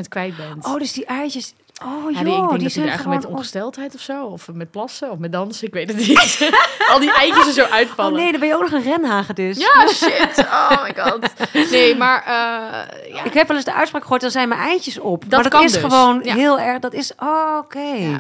kwijt 0.10 0.38
bent. 0.38 0.66
Oh, 0.66 0.78
dus 0.78 0.94
die 0.94 1.06
eitjes... 1.06 1.54
Oh, 1.86 2.12
Ja, 2.12 2.22
joh, 2.22 2.24
die, 2.26 2.34
ik 2.34 2.40
denk 2.40 2.50
die 2.50 2.60
dat 2.60 2.72
zijn 2.72 3.00
gewoon... 3.00 3.16
met 3.16 3.26
ongesteldheid 3.26 3.96
of 3.96 4.02
zo. 4.02 4.26
Of 4.26 4.48
met 4.54 4.72
plassen, 4.72 5.12
of 5.12 5.18
met 5.18 5.32
dansen, 5.32 5.68
ik 5.68 5.74
weet 5.74 5.88
het 5.88 5.98
niet. 6.08 6.52
Al 6.92 7.00
die 7.00 7.14
eitjes 7.14 7.48
er 7.48 7.54
zo 7.54 7.64
Oh 7.64 7.72
uitvallen. 7.72 8.14
nee, 8.14 8.32
dan 8.32 8.40
ben 8.40 8.50
je 8.50 8.56
ook 8.56 8.62
nog 8.62 8.72
een 8.72 8.84
renhagedis. 8.84 9.58
Ja, 9.58 9.88
shit. 9.88 10.38
Oh 10.38 10.84
my 10.84 10.96
god. 10.98 11.20
Nee, 11.72 11.96
maar 11.96 12.20
eh, 12.26 13.14
ja. 13.14 13.24
Ik 13.24 13.34
heb 13.34 13.48
wel 13.48 13.56
eens 13.58 13.66
de 13.66 13.74
uitspraak 13.74 14.02
gehoord, 14.02 14.22
dan 14.22 14.32
zijn 14.32 14.50
mijn 14.50 14.62
eitjes 14.62 15.00
op. 15.00 15.24
Dat 15.28 15.42
maar 15.42 15.50
dat 15.50 15.64
is 15.64 15.72
dus. 15.72 15.82
gewoon 15.82 16.20
Ja. 16.24 16.34
heel 16.34 16.60
erg... 16.60 16.80
Dat 16.80 16.94
is... 16.94 17.12
Oh, 17.20 17.58
oké. 17.58 17.80
Ja. 17.80 18.20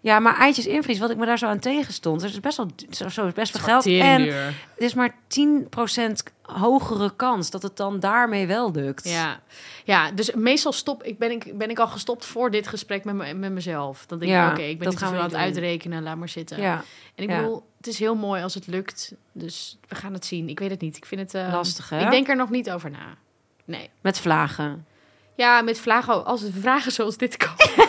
Ja. 0.00 0.18
maar 0.18 0.36
eitjes 0.36 0.66
invriezen, 0.66 1.02
wat 1.02 1.12
ik 1.12 1.18
me 1.18 1.26
daar 1.26 1.38
zo 1.38 1.46
aan 1.46 1.58
tegenstond... 1.58 2.20
Dat 2.20 2.30
is 2.30 2.40
best 2.40 2.56
wel 2.56 2.68
zo, 2.90 3.08
zo 3.08 3.26
is 3.26 3.32
best 3.32 3.52
wel 3.52 3.62
geld. 3.62 3.86
En 3.86 4.22
het 4.22 4.62
is 4.76 4.94
maar 4.94 5.14
10% 5.14 6.32
hogere 6.42 7.12
kans 7.16 7.50
dat 7.50 7.62
het 7.62 7.76
dan 7.76 8.00
daarmee 8.00 8.46
wel 8.46 8.72
lukt. 8.72 9.08
Ja. 9.08 9.40
ja, 9.84 10.10
dus 10.10 10.34
meestal 10.34 10.72
stop 10.72 11.02
ik 11.02 11.18
ben, 11.18 11.30
ik 11.30 11.58
ben 11.58 11.70
ik 11.70 11.78
al 11.78 11.88
gestopt 11.88 12.24
voor 12.24 12.50
dit 12.50 12.66
gesprek 12.66 13.04
met, 13.04 13.14
me, 13.14 13.34
met 13.34 13.52
mezelf. 13.52 14.06
Dan 14.06 14.18
denk 14.18 14.30
Ja, 14.30 14.46
ik, 14.46 14.52
oké, 14.52 14.62
ik 14.62 14.78
ben 14.78 14.90
dat 14.90 14.98
gaan 14.98 15.12
we 15.12 15.18
aan 15.18 15.24
het 15.24 15.34
uitrekenen, 15.34 16.02
laat 16.02 16.16
maar 16.16 16.28
zitten. 16.28 16.60
Ja, 16.60 16.84
En 17.14 17.24
ik 17.24 17.30
ja. 17.30 17.36
bedoel, 17.36 17.66
het 17.76 17.86
is 17.86 17.98
heel 17.98 18.14
mooi 18.14 18.42
als 18.42 18.54
het 18.54 18.66
lukt. 18.66 19.12
Dus 19.32 19.78
we 19.88 19.94
gaan 19.94 20.12
het 20.12 20.26
zien. 20.26 20.48
Ik 20.48 20.58
weet 20.58 20.70
het 20.70 20.80
niet. 20.80 20.96
Ik 20.96 21.06
vind 21.06 21.20
het 21.20 21.34
eh, 21.34 21.52
Lastig, 21.52 21.90
hè? 21.90 22.04
Ik 22.04 22.10
denk 22.10 22.28
er 22.28 22.36
nog 22.36 22.50
niet 22.50 22.70
over 22.70 22.90
na. 22.90 23.16
Nee. 23.64 23.90
met 24.00 24.18
vlagen. 24.18 24.86
Ja, 25.34 25.60
met 25.60 25.80
vragen, 25.80 26.24
als 26.24 26.40
het 26.40 26.52
vragen 26.60 26.92
zoals 26.92 27.16
dit 27.16 27.36
komen. 27.36 27.88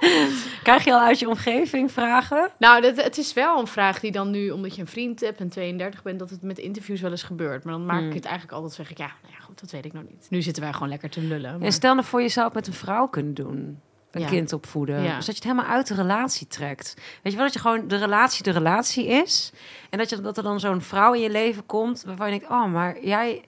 Krijg 0.66 0.84
je 0.84 0.92
al 0.92 1.00
uit 1.00 1.18
je 1.18 1.28
omgeving 1.28 1.92
vragen? 1.92 2.50
Nou, 2.58 2.80
dat, 2.80 2.96
het 3.02 3.18
is 3.18 3.32
wel 3.32 3.58
een 3.58 3.66
vraag 3.66 4.00
die 4.00 4.12
dan 4.12 4.30
nu, 4.30 4.50
omdat 4.50 4.74
je 4.74 4.80
een 4.80 4.86
vriend 4.86 5.20
hebt 5.20 5.40
en 5.40 5.48
32 5.48 6.02
bent, 6.02 6.18
dat 6.18 6.30
het 6.30 6.42
met 6.42 6.58
interviews 6.58 7.00
wel 7.00 7.10
eens 7.10 7.22
gebeurt. 7.22 7.64
Maar 7.64 7.72
dan 7.72 7.86
maak 7.86 7.98
Hmm. 7.98 8.08
ik 8.08 8.14
het 8.14 8.24
eigenlijk 8.24 8.54
altijd, 8.54 8.72
zeg 8.74 8.90
ik, 8.90 8.98
ja, 8.98 9.06
nou 9.22 9.34
ja, 9.38 9.44
goed, 9.44 9.60
dat 9.60 9.70
weet 9.70 9.84
ik 9.84 9.92
nog 9.92 10.02
niet. 10.10 10.26
Nu 10.30 10.42
zitten 10.42 10.62
wij 10.62 10.72
gewoon 10.72 10.88
lekker 10.88 11.10
te 11.10 11.20
lullen. 11.20 11.52
maar- 11.52 11.66
En 11.66 11.72
stel 11.72 11.94
nou 11.94 12.06
voor 12.06 12.22
je 12.22 12.28
zou 12.28 12.46
het 12.46 12.54
met 12.54 12.66
een 12.66 12.72
vrouw 12.72 13.06
kunnen 13.08 13.34
doen. 13.34 13.80
Een 14.10 14.20
Ja. 14.20 14.28
kind 14.28 14.52
opvoeden. 14.52 15.02
Ja. 15.02 15.16
Dus 15.16 15.26
dat 15.26 15.36
je 15.36 15.42
het 15.48 15.52
helemaal 15.52 15.76
uit 15.76 15.86
de 15.86 15.94
relatie 15.94 16.46
trekt. 16.46 16.94
Weet 17.22 17.32
je 17.32 17.38
wel, 17.38 17.44
dat 17.46 17.54
je 17.54 17.60
gewoon 17.60 17.88
de 17.88 17.96
relatie 17.96 18.42
de 18.42 18.50
relatie 18.50 19.06
is. 19.06 19.52
En 19.90 19.98
dat, 19.98 20.10
je, 20.10 20.20
dat 20.20 20.36
er 20.36 20.42
dan 20.42 20.60
zo'n 20.60 20.80
vrouw 20.80 21.12
in 21.12 21.20
je 21.20 21.30
leven 21.30 21.66
komt 21.66 22.02
waarvan 22.06 22.32
je 22.32 22.38
denkt... 22.38 22.54
Oh, 22.54 22.66
maar 22.72 23.04
jij... 23.04 23.42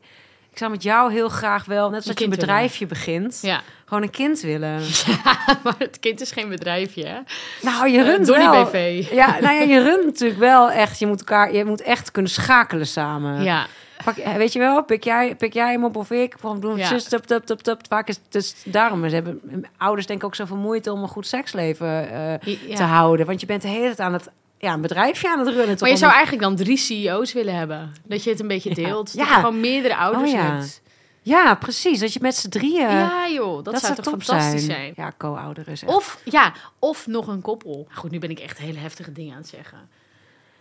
ik 0.50 0.58
zou 0.58 0.70
met 0.70 0.82
jou 0.82 1.12
heel 1.12 1.28
graag 1.28 1.64
wel, 1.64 1.86
net 1.88 1.96
als 1.96 2.04
dat 2.04 2.18
je 2.18 2.24
een 2.24 2.30
bedrijfje 2.30 2.86
begint, 2.86 3.38
Ja, 3.42 3.60
gewoon 3.84 4.02
een 4.02 4.10
kind 4.10 4.40
willen. 4.40 4.80
maar 5.64 5.74
het 5.78 5.98
kind 6.00 6.20
is 6.20 6.30
geen 6.30 6.48
bedrijfje, 6.48 7.06
hè? 7.06 7.18
Nou, 7.62 7.88
je 7.88 7.98
Eh, 7.98 8.04
runt 8.04 8.26
wel. 8.28 8.64
BV. 8.64 9.06
Ja, 9.12 9.26
nou 9.40 9.54
ja, 9.54 9.62
je 9.62 9.82
runt 9.82 10.04
natuurlijk 10.04 10.40
wel 10.40 10.70
echt. 10.70 10.98
Je 10.98 11.06
moet 11.06 11.18
elkaar, 11.18 11.54
je 11.54 11.64
moet 11.64 11.82
echt 11.82 12.10
kunnen 12.10 12.30
schakelen 12.30 12.86
samen. 12.86 13.42
Ja, 13.42 13.66
Pak, 14.04 14.16
eh, 14.16 14.32
weet 14.34 14.52
je 14.52 14.58
wel, 14.58 14.82
pik 14.84 15.04
jij, 15.04 15.34
pik 15.34 15.52
jij 15.52 15.72
hem 15.72 15.84
op 15.84 15.96
of 15.96 16.10
ik? 16.10 16.34
Van 16.40 16.60
doen 16.60 16.76
Ja. 16.76 16.86
zus, 16.86 17.04
tup, 17.04 17.24
tup, 17.24 17.44
tup, 17.46 17.60
tup. 17.60 17.80
Vaak 17.88 18.08
is 18.08 18.14
het 18.16 18.32
dus 18.32 18.54
daarom. 18.64 19.08
Ze 19.08 19.14
hebben 19.14 19.40
ouders 19.76 20.06
denk 20.06 20.18
ik 20.20 20.26
ook 20.26 20.34
zoveel 20.34 20.56
moeite 20.56 20.92
om 20.92 21.02
een 21.02 21.08
goed 21.08 21.26
seksleven 21.26 22.10
eh, 22.10 22.68
ja. 22.68 22.74
te 22.76 22.82
houden. 22.82 23.26
Want 23.26 23.40
je 23.40 23.46
bent 23.46 23.62
de 23.62 23.68
hele 23.68 23.84
tijd 23.86 24.00
aan 24.00 24.12
het, 24.12 24.28
ja, 24.58 24.72
een 24.72 24.80
bedrijfje 24.80 25.28
aan 25.28 25.38
het 25.38 25.48
runnen. 25.48 25.68
toch 25.68 25.80
Maar 25.80 25.90
je 25.90 25.96
zou 25.96 26.12
eigenlijk 26.12 26.42
dan 26.42 26.56
drie 26.56 26.76
CEO's 26.76 27.32
willen 27.32 27.54
hebben. 27.54 27.92
Dat 28.04 28.24
je 28.24 28.30
het 28.30 28.40
een 28.40 28.48
beetje 28.48 28.68
Ja. 28.68 28.74
deelt. 28.74 29.12
Ja. 29.12 29.18
Dat 29.18 29.28
je 29.28 29.34
gewoon 29.34 29.60
meerdere 29.60 29.96
ouders 29.96 30.30
Oh 30.32 30.36
ja. 30.38 30.52
hebt. 30.54 30.82
Ja, 31.22 31.54
precies. 31.54 31.98
Dat 32.00 32.12
je 32.12 32.18
met 32.22 32.36
z'n 32.36 32.48
drieën... 32.48 32.90
ja, 32.90 33.28
joh. 33.28 33.64
Dat, 33.64 33.80
zou 33.80 33.94
toch 33.94 34.04
fantastisch 34.04 34.64
zijn. 34.64 34.92
Ja, 34.96 35.12
co-ouder 35.18 35.68
is 35.68 35.82
echt- 35.82 35.94
Of, 35.94 36.20
ja, 36.24 36.52
of 36.78 37.06
nog 37.06 37.26
een 37.26 37.42
koppel. 37.42 37.86
Goed, 37.94 38.10
nu 38.10 38.18
ben 38.18 38.30
ik 38.30 38.38
echt 38.38 38.58
hele 38.58 38.78
heftige 38.78 39.12
dingen 39.12 39.32
aan 39.32 39.40
het 39.40 39.48
zeggen. 39.48 39.78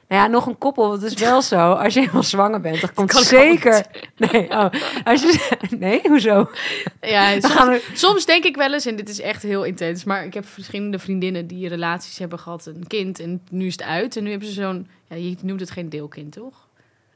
Nou 0.08 0.22
ja, 0.22 0.28
nog 0.28 0.46
een 0.46 0.58
koppel. 0.58 0.92
Het 0.92 1.02
is 1.02 1.14
wel 1.14 1.42
zo. 1.42 1.72
Als 1.72 1.94
je 1.94 2.00
helemaal 2.00 2.24
zwanger 2.24 2.62
bent, 2.62 2.82
dan 2.82 2.94
komt 2.94 3.12
kan 3.12 3.24
zeker... 3.24 3.86
Nee, 4.32 4.50
oh. 4.50 4.66
Als 5.04 5.22
je... 5.22 5.58
nee, 5.80 6.02
hoezo? 6.04 6.50
Ja, 7.02 7.32
soms, 7.32 7.54
gaan 7.54 7.70
we... 7.70 7.86
soms 7.94 8.26
denk 8.26 8.44
ik 8.44 8.56
wel 8.56 8.74
eens, 8.74 8.86
en 8.86 8.96
dit 8.96 9.10
is 9.10 9.20
echt 9.22 9.44
heel 9.44 9.64
intens, 9.64 10.04
maar 10.04 10.26
ik 10.26 10.34
heb 10.34 10.46
verschillende 10.48 11.00
vriendinnen 11.00 11.48
die 11.48 11.68
relaties 11.68 12.18
hebben 12.18 12.40
gehad, 12.40 12.66
een 12.66 12.88
kind, 12.88 13.20
en 13.20 13.42
nu 13.50 13.66
is 13.66 13.72
het 13.72 13.84
uit. 13.84 14.16
En 14.18 14.24
nu 14.24 14.30
hebben 14.30 14.48
ze 14.48 14.54
zo'n, 14.54 14.88
ja, 15.10 15.16
je 15.16 15.36
noemt 15.42 15.60
het 15.60 15.72
geen 15.72 15.90
deelkind, 15.90 16.32
toch? 16.32 16.68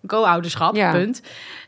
Co-ouderschap, 0.07 0.75
Ja. 0.75 0.91
punt. 0.91 1.21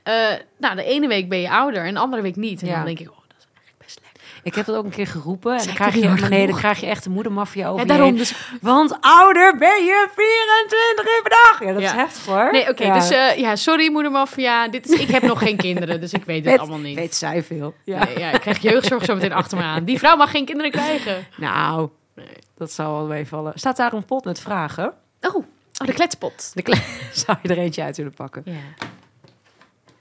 Eh, 0.03 0.13
nou, 0.57 0.75
de 0.75 0.83
ene 0.83 1.07
week 1.07 1.29
ben 1.29 1.39
je 1.39 1.49
ouder 1.49 1.85
en 1.85 1.93
de 1.93 1.99
andere 1.99 2.21
week 2.21 2.35
niet. 2.35 2.61
En 2.61 2.67
Ja. 2.67 2.75
dan 2.75 2.85
denk 2.85 2.99
ik, 2.99 3.09
oh, 3.09 3.15
dat 3.27 3.37
is 3.39 3.45
eigenlijk 3.55 3.77
best 3.85 3.99
lekker. 4.03 4.21
Ik 4.43 4.55
heb 4.55 4.65
dat 4.65 4.75
ook 4.75 4.83
een 4.85 4.89
keer 4.91 5.07
geroepen. 5.07 5.57
En 5.57 5.65
dan 5.65 5.73
krijg 5.75 5.93
je, 5.95 6.27
nee, 6.29 6.47
dan 6.47 6.55
krijg 6.55 6.79
je 6.79 6.85
echt 6.85 7.03
de 7.03 7.09
moedermafia 7.09 7.67
over 7.67 7.79
Ja, 7.79 7.85
daarom. 7.85 8.15
Dus, 8.17 8.33
Want 8.61 8.97
ouder 9.01 9.57
ben 9.57 9.83
je 9.83 10.07
24 10.15 11.05
uur 11.15 11.21
per 11.21 11.29
dag. 11.29 11.59
Ja, 11.63 11.73
dat 11.73 11.81
Ja. 11.81 11.87
is 11.89 11.95
heftig 11.95 12.25
hoor. 12.25 12.51
nee, 12.51 12.69
oké, 12.69 12.83
Ja. 12.83 12.93
dus 12.93 13.09
eh, 13.09 13.37
ja, 13.37 13.55
sorry 13.55 13.91
moedermafia. 13.91 14.67
Dit 14.67 14.89
is, 14.89 14.99
ik 14.99 15.07
heb 15.07 15.21
nog 15.23 15.39
geen 15.39 15.57
kinderen, 15.67 15.99
dus 16.01 16.13
ik 16.13 16.23
weet 16.25 16.35
het 16.37 16.45
weet, 16.45 16.59
allemaal 16.59 16.77
niet. 16.79 16.95
weet 16.95 17.15
zij 17.15 17.43
veel. 17.43 17.73
Ja. 17.83 18.03
Nee, 18.03 18.19
ja, 18.19 18.31
ik 18.31 18.41
krijg 18.41 18.61
jeugdzorg 18.61 19.05
zo 19.05 19.13
meteen 19.13 19.33
achter 19.33 19.57
me 19.57 19.63
aan. 19.63 19.83
Die 19.83 19.97
vrouw 19.99 20.15
mag 20.15 20.31
geen 20.31 20.45
kinderen 20.45 20.71
krijgen. 20.71 21.27
Nou, 21.37 21.89
Nee. 22.15 22.25
dat 22.57 22.71
zou 22.71 22.93
wel 22.97 23.05
meevallen. 23.05 23.51
Staat 23.55 23.77
daar 23.77 23.93
een 23.93 24.05
pot 24.05 24.25
met 24.25 24.39
vragen? 24.39 24.93
Oh, 25.21 25.35
oh 25.35 25.43
de 25.85 25.93
kletspot. 25.93 26.51
De 26.53 26.61
kle- 26.61 26.81
zou 27.25 27.37
je 27.41 27.49
er 27.49 27.57
eentje 27.57 27.83
uit 27.83 27.97
willen 27.97 28.13
pakken? 28.13 28.41
Ja. 28.45 28.87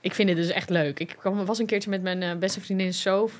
Ik 0.01 0.13
vind 0.13 0.29
het 0.29 0.37
dus 0.37 0.49
echt 0.49 0.69
leuk. 0.69 0.99
Ik 0.99 1.15
kwam, 1.19 1.45
was 1.45 1.59
een 1.59 1.65
keertje 1.65 1.89
met 1.89 2.01
mijn 2.01 2.23
eh, 2.23 2.35
beste 2.35 2.61
vriendin 2.61 2.93
Soof 2.93 3.31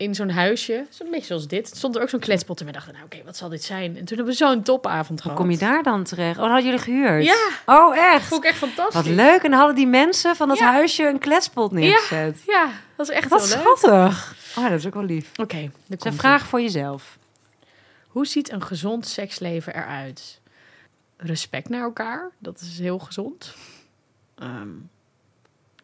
in 0.00 0.14
zo'n 0.14 0.30
huisje. 0.30 0.86
Zo'n 0.88 1.10
beetje 1.10 1.26
zoals 1.26 1.46
dit. 1.46 1.66
Stond 1.76 1.96
er 1.96 2.02
ook 2.02 2.08
zo'n 2.08 2.20
kletspot 2.20 2.60
en 2.60 2.66
we 2.66 2.72
dachten, 2.72 2.92
nou 2.92 3.04
oké, 3.04 3.18
wat 3.24 3.36
zal 3.36 3.48
dit 3.48 3.62
zijn? 3.64 3.96
En 3.96 4.04
toen 4.04 4.16
hebben 4.16 4.26
we 4.26 4.32
zo'n 4.32 4.62
topavond 4.62 5.08
Hoe 5.08 5.18
gehad. 5.20 5.36
kom 5.36 5.50
je 5.50 5.58
daar 5.58 5.82
dan 5.82 6.04
terecht? 6.04 6.38
Oh, 6.38 6.44
hadden 6.44 6.64
jullie 6.64 6.78
gehuurd? 6.80 7.24
Ja. 7.24 7.48
Oh, 7.66 7.96
echt? 7.96 8.26
Vond 8.26 8.44
ik 8.44 8.50
echt 8.50 8.58
fantastisch. 8.58 8.94
Wat 8.94 9.06
leuk. 9.06 9.42
En 9.42 9.50
dan 9.50 9.58
hadden 9.58 9.76
die 9.76 9.86
mensen 9.86 10.36
van 10.36 10.48
dat 10.48 10.58
Ja. 10.58 10.72
huisje 10.72 11.06
een 11.08 11.18
kletspot 11.18 11.72
neergezet. 11.72 12.42
Ja, 12.46 12.70
dat 12.96 13.08
is 13.08 13.14
echt 13.14 13.28
Wat 13.28 13.40
heel 13.54 13.62
leuk. 13.64 13.76
schattig. 13.78 14.34
Oh, 14.58 14.64
dat 14.68 14.78
is 14.78 14.86
ook 14.86 14.94
wel 14.94 15.04
lief. 15.04 15.30
Oké, 15.30 15.40
okay, 15.42 15.70
een 15.98 16.12
vraag 16.14 16.46
voor 16.46 16.60
jezelf. 16.60 17.18
Hoe 18.06 18.26
ziet 18.26 18.50
een 18.52 18.62
gezond 18.62 19.06
seksleven 19.06 19.74
eruit? 19.74 20.40
Respect 21.16 21.68
naar 21.68 21.82
elkaar, 21.82 22.30
dat 22.38 22.60
is 22.60 22.78
heel 22.78 22.98
gezond. 22.98 23.54
Ehm, 24.38 24.68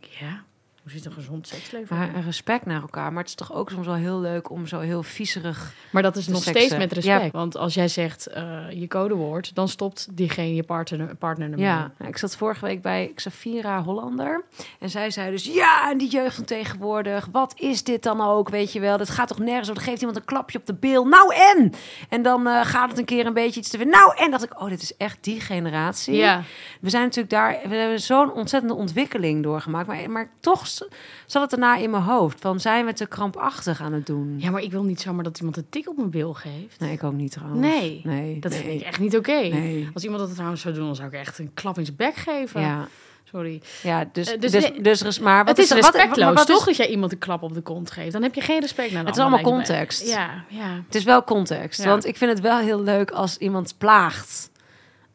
ja, 0.00 0.42
hoe 0.86 0.94
ziet 0.94 1.04
een 1.04 1.12
gezond 1.12 1.48
seksleven? 1.48 1.96
Maar 1.96 2.20
respect 2.24 2.66
naar 2.66 2.80
elkaar. 2.80 3.12
Maar 3.12 3.20
het 3.20 3.28
is 3.28 3.34
toch 3.34 3.54
ook 3.54 3.70
soms 3.70 3.86
wel 3.86 3.94
heel 3.94 4.20
leuk 4.20 4.50
om 4.50 4.66
zo 4.66 4.80
heel 4.80 5.02
viezerig... 5.02 5.72
Maar 5.90 6.02
dat 6.02 6.16
is 6.16 6.26
nog 6.26 6.42
seksen. 6.42 6.62
steeds 6.62 6.76
met 6.76 6.92
respect. 6.92 7.24
Ja. 7.24 7.30
Want 7.30 7.56
als 7.56 7.74
jij 7.74 7.88
zegt 7.88 8.26
eh, 8.26 8.70
je 8.70 8.86
codewoord, 8.86 9.54
dan 9.54 9.68
stopt 9.68 10.08
diegene 10.12 10.54
je 10.54 10.62
partner, 10.62 11.14
partner 11.16 11.50
ermee. 11.50 11.64
Ja, 11.64 11.92
nou, 11.98 12.10
ik 12.10 12.16
zat 12.16 12.36
vorige 12.36 12.64
week 12.64 12.82
bij 12.82 13.12
Xafira 13.14 13.82
Hollander. 13.82 14.44
En 14.80 14.90
zij 14.90 15.10
zei 15.10 15.30
dus, 15.30 15.44
ja, 15.44 15.90
en 15.90 15.98
die 15.98 16.10
jeugd 16.10 16.34
van 16.34 16.44
tegenwoordig. 16.44 17.28
Wat 17.32 17.54
is 17.60 17.84
dit 17.84 18.02
dan 18.02 18.20
ook, 18.20 18.48
weet 18.48 18.72
je 18.72 18.80
wel? 18.80 18.98
Dat 18.98 19.10
gaat 19.10 19.28
toch 19.28 19.38
nergens 19.38 19.70
over. 19.70 19.74
Dan 19.74 19.84
geeft 19.84 20.00
iemand 20.00 20.18
een 20.18 20.24
klapje 20.24 20.58
op 20.58 20.66
de 20.66 20.74
bil. 20.74 21.04
Nou 21.04 21.34
en? 21.34 21.72
En 22.08 22.22
dan 22.22 22.46
eh, 22.46 22.64
gaat 22.64 22.90
het 22.90 22.98
een 22.98 23.04
keer 23.04 23.26
een 23.26 23.34
beetje 23.34 23.60
iets 23.60 23.70
te. 23.70 23.84
Nou 23.84 24.16
en? 24.16 24.30
dacht 24.30 24.44
ik, 24.44 24.60
oh, 24.60 24.68
dit 24.68 24.82
is 24.82 24.96
echt 24.96 25.18
die 25.20 25.40
generatie. 25.40 26.14
Ja, 26.14 26.42
We 26.80 26.90
zijn 26.90 27.02
natuurlijk 27.02 27.30
daar... 27.30 27.58
We 27.68 27.74
hebben 27.74 28.00
zo'n 28.00 28.32
ontzettende 28.32 28.74
ontwikkeling 28.74 29.42
doorgemaakt. 29.42 29.86
Maar, 29.86 30.10
maar 30.10 30.30
toch 30.40 30.66
s- 30.76 30.88
zat 31.26 31.42
het 31.42 31.50
daarna 31.50 31.76
in 31.76 31.90
mijn 31.90 32.02
hoofd. 32.02 32.40
Van, 32.40 32.60
zijn 32.60 32.86
we 32.86 32.92
te 32.92 33.06
krampachtig 33.06 33.80
aan 33.80 33.92
het 33.92 34.06
doen? 34.06 34.34
ja, 34.38 34.50
maar 34.50 34.62
ik 34.62 34.70
wil 34.70 34.82
niet 34.82 35.00
zomaar 35.00 35.24
dat 35.24 35.38
iemand 35.38 35.56
een 35.56 35.66
tik 35.70 35.88
op 35.88 35.96
mijn 35.96 36.10
bil 36.10 36.34
geeft. 36.34 36.80
Nee, 36.80 36.92
ik 36.92 37.04
ook 37.04 37.12
niet 37.12 37.32
trouwens. 37.32 37.60
Nee, 37.60 38.00
nee 38.04 38.38
Dat 38.38 38.50
nee. 38.52 38.60
vind 38.60 38.80
ik 38.80 38.86
echt 38.86 39.00
niet 39.00 39.16
oké. 39.16 39.30
Nee. 39.40 39.88
Als 39.94 40.02
iemand 40.04 40.22
dat 40.22 40.32
trouwens 40.34 40.60
zou 40.62 40.74
doen, 40.74 40.86
dan 40.86 40.96
zou 40.96 41.08
ik 41.08 41.14
echt 41.14 41.38
een 41.38 41.50
klap 41.54 41.78
in 41.78 41.84
zijn 41.84 41.96
bek 41.96 42.14
geven. 42.16 42.60
Ja, 42.60 42.88
Sorry. 43.24 43.62
ja 43.82 44.08
dus, 44.12 44.32
Eh, 44.32 44.40
dus, 44.40 44.50
dus 44.52 44.70
dus, 44.82 45.02
is 45.02 45.18
maar... 45.18 45.44
Wat 45.44 45.56
het 45.56 45.58
is 45.58 45.68
wat- 45.72 45.78
respectloos, 45.94 46.34
wat 46.34 46.46
toch? 46.46 46.58
is- 46.58 46.64
dat 46.64 46.76
jij 46.76 46.88
iemand 46.88 47.12
een 47.12 47.18
klap 47.18 47.42
op 47.42 47.54
de 47.54 47.60
kont 47.60 47.90
geeft. 47.90 48.12
Dan 48.12 48.22
heb 48.22 48.34
je 48.34 48.40
geen 48.40 48.60
respect 48.60 48.92
naar 48.92 49.04
Het 49.04 49.16
is 49.16 49.20
allemaal 49.22 49.40
context. 49.42 50.06
Ja, 50.08 50.44
ja. 50.48 50.80
Het 50.86 50.94
is 50.94 51.04
wel 51.04 51.24
context. 51.24 51.82
Ja. 51.82 51.88
Want 51.88 52.06
ik 52.06 52.16
vind 52.16 52.30
het 52.30 52.40
wel 52.40 52.58
heel 52.58 52.82
leuk 52.82 53.10
als 53.10 53.36
iemand 53.36 53.74
plaagt 53.78 54.50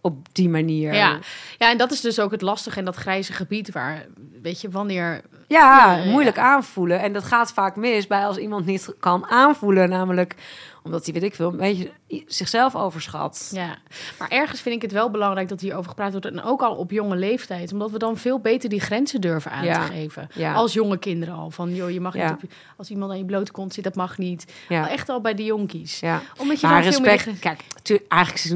op 0.01 0.34
die 0.36 0.49
manier. 0.49 0.93
Ja. 0.93 1.20
ja, 1.57 1.72
en 1.72 1.78
dat 1.78 1.91
is 1.91 2.01
dus 2.01 2.20
ook 2.20 2.32
het 2.32 2.41
lastige 2.41 2.80
en 2.80 2.86
dat 2.86 2.95
grijze 2.95 3.34
gebied 3.34 3.72
waar, 3.72 4.05
weet 4.42 4.62
je, 4.62 4.70
wanneer... 4.70 5.22
Ja, 5.48 5.86
Ja, 5.88 5.96
ja. 5.96 6.10
moeilijk 6.12 6.38
aanvoelen. 6.38 7.00
En 7.00 7.14
dat 7.14 7.24
gaat 7.24 7.52
vaak 7.54 7.76
mis 7.76 8.08
bij 8.08 8.26
als 8.26 8.38
iemand 8.38 8.66
niet 8.66 8.94
kan 9.00 9.26
aanvoelen. 9.28 9.89
Namelijk 9.89 10.36
omdat 10.84 11.04
hij, 11.06 11.14
weet 11.14 11.24
ik 11.24 11.36
veel, 11.36 11.48
een 11.52 11.58
beetje 11.58 11.92
zichzelf 12.28 12.76
overschat. 12.76 13.50
Ja, 13.54 13.78
maar 14.20 14.30
ergens 14.30 14.62
vind 14.62 14.76
ik 14.76 14.82
het 14.82 14.92
wel 14.92 15.10
belangrijk 15.12 15.50
dat 15.50 15.62
hierover 15.62 15.89
gepraat 15.89 16.12
wordt. 16.12 16.26
En 16.26 16.44
ook 16.44 16.62
al 16.62 16.76
op 16.76 16.92
jonge 16.92 17.16
leeftijd. 17.16 17.72
Omdat 17.74 17.92
we 17.92 17.98
dan 17.98 18.18
veel 18.18 18.39
beter 18.39 18.70
die 18.70 18.80
grenzen 18.80 19.22
durven 19.22 19.52
aan 19.52 19.66
Ja. 19.66 19.86
te 19.86 19.92
geven. 19.92 20.28
Ja. 20.34 20.54
Als 20.54 20.74
jonge 20.74 20.98
kinderen 20.98 21.36
al. 21.36 21.50
Van, 21.52 21.76
joh, 21.76 21.89
je 21.92 22.02
mag 22.02 22.16
Ja. 22.16 22.30
niet 22.32 22.44
op, 22.44 22.52
als 22.78 22.89
iemand 22.89 23.12
aan 23.12 23.18
je 23.18 23.26
blote 23.26 23.52
kont 23.52 23.74
zit, 23.74 23.84
dat 23.84 23.96
mag 23.96 24.18
niet. 24.18 24.54
Ja. 24.70 24.89
Echt 24.89 25.10
al 25.10 25.22
bij 25.22 25.34
de 25.34 25.44
jonkies. 25.46 26.00
Ja. 26.00 26.22
Omdat 26.38 26.60
je 26.60 26.68
Maar 26.68 26.84
dan 26.84 26.94
veel 26.94 27.04
respect, 27.04 27.26
meer... 27.26 27.39
kijk, 27.39 27.62
tu- 27.82 28.06
eigenlijk 28.08 28.44
is 28.44 28.50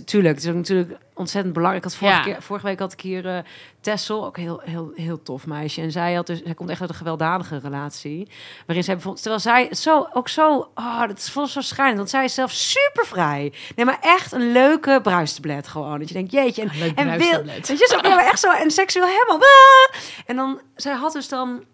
het 0.00 0.14
is 0.38 0.44
natuurlijk 0.44 0.90
ontzettend 1.14 1.54
belangrijk. 1.54 1.84
Ik 1.84 1.90
had 1.90 2.00
vorige, 2.00 2.16
Ja. 2.18 2.24
keer, 2.24 2.42
vorige 2.42 2.66
week 2.66 2.78
had 2.78 2.92
ik 2.92 3.00
hier 3.00 3.26
eh 3.26 3.38
Tessel, 3.80 4.24
ook 4.26 4.36
heel, 4.36 4.60
heel, 4.64 4.92
heel 4.94 5.22
tof 5.22 5.46
meisje. 5.46 5.80
En 5.80 5.90
zij, 5.92 6.14
had 6.14 6.26
dus, 6.26 6.42
zij 6.44 6.54
komt 6.54 6.70
echt 6.70 6.80
uit 6.80 6.90
een 6.90 6.96
gewelddadige 6.96 7.58
relatie. 7.58 8.28
Waarin 8.66 8.84
zij 8.84 8.94
bijvoorbeeld, 8.94 9.22
terwijl 9.22 9.42
zij 9.42 9.74
zo, 9.74 10.06
ook 10.12 10.28
zo, 10.28 10.70
oh, 10.74 11.00
dat 11.06 11.18
is 11.18 11.30
vol 11.30 11.46
zo 11.46 11.60
schrijnend. 11.60 11.96
Want 11.98 12.10
zij 12.10 12.24
is 12.24 12.34
zelf 12.34 12.50
super 12.50 13.06
vrij. 13.06 13.52
Nee, 13.76 13.84
maar 13.86 13.98
echt 14.00 14.32
een 14.32 14.52
leuke 14.52 15.00
bruistablet 15.02 15.66
gewoon. 15.68 15.98
Dat 15.98 16.08
je 16.08 16.14
denkt, 16.14 16.32
jeetje. 16.32 16.62
En, 16.62 16.70
Leuk 16.78 16.98
en 16.98 17.18
wil, 17.18 17.44
weet 17.44 17.66
je, 17.68 17.76
zo, 17.76 18.08
ja, 18.08 18.24
echt 18.30 18.40
zo, 18.40 18.50
en 18.50 18.70
seksueel 18.70 19.06
helemaal. 19.06 19.36
ah! 19.36 20.00
En 20.26 20.36
dan, 20.36 20.60
zij 20.76 20.94
had 20.94 21.12
dus 21.12 21.28
dan 21.28 21.64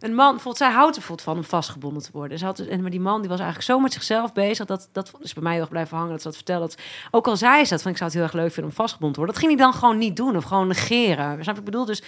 een 0.00 0.14
man, 0.14 0.30
bijvoorbeeld, 0.30 0.56
zij 0.56 0.70
houdt 0.70 0.96
er 0.96 1.02
van 1.02 1.36
om 1.36 1.44
vastgebonden 1.44 2.02
te 2.02 2.10
worden. 2.12 2.38
Ze 2.38 2.44
had, 2.44 2.58
en 2.58 2.80
maar 2.80 2.90
die 2.90 3.00
man 3.00 3.20
die 3.20 3.30
was 3.30 3.38
eigenlijk 3.40 3.68
zo 3.68 3.78
met 3.78 3.92
zichzelf 3.92 4.32
bezig. 4.32 4.66
Dat, 4.66 4.88
dat 4.92 5.12
is 5.20 5.32
bij 5.32 5.42
mij 5.42 5.58
erg 5.58 5.68
blijven 5.68 5.96
hangen. 5.96 6.12
Dat 6.12 6.22
ze 6.22 6.26
dat 6.26 6.36
vertelde. 6.36 6.66
Dat, 6.66 6.78
ook 7.10 7.26
al 7.26 7.36
zei 7.36 7.64
ze 7.64 7.70
dat, 7.70 7.82
van 7.82 7.90
ik 7.90 7.96
zou 7.96 8.10
het 8.10 8.18
heel 8.18 8.28
erg 8.28 8.36
leuk 8.36 8.52
vinden 8.52 8.70
om 8.70 8.76
vastgebonden 8.76 9.14
te 9.14 9.24
worden. 9.24 9.40
Dat 9.40 9.44
ging 9.44 9.58
hij 9.58 9.70
dan 9.70 9.80
gewoon 9.80 9.98
niet 9.98 10.16
doen 10.16 10.36
of 10.36 10.44
gewoon 10.44 10.66
negeren. 10.66 11.42
Snap 11.42 11.58
ik 11.58 11.64
bedoel? 11.64 11.84
Dus 11.84 12.02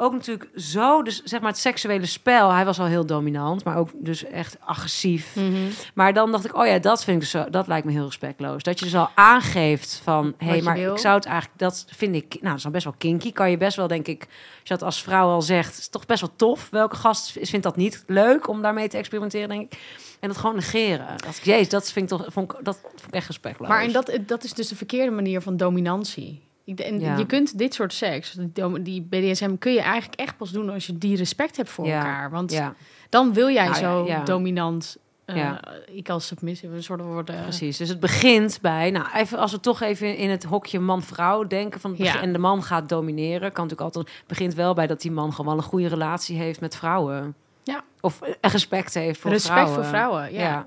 ook 0.00 0.12
natuurlijk 0.12 0.50
zo, 0.56 1.02
dus 1.02 1.22
zeg 1.22 1.40
maar 1.40 1.50
het 1.50 1.58
seksuele 1.58 2.06
spel. 2.06 2.50
Hij 2.50 2.64
was 2.64 2.78
al 2.78 2.86
heel 2.86 3.06
dominant, 3.06 3.64
maar 3.64 3.76
ook 3.76 3.90
dus 3.94 4.24
echt 4.24 4.56
agressief. 4.60 5.36
Mhm. 5.36 5.56
Maar 5.94 6.12
dan 6.12 6.32
dacht 6.32 6.44
ik, 6.44 6.56
oh 6.56 6.66
ja, 6.66 6.78
dat 6.78 7.04
vind 7.04 7.16
ik 7.16 7.22
dus 7.22 7.30
zo, 7.30 7.50
dat 7.50 7.66
lijkt 7.66 7.86
me 7.86 7.92
heel 7.92 8.04
respectloos. 8.04 8.62
Dat 8.62 8.78
je 8.78 8.84
dus 8.84 8.94
al 8.94 9.10
aangeeft 9.14 10.00
van, 10.04 10.34
hé, 10.38 10.46
hey, 10.46 10.62
maar 10.62 10.76
wil. 10.76 10.92
ik 10.92 10.98
zou 10.98 11.14
het 11.14 11.24
eigenlijk, 11.24 11.58
dat 11.58 11.86
vind 11.88 12.14
ik, 12.14 12.32
nou, 12.32 12.44
dat 12.44 12.56
is 12.56 12.62
dan 12.62 12.72
best 12.72 12.84
wel 12.84 12.94
kinky. 12.98 13.32
Kan 13.32 13.50
je 13.50 13.56
best 13.56 13.76
wel, 13.76 13.86
denk 13.86 14.06
ik, 14.06 14.20
als 14.20 14.28
je 14.62 14.74
dat 14.74 14.82
als 14.82 15.02
vrouw 15.02 15.28
al 15.28 15.42
zegt, 15.42 15.78
is 15.78 15.88
toch 15.88 16.06
best 16.06 16.20
wel 16.20 16.32
tof. 16.36 16.68
Welke 16.70 16.96
gast 16.96 17.30
vindt 17.42 17.62
dat 17.62 17.76
niet 17.76 18.04
leuk 18.06 18.48
om 18.48 18.62
daarmee 18.62 18.88
te 18.88 18.96
experimenteren, 18.96 19.48
denk 19.48 19.72
ik. 19.72 19.78
En 20.20 20.28
dat 20.28 20.36
gewoon 20.38 20.54
negeren. 20.54 21.06
Dat 21.16 21.36
ik, 21.36 21.44
jezus, 21.44 21.68
dat 21.68 21.92
vind 21.92 22.10
ik 22.10 22.18
toch, 22.18 22.26
vond 22.32 22.52
ik, 22.52 22.64
dat 22.64 22.78
vond 22.82 23.06
ik 23.06 23.14
echt 23.14 23.26
respectloos. 23.26 23.68
Maar 23.68 23.82
en 23.82 23.92
dat, 23.92 24.18
dat 24.26 24.44
is 24.44 24.52
dus 24.52 24.68
de 24.68 24.76
verkeerde 24.76 25.10
manier 25.10 25.40
van 25.40 25.56
dominantie. 25.56 26.48
En 26.64 27.00
Ja. 27.00 27.16
Je 27.16 27.26
kunt 27.26 27.58
dit 27.58 27.74
soort 27.74 27.92
seks, 27.92 28.36
die 28.80 29.02
BDSM, 29.02 29.56
kun 29.58 29.72
je 29.72 29.80
eigenlijk 29.80 30.20
echt 30.20 30.36
pas 30.36 30.50
doen 30.50 30.70
als 30.70 30.86
je 30.86 30.98
die 30.98 31.16
respect 31.16 31.56
hebt 31.56 31.70
voor 31.70 31.86
Ja. 31.86 31.96
elkaar. 31.96 32.30
Want 32.30 32.52
ja, 32.52 32.74
dan 33.08 33.32
wil 33.32 33.50
jij 33.50 33.64
Nou 33.68 33.76
zo 33.76 34.22
dominant, 34.24 34.96
eh, 35.24 35.36
Ja. 35.36 35.60
ik 35.86 36.08
als 36.08 36.26
submissive, 36.26 36.74
een 36.74 36.82
soort 36.82 37.00
worden. 37.00 37.42
precies. 37.42 37.76
Dus 37.76 37.88
het 37.88 38.00
begint 38.00 38.58
bij, 38.62 38.90
nou, 38.90 39.06
even 39.14 39.38
als 39.38 39.52
we 39.52 39.60
toch 39.60 39.80
even 39.80 40.16
in 40.16 40.30
het 40.30 40.44
hokje 40.44 40.78
man-vrouw 40.80 41.46
denken 41.46 41.80
van, 41.80 41.90
het 41.90 41.98
begin- 41.98 42.20
en 42.20 42.32
de 42.32 42.38
man 42.38 42.62
gaat 42.62 42.88
domineren, 42.88 43.52
kan 43.52 43.66
natuurlijk 43.66 43.96
altijd, 43.96 44.22
begint 44.26 44.54
wel 44.54 44.74
bij 44.74 44.86
dat 44.86 45.00
die 45.00 45.10
man 45.12 45.32
gewoon 45.32 45.56
een 45.56 45.62
goede 45.62 45.88
relatie 45.88 46.36
heeft 46.36 46.60
met 46.60 46.76
vrouwen. 46.76 47.34
Ja. 47.62 47.84
Of 48.00 48.20
eh, 48.22 48.34
respect 48.40 48.94
heeft 48.94 49.20
voor 49.20 49.30
Respect 49.30 49.54
vrouwen. 49.58 49.74
voor 49.74 49.84
vrouwen, 49.84 50.32
ja. 50.32 50.64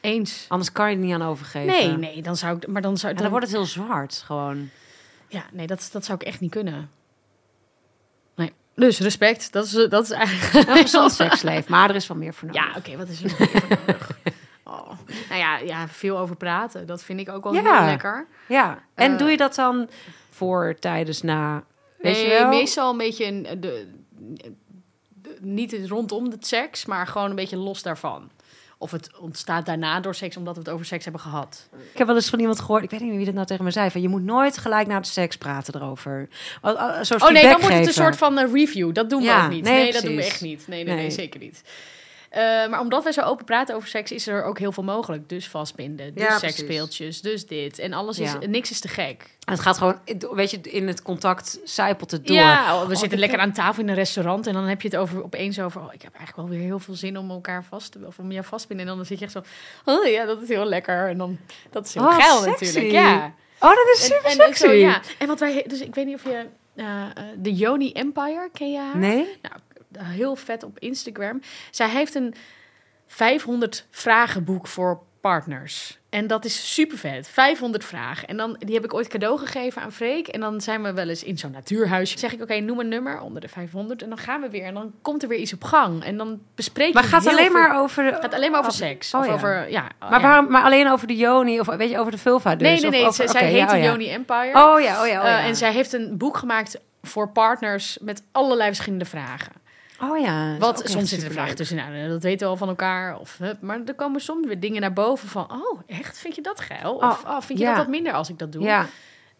Eens. 0.00 0.44
Anders 0.48 0.72
kan 0.72 0.90
je 0.90 0.96
er 0.96 1.02
niet 1.02 1.14
aan 1.14 1.22
overgeven. 1.22 1.66
Nee, 1.66 1.96
nee, 1.96 2.22
dan 2.22 2.36
zou 2.36 2.56
ik, 2.56 2.66
maar 2.66 2.82
dan 2.82 2.96
zou 2.96 3.12
dan, 3.12 3.22
dan 3.22 3.30
wordt 3.30 3.46
het 3.46 3.54
heel 3.56 3.64
zwart, 3.64 4.22
gewoon. 4.26 4.68
Ja, 5.28 5.44
nee, 5.52 5.66
dat, 5.66 5.88
dat 5.92 6.04
zou 6.04 6.18
ik 6.20 6.26
echt 6.26 6.40
niet 6.40 6.50
kunnen. 6.50 6.90
Nee. 8.34 8.52
Dus 8.74 8.98
respect, 9.00 9.52
dat 9.52 9.64
is, 9.64 9.72
dat 9.88 10.02
is 10.04 10.10
eigenlijk... 10.10 10.68
Een 10.68 10.76
gezond 10.76 11.12
seksleven, 11.12 11.70
maar 11.70 11.88
er 11.90 11.94
is 11.96 12.06
wel 12.06 12.16
meer 12.16 12.34
voor 12.34 12.48
nodig. 12.48 12.62
Ja, 12.64 12.72
oké, 12.78 12.96
wat 12.96 13.08
is 13.08 13.22
er 13.22 13.28
nog 13.28 13.38
meer 13.38 13.48
voor 13.48 13.76
nodig? 13.86 14.10
Oh. 14.68 14.88
Nou 15.28 15.40
ja, 15.40 15.58
ja, 15.58 15.88
veel 15.88 16.18
over 16.18 16.36
praten. 16.36 16.86
Dat 16.86 17.02
vind 17.04 17.20
ik 17.20 17.28
ook 17.28 17.44
wel 17.44 17.54
Ja. 17.54 17.76
heel 17.78 17.86
lekker. 17.86 18.26
Ja, 18.48 18.82
en 18.94 19.12
Eh. 19.12 19.18
doe 19.18 19.30
je 19.30 19.36
dat 19.36 19.54
dan 19.54 19.88
voor, 20.30 20.76
tijdens, 20.80 21.22
na? 21.22 21.64
Weet 21.98 22.12
nee, 22.12 22.22
je 22.22 22.28
wel? 22.38 22.48
meestal 22.48 22.90
een 22.90 22.96
beetje 22.98 23.24
een, 23.24 23.42
de, 23.60 23.92
de- 24.10 25.36
niet 25.40 25.76
rondom 25.88 26.30
de 26.30 26.36
seks, 26.40 26.84
maar 26.86 27.06
gewoon 27.06 27.30
een 27.30 27.36
beetje 27.36 27.56
los 27.56 27.82
daarvan. 27.82 28.30
Of 28.86 28.92
het 28.92 29.10
ontstaat 29.18 29.66
daarna 29.66 30.00
door 30.00 30.14
seks, 30.14 30.36
omdat 30.36 30.54
we 30.54 30.60
het 30.60 30.70
over 30.70 30.86
seks 30.86 31.04
hebben 31.04 31.22
gehad. 31.22 31.68
Ik 31.92 31.98
heb 31.98 32.06
wel 32.06 32.16
eens 32.16 32.28
van 32.30 32.38
iemand 32.40 32.60
gehoord, 32.60 32.82
ik 32.84 32.90
weet 32.90 33.00
niet 33.00 33.08
meer 33.08 33.16
wie 33.16 33.26
dat 33.26 33.34
nou 33.34 33.46
tegen 33.46 33.64
me 33.64 33.70
zei, 33.70 33.90
van 33.90 34.00
je 34.00 34.08
moet 34.08 34.22
nooit 34.22 34.58
gelijk 34.58 34.86
na 34.86 35.00
de 35.00 35.06
seks 35.06 35.36
praten 35.36 35.74
erover. 35.74 36.28
Oh, 36.62 36.72
oh, 36.72 37.00
Oh 37.22 37.30
nee, 37.30 37.42
dan 37.42 37.60
wordt 37.60 37.74
het 37.76 37.86
een 37.86 37.92
soort 37.92 38.16
van 38.16 38.38
eh, 38.38 38.52
review. 38.52 38.94
Dat 38.94 39.10
doen 39.10 39.20
we 39.20 39.26
Ja, 39.26 39.44
ook 39.44 39.50
niet. 39.50 39.62
nee, 39.64 39.82
Nee, 39.82 39.92
dat 39.92 40.02
doen 40.02 40.16
we 40.16 40.24
echt 40.24 40.40
niet. 40.40 40.68
Nee, 40.68 40.84
nee, 40.84 40.94
nee, 40.94 41.02
Nee. 41.02 41.10
zeker 41.10 41.40
niet. 41.40 41.62
Eh, 42.36 42.42
maar 42.70 42.80
omdat 42.80 43.02
wij 43.02 43.12
zo 43.12 43.20
open 43.20 43.44
praten 43.44 43.74
over 43.74 43.88
seks, 43.88 44.12
is 44.12 44.26
er 44.26 44.44
ook 44.44 44.58
heel 44.58 44.72
veel 44.72 44.82
mogelijk. 44.82 45.28
Dus 45.28 45.48
vastbinden, 45.48 46.14
dus 46.14 46.22
Ja, 46.24 46.38
seksspeeltjes, 46.38 47.20
dus 47.20 47.46
dit. 47.46 47.78
En 47.78 47.92
alles 47.92 48.18
is, 48.18 48.32
Ja. 48.32 48.38
niks 48.46 48.70
is 48.70 48.80
te 48.80 48.88
gek. 48.88 49.34
En 49.44 49.52
het 49.52 49.60
gaat 49.62 49.78
gewoon, 49.78 49.98
weet 50.32 50.50
je, 50.50 50.60
in 50.60 50.86
het 50.86 51.02
contact 51.02 51.58
zijpelt 51.64 52.10
het 52.10 52.26
door. 52.26 52.36
Ja, 52.36 52.74
oh, 52.74 52.86
we 52.86 52.92
Oh, 52.94 52.98
zitten 53.00 53.18
lekker 53.18 53.38
aan 53.38 53.52
tafel 53.52 53.82
in 53.82 53.88
een 53.88 53.94
restaurant 53.94 54.46
en 54.46 54.52
dan 54.54 54.64
heb 54.64 54.82
je 54.82 54.88
het 54.88 54.96
over, 54.96 55.24
opeens 55.24 55.60
over... 55.60 55.80
Oh, 55.80 55.92
ik 55.94 56.02
heb 56.02 56.14
eigenlijk 56.14 56.48
wel 56.48 56.58
weer 56.58 56.66
heel 56.66 56.78
veel 56.78 56.94
zin 56.94 57.18
om 57.18 57.30
elkaar 57.30 57.64
vast 57.64 57.92
te... 57.92 57.98
Of 58.06 58.18
om 58.18 58.32
jou 58.32 58.44
vast 58.44 58.62
te 58.62 58.68
binden. 58.68 58.86
En 58.88 58.96
dan 58.96 59.04
zit 59.06 59.18
je 59.18 59.24
echt 59.24 59.34
zo... 59.34 59.42
Oh 59.84 60.06
ja, 60.06 60.24
dat 60.24 60.42
is 60.42 60.48
heel 60.48 60.64
lekker. 60.64 61.08
En 61.08 61.18
dan... 61.18 61.38
Dat 61.70 61.86
is 61.86 61.94
heel 61.94 62.02
Oh, 62.04 62.14
geil 62.16 62.42
sexy. 62.42 62.64
natuurlijk. 62.64 62.94
Ja. 62.94 63.32
Oh, 63.60 63.70
dat 63.70 63.88
is 63.94 64.04
super 64.04 64.24
en, 64.24 64.30
en 64.30 64.36
sexy. 64.46 64.64
zo, 64.64 64.70
ja. 64.72 65.00
En 65.18 65.26
wat 65.26 65.40
wij... 65.40 65.64
Dus 65.66 65.80
ik 65.80 65.94
weet 65.94 66.06
niet 66.06 66.14
of 66.14 66.24
je... 66.24 66.46
eh, 66.74 67.02
de 67.36 67.54
Yoni 67.54 67.92
Empire, 67.92 68.48
ken 68.52 68.70
je 68.72 68.78
haar? 68.78 68.96
Nee? 68.98 69.36
Nou, 69.42 69.54
heel 70.04 70.36
vet 70.36 70.62
op 70.62 70.78
Instagram. 70.78 71.40
Zij 71.70 71.88
heeft 71.88 72.14
een 72.14 72.34
500 73.06 73.86
vragenboek 73.90 74.66
voor 74.66 75.00
partners. 75.20 75.98
En 76.10 76.26
dat 76.26 76.44
is 76.44 76.74
super 76.74 76.98
vet. 76.98 77.28
500 77.28 77.84
vragen. 77.84 78.28
En 78.28 78.36
dan, 78.36 78.56
die 78.58 78.74
heb 78.74 78.84
ik 78.84 78.94
ooit 78.94 79.08
cadeau 79.08 79.38
gegeven 79.38 79.82
aan 79.82 79.92
Freek. 79.92 80.28
En 80.28 80.40
dan 80.40 80.60
zijn 80.60 80.82
we 80.82 80.92
wel 80.92 81.08
eens 81.08 81.22
in 81.24 81.38
zo'n 81.38 81.50
natuurhuisje. 81.50 82.18
Zeg 82.18 82.32
ik, 82.32 82.42
oké, 82.42 82.54
noem 82.60 82.80
een 82.80 82.88
nummer 82.88 83.20
onder 83.20 83.40
de 83.40 83.48
500. 83.48 84.02
En 84.02 84.08
dan 84.08 84.18
gaan 84.18 84.40
we 84.40 84.50
weer. 84.50 84.62
En 84.64 84.74
dan 84.74 84.92
komt 85.02 85.22
er 85.22 85.28
weer 85.28 85.38
iets 85.38 85.52
op 85.52 85.64
gang. 85.64 86.04
En 86.04 86.16
dan 86.16 86.40
bespreken 86.54 86.94
Maar 86.94 87.02
we 87.02 87.08
gaat 87.08 87.26
alleen 87.26 87.44
veel- 87.44 87.52
maar 87.52 87.80
over... 87.80 88.04
Het 88.04 88.14
gaat 88.20 88.34
alleen 88.34 88.50
maar 88.50 88.60
over 88.60 88.72
Oh, 88.72 88.76
seks. 88.78 89.14
oh 89.14 89.20
of 89.20 89.26
ja. 89.26 89.32
over, 89.32 89.70
ja. 89.70 89.88
maar, 90.00 90.20
ja. 90.20 90.40
maar 90.40 90.62
alleen 90.64 90.88
over 90.90 91.06
de 91.06 91.16
Joni, 91.16 91.60
of 91.60 91.66
weet 91.66 91.90
je, 91.90 91.98
over 91.98 92.12
de 92.12 92.18
vulva 92.18 92.56
dus? 92.56 92.68
Nee, 92.68 92.76
nee, 92.76 92.84
Of 92.86 92.90
nee. 92.90 93.06
over- 93.06 93.28
zij 93.38 93.46
heet 93.48 93.56
ja, 93.58 93.66
de 93.66 93.72
oh 93.72 93.78
ja. 93.78 93.84
Yoni 93.84 94.08
Empire. 94.10 94.50
Oh 94.54 94.80
ja, 94.80 95.00
oh 95.02 95.06
ja, 95.06 95.20
oh 95.20 95.26
Eh, 95.26 95.30
ja. 95.32 95.40
en 95.44 95.56
zij 95.56 95.72
heeft 95.72 95.92
een 95.92 96.16
boek 96.16 96.36
gemaakt 96.36 96.78
voor 97.02 97.28
partners 97.28 97.98
met 98.00 98.22
allerlei 98.32 98.68
verschillende 98.68 99.04
vragen. 99.04 99.52
Oh 100.00 100.18
ja. 100.18 100.50
dat 100.50 100.58
Wat 100.58 100.76
soms 100.78 100.90
zitten 100.92 101.06
er 101.06 101.08
superleuk. 101.08 101.32
vragen 101.32 101.56
tussen, 101.56 101.76
nou, 101.76 102.08
dat 102.08 102.22
weten 102.22 102.46
we 102.46 102.52
al 102.52 102.56
van 102.58 102.68
elkaar. 102.68 103.18
Of, 103.18 103.38
maar 103.60 103.80
er 103.86 103.94
komen 103.94 104.20
soms 104.20 104.46
weer 104.46 104.60
dingen 104.60 104.80
naar 104.80 104.92
boven 104.92 105.28
van, 105.28 105.50
oh, 105.52 105.80
echt? 105.86 106.18
Vind 106.18 106.34
je 106.34 106.42
dat 106.42 106.60
geil? 106.60 106.94
Of 106.94 107.24
Oh, 107.24 107.30
oh, 107.30 107.40
vind 107.40 107.58
je 107.58 107.64
ja. 107.64 107.70
dat 107.70 107.78
wat 107.78 107.88
minder 107.88 108.12
als 108.12 108.28
ik 108.28 108.38
dat 108.38 108.52
doe? 108.52 108.62
Ja, 108.62 108.86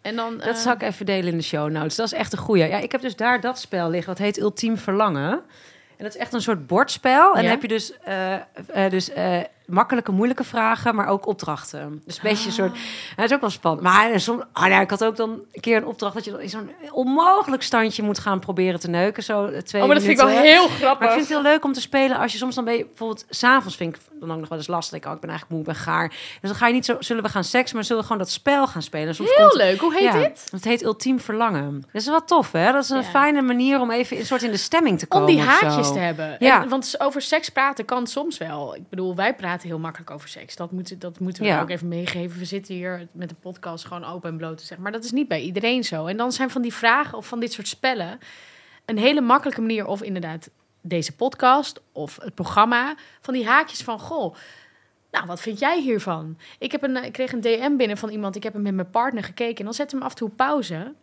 En 0.03 0.17
dan, 0.17 0.37
dat 0.39 0.47
eh, 0.47 0.55
zal 0.55 0.73
ik 0.73 0.83
even 0.83 1.07
delen 1.07 1.31
in 1.33 1.37
de 1.37 1.43
show 1.43 1.71
notes. 1.71 1.97
Dat 1.97 2.07
is 2.07 2.13
echt 2.13 2.33
een 2.33 2.39
goeie. 2.39 2.69
Ja, 2.69 2.79
ik 2.79 2.93
heb 2.93 3.01
dus 3.01 3.17
daar 3.17 3.41
dat 3.41 3.59
spel 3.59 3.91
liggen, 3.91 4.09
wat 4.13 4.23
heet 4.23 4.39
Ultiem 4.41 4.79
Verlangen. 4.79 5.33
En 5.97 6.05
dat 6.05 6.15
is 6.15 6.21
echt 6.21 6.33
een 6.33 6.43
soort 6.43 6.67
bordspel. 6.67 7.35
En 7.35 7.37
Ja? 7.37 7.41
dan 7.43 7.51
heb 7.51 7.63
je 7.63 7.69
dus, 7.69 7.99
eh, 7.99 8.35
eh, 8.35 8.91
dus 8.91 9.11
eh, 9.11 9.41
makkelijke, 9.67 10.13
moeilijke 10.13 10.45
vragen, 10.45 10.95
maar 10.95 11.07
ook 11.09 11.27
opdrachten. 11.27 12.03
Dus 12.05 12.17
een 12.17 12.23
beetje 12.23 12.47
een 12.47 12.53
soort... 12.53 12.73
Ah. 12.73 12.79
Het 13.17 13.25
is 13.25 13.35
ook 13.35 13.41
wel 13.41 13.51
spannend. 13.51 13.83
Maar 13.83 14.11
en 14.11 14.21
soms, 14.21 14.43
ah, 14.53 14.69
ja, 14.69 14.81
ik 14.81 14.91
had 14.91 15.05
ook 15.05 15.17
dan 15.17 15.31
een 15.53 15.61
keer 15.61 15.77
een 15.77 15.87
opdracht... 15.87 16.15
dat 16.15 16.25
je 16.25 16.31
dan 16.31 16.41
in 16.41 16.49
zo'n 16.49 16.71
onmogelijk 16.91 17.63
standje 17.63 18.03
moet 18.03 18.19
gaan 18.19 18.39
proberen 18.39 18.81
te 18.81 18.89
neuken. 18.91 19.23
Zo 19.23 19.45
eh, 19.47 19.59
twee 19.61 19.81
Oh, 19.83 19.87
maar 19.87 19.97
dat 19.97 20.07
vind 20.07 20.19
ik 20.21 20.27
wel 20.27 20.37
heel 20.37 20.63
Maar 20.69 20.77
ik 20.77 20.83
grappig. 20.83 21.09
vind 21.09 21.21
het 21.21 21.29
heel 21.29 21.43
leuk 21.43 21.65
om 21.65 21.73
te 21.73 21.81
spelen 21.81 22.17
als 22.17 22.33
je 22.33 22.39
soms 22.39 22.55
dan 22.55 22.65
ben 22.65 22.77
je 22.77 22.85
bijvoorbeeld 22.87 23.25
s'avonds 23.29 23.77
vind 23.77 23.97
ik 23.97 24.03
dan 24.21 24.33
ook 24.33 24.39
nog 24.39 24.49
wel 24.49 24.59
eens 24.59 24.67
lastig. 24.67 24.99
Ik, 24.99 25.07
oh, 25.07 25.13
ik 25.13 25.21
ben 25.21 25.31
eigenlijk 25.31 25.59
moe, 25.59 25.75
ben 25.75 25.83
gaar. 25.83 26.09
Dus 26.09 26.51
dan 26.51 26.55
ga 26.55 26.67
je 26.67 26.73
niet 26.73 26.85
zo, 26.85 26.97
zullen 26.99 27.23
we 27.23 27.29
gaan 27.29 27.45
seks, 27.45 27.73
maar 27.73 27.85
zullen 27.85 28.01
we 28.03 28.09
gewoon 28.09 28.23
dat 28.23 28.33
spel 28.33 28.67
gaan 28.67 28.83
spelen. 28.83 29.09
En 29.09 29.15
soms 29.15 29.35
Heel 29.37 29.49
komt- 29.49 29.61
leuk. 29.63 29.81
Hoe 29.81 29.93
heet 29.95 30.03
ja, 30.03 30.13
dit? 30.19 30.49
Het 30.51 30.65
heet 30.65 30.83
Ultiem 30.85 31.21
Verlangen. 31.21 31.81
Dat 31.93 32.03
is 32.03 32.07
wel 32.07 32.25
tof, 32.25 32.53
hè? 32.53 32.73
Dat 32.73 32.83
is 32.85 32.91
een 32.91 32.97
Ja. 32.97 33.03
fijne 33.03 33.43
manier 33.43 33.81
om 33.81 33.91
even 33.91 34.19
een 34.19 34.27
soort 34.27 34.43
in 34.43 34.51
de 34.51 34.57
stemming 34.57 34.99
te 34.99 35.07
komen. 35.07 35.29
Om 35.29 35.35
die 35.35 35.43
haakjes 35.45 35.93
te 35.93 35.99
hebben. 35.99 36.37
Ja. 36.39 36.63
En, 36.63 36.69
want 36.69 36.95
over 36.99 37.23
seks 37.23 37.49
praten 37.49 37.85
kan 37.85 38.07
soms 38.07 38.39
wel. 38.39 38.75
Ik 38.77 38.89
bedoel, 38.89 39.15
wij 39.15 39.35
praten 39.57 39.69
heel 39.77 39.79
makkelijk 39.85 40.11
over 40.11 40.29
seks. 40.29 40.57
Dat, 40.57 40.71
moet, 40.73 41.01
dat 41.01 41.21
moeten 41.21 41.43
we 41.43 41.49
Ja. 41.49 41.61
ook 41.61 41.71
even 41.71 41.89
meegeven. 41.89 42.39
We 42.39 42.45
zitten 42.45 42.75
hier 42.75 43.09
met 43.13 43.29
de 43.29 43.35
podcast 43.35 43.85
gewoon 43.85 44.05
open 44.05 44.31
en 44.31 44.37
bloot 44.37 44.59
te 44.59 44.65
zeggen. 44.65 44.83
Maar 44.83 44.93
dat 44.93 45.05
is 45.05 45.13
niet 45.13 45.29
bij 45.29 45.41
iedereen 45.43 45.85
zo. 45.85 46.07
En 46.07 46.17
dan 46.17 46.33
zijn 46.33 46.51
van 46.51 46.63
die 46.63 46.73
vragen 46.75 47.19
of 47.19 47.27
van 47.27 47.41
dit 47.41 47.53
soort 47.53 47.69
spellen... 47.69 48.19
een 48.85 48.99
hele 48.99 49.21
makkelijke 49.21 49.61
manier 49.61 49.87
of 49.87 50.03
inderdaad 50.03 50.51
deze 50.81 51.13
podcast 51.15 51.81
of 51.93 52.19
het 52.23 52.35
programma... 52.35 52.95
van 53.21 53.35
die 53.35 53.47
haakjes 53.47 53.83
van, 53.83 53.99
goh... 53.99 54.35
Nou, 55.11 55.27
wat 55.29 55.41
vind 55.41 55.59
jij 55.59 55.81
hiervan? 55.81 56.39
Ik, 56.59 56.73
heb 56.73 56.83
een, 56.83 57.05
ik 57.05 57.13
kreeg 57.13 57.33
een 57.33 57.41
DM 57.41 57.77
binnen 57.77 57.97
van 57.97 58.09
iemand. 58.09 58.37
Ik 58.37 58.43
heb 58.43 58.53
hem 58.53 58.63
met 58.63 58.75
mijn 58.75 58.91
partner 58.91 59.25
gekeken. 59.25 59.57
En 59.59 59.65
dan 59.65 59.75
zette 59.75 59.95
hem 59.97 60.05
af 60.05 60.11
en 60.11 60.17
toe 60.17 60.29
pauze. 60.31 60.95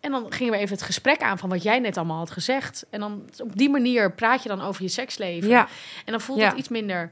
En 0.00 0.10
dan 0.10 0.32
gingen 0.32 0.52
we 0.52 0.58
even 0.58 0.74
het 0.76 0.84
gesprek 0.84 1.20
aan 1.22 1.38
van 1.38 1.48
wat 1.48 1.62
jij 1.62 1.78
net 1.78 1.96
allemaal 1.96 2.18
had 2.18 2.30
gezegd. 2.30 2.86
En 2.90 3.00
dan 3.00 3.28
op 3.38 3.56
die 3.56 3.70
manier 3.70 4.12
praat 4.12 4.42
je 4.42 4.48
dan 4.48 4.60
over 4.60 4.82
je 4.82 4.88
seksleven. 4.88 5.48
Ja, 5.48 5.68
En 6.04 6.12
dan 6.12 6.20
voelt 6.20 6.38
Ja. 6.38 6.48
het 6.48 6.58
iets 6.58 6.68
minder 6.68 7.10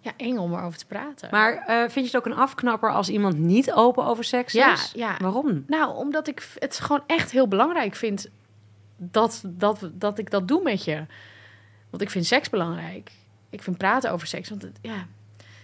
ja, 0.00 0.12
eng 0.16 0.36
om 0.36 0.54
erover 0.54 0.78
te 0.78 0.86
praten. 0.86 1.28
maar 1.30 1.56
eh, 1.56 1.78
vind 1.78 1.94
je 1.94 2.02
het 2.02 2.16
ook 2.16 2.26
een 2.26 2.38
afknapper 2.38 2.92
als 2.92 3.08
iemand 3.08 3.38
niet 3.38 3.72
open 3.72 4.04
over 4.04 4.24
seks 4.24 4.52
Ja, 4.52 4.72
is? 4.72 4.92
ja. 4.96 5.16
Waarom? 5.20 5.64
Nou, 5.66 5.96
omdat 5.96 6.28
ik 6.28 6.48
het 6.58 6.80
gewoon 6.80 7.02
echt 7.06 7.30
heel 7.30 7.48
belangrijk 7.48 7.94
vind 7.94 8.28
dat, 8.96 9.42
dat, 9.44 9.90
dat 9.92 10.18
ik 10.18 10.30
dat 10.30 10.48
doe 10.48 10.62
met 10.62 10.84
je. 10.84 11.04
Want 11.90 12.02
ik 12.02 12.10
vind 12.10 12.26
seks 12.26 12.50
belangrijk. 12.50 13.10
Ik 13.50 13.62
vind 13.62 13.78
praten 13.78 14.10
over 14.10 14.26
seks. 14.26 14.48
Want 14.48 14.62
het, 14.62 14.78
ja, 14.82 15.06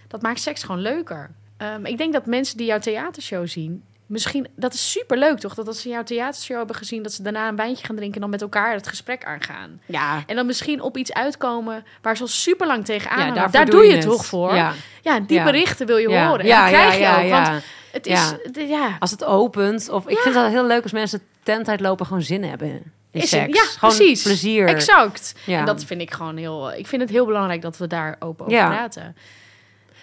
dat 0.07 0.21
maakt 0.21 0.39
seks 0.39 0.63
gewoon 0.63 0.81
leuker. 0.81 1.31
Ehm, 1.57 1.85
ik 1.85 1.97
denk 1.97 2.13
dat 2.13 2.25
mensen 2.25 2.57
die 2.57 2.65
jouw 2.65 2.79
theatershow 2.79 3.47
zien... 3.47 3.83
Misschien, 4.07 4.47
dat 4.55 4.73
is 4.73 4.91
super 4.91 5.17
leuk 5.17 5.39
toch? 5.39 5.53
Dat 5.53 5.67
als 5.67 5.81
ze 5.81 5.89
jouw 5.89 6.03
theatershow 6.03 6.57
hebben 6.57 6.75
gezien... 6.75 7.03
dat 7.03 7.13
ze 7.13 7.21
daarna 7.23 7.47
een 7.47 7.55
wijntje 7.55 7.85
gaan 7.85 7.95
drinken... 7.95 8.15
en 8.15 8.21
dan 8.21 8.29
met 8.29 8.41
elkaar 8.41 8.73
het 8.73 8.87
gesprek 8.87 9.23
aangaan. 9.25 9.81
Ja, 9.85 10.23
En 10.27 10.35
dan 10.35 10.45
misschien 10.45 10.81
op 10.81 10.97
iets 10.97 11.13
uitkomen... 11.13 11.83
waar 12.01 12.15
ze 12.15 12.21
al 12.21 12.27
super 12.27 12.67
lang 12.67 12.85
tegenaan 12.85 13.33
ja 13.33 13.47
Daar 13.47 13.65
doe 13.65 13.75
doe 13.75 13.85
je 13.85 13.91
het. 13.95 14.01
toch 14.01 14.25
voor? 14.25 14.55
Ja, 14.55 14.73
Ja, 15.01 15.19
die 15.19 15.37
Ja. 15.37 15.43
berichten 15.43 15.85
wil 15.87 15.97
je 15.97 16.07
horen. 16.07 16.39
En 16.39 16.45
Ja, 16.45 16.65
die 16.65 16.73
krijg 16.73 16.97
ja, 16.99 17.17
je 17.19 17.23
ook. 17.23 17.29
ja. 17.29 17.51
Want 17.51 17.63
het 17.91 18.05
is... 18.07 18.33
Ja. 18.67 18.95
Als 18.99 19.11
het 19.11 19.23
opent. 19.23 19.89
Of 19.89 20.07
ik 20.07 20.17
vind 20.17 20.35
het 20.35 20.47
heel 20.47 20.65
leuk 20.65 20.83
als 20.83 20.91
mensen 20.91 21.21
tent 21.43 21.67
uitlopen 21.69 22.05
gewoon 22.05 22.21
zin 22.21 22.43
hebben 22.43 22.67
in 22.67 23.21
Is 23.21 23.29
seks. 23.29 23.45
het? 23.45 23.55
Ja, 23.55 23.63
gewoon 23.63 23.95
precies. 23.95 24.23
plezier. 24.23 24.67
Exact. 24.67 25.33
Ja. 25.45 25.59
En 25.59 25.65
dat 25.65 25.83
vind 25.83 26.01
ik 26.01 26.11
gewoon 26.13 26.37
heel... 26.37 26.73
Ik 26.73 26.87
vind 26.87 27.01
het 27.01 27.11
heel 27.11 27.25
belangrijk 27.25 27.61
dat 27.61 27.77
we 27.77 27.87
daar 27.87 28.15
open 28.19 28.45
over 28.45 28.57
Ja. 28.57 28.67
praten. 28.67 29.15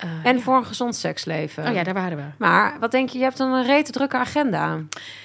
Eh, 0.03 0.09
En 0.31 0.37
ja. 0.37 0.43
voor 0.43 0.57
een 0.57 0.65
gezond 0.67 0.97
seksleven. 0.97 1.69
Oh 1.69 1.75
ja, 1.75 1.83
daar 1.83 1.95
waren 1.95 2.17
we. 2.17 2.25
Maar 2.39 2.77
wat 2.81 2.91
denk 2.91 3.09
je? 3.09 3.19
Je 3.19 3.25
hebt 3.25 3.37
dan 3.37 3.53
een 3.53 3.65
rete 3.65 3.93
drukke 3.93 4.17
agenda. 4.17 4.79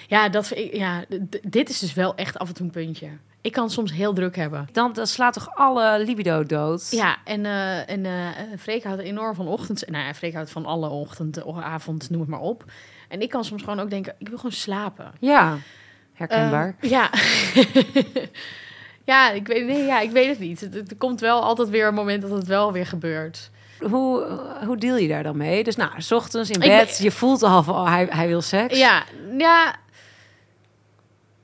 Ja, 0.08 0.30
dat, 0.30 0.52
ja 0.72 1.04
dit 1.42 1.70
is 1.70 1.80
dus 1.80 1.94
wel 1.94 2.16
echt 2.16 2.40
af 2.40 2.48
en 2.48 2.54
toe 2.54 2.66
een 2.66 2.72
puntje. 2.72 3.08
Ik 3.42 3.52
kan 3.52 3.70
soms 3.70 3.92
heel 3.94 4.14
druk 4.14 4.36
hebben. 4.36 4.68
Dan, 4.72 4.96
slaat 5.02 5.34
toch 5.34 5.56
alle 5.56 6.04
libido 6.06 6.44
dood? 6.44 6.88
Ja, 6.92 7.18
en, 7.24 7.46
eh 7.46 7.90
en 7.90 8.06
eh 8.06 8.12
Freek 8.60 8.84
houdt 8.84 9.02
enorm 9.02 9.36
van 9.36 9.48
ochtends. 9.48 9.84
Nou 9.84 10.06
ja, 10.06 10.14
Freek 10.14 10.34
houdt 10.34 10.50
van 10.50 10.66
alle 10.66 10.90
ochtend, 10.90 11.44
o- 11.44 11.60
avond, 11.62 12.10
noem 12.10 12.20
het 12.20 12.30
maar 12.30 12.40
op. 12.40 12.64
En 13.08 13.22
ik 13.22 13.30
kan 13.30 13.44
soms 13.44 13.64
gewoon 13.64 13.80
ook 13.80 13.90
denken, 13.90 14.16
ik 14.18 14.28
wil 14.28 14.38
gewoon 14.38 14.52
slapen. 14.52 15.12
Ja, 15.20 15.58
herkenbaar. 16.14 16.76
Eh, 16.80 16.90
ja. 16.90 17.10
ja, 19.12 19.32
ik 19.32 19.48
weet, 19.48 19.66
nee, 19.66 19.84
ja, 19.86 20.00
ik 20.00 20.12
weet 20.12 20.30
het 20.30 20.40
niet. 20.40 20.60
Het, 20.62 20.74
het- 20.74 20.92
er 20.92 20.98
komt 20.98 21.20
wel 21.20 21.42
altijd 21.42 21.70
weer 21.70 21.88
een 21.88 21.94
moment 21.94 22.22
dat 22.22 22.32
het 22.32 22.48
wel 22.48 22.72
weer 22.72 22.86
gebeurt. 22.86 23.50
Hoe, 23.80 24.40
hoe 24.66 24.78
deal 24.78 24.98
je 24.98 25.08
daar 25.08 25.24
dan 25.24 25.38
mee? 25.38 25.64
Dus 25.64 25.76
nou, 25.76 26.02
s 26.02 26.12
ochtends 26.12 26.50
in 26.50 26.60
bed, 26.60 26.68
ben- 26.96 27.04
je 27.04 27.12
voelt 27.12 27.44
al 27.44 27.64
van, 27.64 27.76
oh, 27.76 27.88
hij, 27.88 28.08
hij 28.10 28.28
wil 28.28 28.42
seks. 28.42 28.78
Ja, 28.78 29.04
ja. 29.38 29.76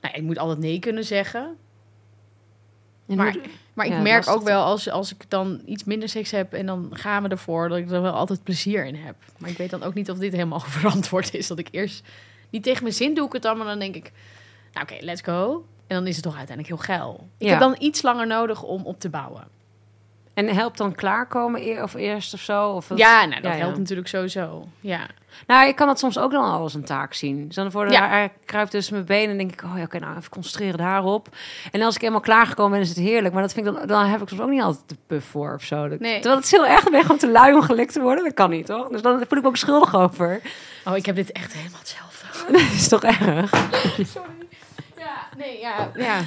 Nou, 0.00 0.14
ik 0.14 0.22
moet 0.22 0.38
altijd 0.38 0.58
nee 0.58 0.78
kunnen 0.78 1.04
zeggen. 1.04 1.56
En 3.06 3.16
Maar, 3.16 3.32
hoe- 3.32 3.40
maar 3.74 3.86
ik 3.86 3.92
Ja, 3.92 4.00
merk 4.00 4.28
ook 4.28 4.42
wel 4.42 4.62
als, 4.64 4.90
als 4.90 5.14
ik 5.14 5.24
dan 5.30 5.62
iets 5.66 5.84
minder 5.84 6.08
seks 6.08 6.30
heb 6.30 6.52
en 6.52 6.66
dan 6.66 6.88
gaan 6.92 7.22
we 7.22 7.28
ervoor, 7.28 7.68
dat 7.68 7.78
ik 7.78 7.90
er 7.90 8.02
wel 8.02 8.12
altijd 8.12 8.42
plezier 8.42 8.84
in 8.86 8.94
heb. 8.96 9.14
Maar 9.38 9.50
ik 9.50 9.56
weet 9.56 9.70
dan 9.70 9.82
ook 9.82 9.94
niet 9.94 10.10
of 10.10 10.18
dit 10.18 10.32
helemaal 10.32 10.60
verantwoord 10.80 11.34
is. 11.34 11.46
Dat 11.46 11.58
ik 11.58 11.68
eerst 11.70 12.04
niet 12.50 12.62
tegen 12.62 12.82
mijn 12.82 12.94
zin 12.94 13.14
doe 13.14 13.26
ik 13.26 13.32
het 13.32 13.42
dan, 13.42 13.56
maar 13.56 13.66
dan 13.66 13.78
denk 13.78 13.94
ik, 13.94 14.12
nou 14.72 14.86
oké, 14.92 15.04
let's 15.04 15.20
go. 15.22 15.64
En 15.86 15.96
dan 15.96 16.06
is 16.06 16.14
het 16.14 16.24
toch 16.24 16.36
uiteindelijk 16.36 16.76
heel 16.76 16.96
geil. 16.96 17.28
Ik 17.38 17.46
Ja. 17.46 17.50
heb 17.50 17.60
dan 17.60 17.76
iets 17.78 18.02
langer 18.02 18.26
nodig 18.26 18.62
om 18.62 18.84
op 18.84 19.00
te 19.00 19.08
bouwen. 19.08 19.48
En 20.34 20.48
helpt 20.48 20.78
dan 20.78 20.94
klaarkomen 20.94 21.66
eer, 21.66 21.82
of 21.82 21.94
eerst 21.94 22.34
of 22.34 22.40
zo? 22.40 22.68
Of 22.70 22.88
wat? 22.88 22.98
Ja, 22.98 23.24
nou, 23.24 23.40
dat 23.40 23.50
Ja, 23.50 23.56
ja. 23.58 23.62
helpt 23.64 23.78
natuurlijk 23.78 24.08
sowieso. 24.08 24.68
Ja. 24.80 25.00
Nou, 25.46 25.68
ik 25.68 25.76
kan 25.76 25.86
dat 25.86 25.98
soms 25.98 26.18
ook 26.18 26.30
dan 26.30 26.44
al 26.44 26.60
als 26.60 26.74
een 26.74 26.84
taak 26.84 27.14
zien. 27.14 27.46
Dus 27.46 27.54
dan 27.56 27.70
voor 27.70 27.86
de, 27.86 27.92
Ja. 27.92 28.28
kruipt 28.44 28.70
tussen 28.70 28.94
mijn 28.94 29.06
benen 29.06 29.30
en 29.30 29.36
denk 29.38 29.52
ik, 29.52 29.62
oh 29.64 29.76
ja, 29.76 29.82
oké, 29.82 29.98
nou 29.98 30.16
even 30.16 30.30
concentreren 30.30 30.78
daarop. 30.78 31.28
En 31.72 31.82
als 31.82 31.94
ik 31.96 32.02
eenmaal 32.02 32.20
klaargekomen 32.20 32.72
ben, 32.72 32.80
is 32.80 32.88
het 32.88 32.98
heerlijk. 32.98 33.34
Maar 33.34 33.42
dat 33.42 33.52
vind 33.52 33.66
ik 33.66 33.74
dan, 33.74 33.86
dan 33.86 34.04
heb 34.06 34.22
ik 34.22 34.28
soms 34.28 34.40
ook 34.40 34.48
niet 34.50 34.62
altijd 34.62 34.88
de 34.88 34.96
puff 35.06 35.26
voor 35.26 35.54
of 35.54 35.62
zo. 35.62 35.88
Dat- 35.88 36.00
Nee. 36.00 36.12
Terwijl 36.14 36.34
het 36.36 36.44
is 36.44 36.50
heel 36.50 36.66
erg, 36.66 36.84
je 36.90 37.00
gewoon 37.00 37.16
te 37.18 37.30
lui 37.30 37.54
om 37.54 37.62
gelikt 37.62 37.92
te 37.92 38.00
worden. 38.00 38.24
Dat 38.24 38.34
kan 38.34 38.50
niet, 38.50 38.66
toch? 38.66 38.88
Dus 38.88 39.02
dan 39.02 39.12
voel 39.28 39.38
ik 39.38 39.42
me 39.44 39.48
ook 39.48 39.56
schuldig 39.56 39.94
over. 39.96 40.40
Oh, 40.84 40.96
ik 40.96 41.06
heb 41.06 41.14
dit 41.16 41.32
echt 41.32 41.52
helemaal 41.52 41.78
hetzelfde. 41.78 42.26
dat 42.52 42.60
is 42.60 42.88
toch 42.88 43.02
erg? 43.04 43.50
Sorry. 44.14 44.30
Ja, 44.96 45.28
nee, 45.36 45.60
ja. 45.60 45.90
ja. 45.94 46.20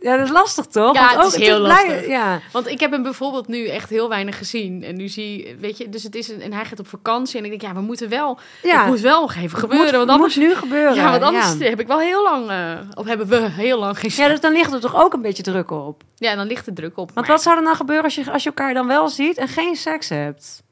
Ja, 0.00 0.16
dat 0.16 0.26
is 0.26 0.32
lastig 0.32 0.66
toch? 0.66 0.94
Ja, 0.94 1.16
Want 1.16 1.32
het 1.32 1.40
is 1.40 1.46
heel 1.48 1.58
lastig. 1.58 2.06
Ja. 2.06 2.40
Want 2.52 2.66
ik 2.66 2.80
heb 2.80 2.90
hem 2.90 3.02
bijvoorbeeld 3.02 3.48
nu 3.48 3.66
echt 3.68 3.90
heel 3.90 4.08
weinig 4.08 4.38
gezien. 4.38 4.82
En 4.84 4.96
nu 4.96 5.08
zie 5.08 5.56
weet 5.60 5.78
je, 5.78 5.88
dus 5.88 6.02
het 6.02 6.14
is 6.14 6.28
een, 6.28 6.40
en 6.40 6.52
hij 6.52 6.64
gaat 6.64 6.78
op 6.78 6.88
vakantie. 6.88 7.38
En 7.38 7.44
ik 7.44 7.50
denk, 7.50 7.62
ja, 7.62 7.74
we 7.74 7.80
moeten 7.80 8.08
wel, 8.08 8.38
Ja. 8.62 8.78
het 8.78 8.86
moet 8.88 9.00
wel 9.00 9.20
nog 9.20 9.34
even 9.34 9.58
gebeuren. 9.58 9.86
moet, 9.86 9.94
want 9.96 10.10
anders, 10.10 10.36
moet 10.36 10.44
nu 10.46 10.54
gebeuren. 10.54 10.94
ja, 10.94 11.10
want 11.10 11.22
anders 11.22 11.58
Ja. 11.58 11.64
heb 11.68 11.80
ik 11.80 11.86
wel 11.86 11.98
heel 12.00 12.22
lang, 12.22 12.48
eh, 12.50 12.78
of 12.94 13.06
hebben 13.06 13.26
we 13.28 13.36
heel 13.50 13.78
lang 13.78 13.98
geen 13.98 14.10
Ja, 14.14 14.28
dus 14.28 14.40
dan 14.40 14.52
ligt 14.52 14.72
er 14.72 14.80
toch 14.80 14.96
ook 14.96 15.12
een 15.12 15.22
beetje 15.22 15.42
druk 15.42 15.70
op. 15.70 16.02
Ja, 16.16 16.34
dan 16.34 16.46
ligt 16.46 16.64
de 16.64 16.72
druk 16.72 16.96
op. 16.96 16.96
Want 16.96 17.14
Maar 17.14 17.26
wat 17.26 17.42
zou 17.42 17.56
er 17.56 17.62
nou 17.62 17.76
gebeuren 17.76 18.04
als 18.04 18.14
je, 18.14 18.30
als 18.32 18.42
je 18.42 18.48
elkaar 18.48 18.74
dan 18.74 18.86
wel 18.86 19.08
ziet 19.08 19.36
en 19.38 19.48
geen 19.48 19.76
seks 19.76 20.08
hebt? 20.08 20.62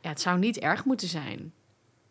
ja, 0.00 0.08
het 0.08 0.20
zou 0.20 0.38
niet 0.38 0.58
erg 0.58 0.84
moeten 0.84 1.08
zijn. 1.08 1.52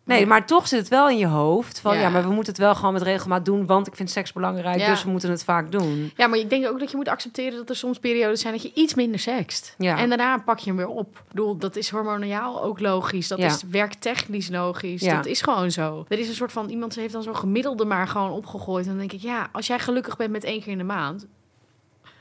Nee, 0.09 0.25
maar 0.25 0.45
toch 0.45 0.67
zit 0.67 0.79
het 0.79 0.87
wel 0.87 1.09
in 1.09 1.17
je 1.17 1.27
hoofd 1.27 1.79
van 1.79 1.95
ja. 1.95 2.01
Ja. 2.01 2.09
maar 2.09 2.23
we 2.23 2.33
moeten 2.33 2.53
het 2.53 2.61
wel 2.61 2.75
gewoon 2.75 2.93
met 2.93 3.01
regelmaat 3.01 3.45
doen, 3.45 3.65
want 3.65 3.87
ik 3.87 3.95
vind 3.95 4.09
seks 4.09 4.33
belangrijk, 4.33 4.79
Ja. 4.79 4.89
dus 4.89 5.03
we 5.03 5.09
moeten 5.09 5.29
het 5.29 5.43
vaak 5.43 5.71
doen. 5.71 6.11
Ja, 6.15 6.27
maar 6.27 6.39
ik 6.39 6.49
denk 6.49 6.67
ook 6.67 6.79
dat 6.79 6.91
je 6.91 6.97
moet 6.97 7.07
accepteren 7.07 7.57
dat 7.57 7.69
er 7.69 7.75
soms 7.75 7.99
periodes 7.99 8.41
zijn 8.41 8.53
dat 8.53 8.61
je 8.61 8.71
iets 8.73 8.93
minder 8.93 9.19
sext. 9.19 9.75
Ja. 9.77 9.97
En 9.97 10.09
daarna 10.09 10.37
pak 10.37 10.59
je 10.59 10.67
hem 10.67 10.77
weer 10.77 10.87
op. 10.87 11.15
Ik 11.15 11.27
bedoel, 11.27 11.57
dat 11.57 11.75
is 11.75 11.89
hormonal 11.89 12.63
ook 12.63 12.79
logisch. 12.79 13.27
Dat 13.27 13.39
is 13.39 13.63
werktechnisch 13.71 14.49
logisch. 14.49 15.01
Ja. 15.01 15.15
Dat 15.15 15.25
is 15.25 15.41
gewoon 15.41 15.71
zo. 15.71 16.05
Er 16.07 16.19
is 16.19 16.27
een 16.27 16.33
soort 16.33 16.51
van, 16.51 16.69
iemand 16.69 16.95
heeft 16.95 17.13
dan 17.13 17.23
zo'n 17.23 17.35
gemiddelde 17.35 17.85
maar 17.85 18.07
gewoon 18.07 18.31
opgegooid. 18.31 18.83
En 18.83 18.89
dan 18.89 18.99
denk 18.99 19.11
ik, 19.11 19.21
ja, 19.21 19.49
als 19.51 19.67
jij 19.67 19.79
gelukkig 19.79 20.17
bent 20.17 20.31
met 20.31 20.43
één 20.43 20.61
keer 20.61 20.71
in 20.71 20.77
de 20.77 20.83
maand... 20.83 21.27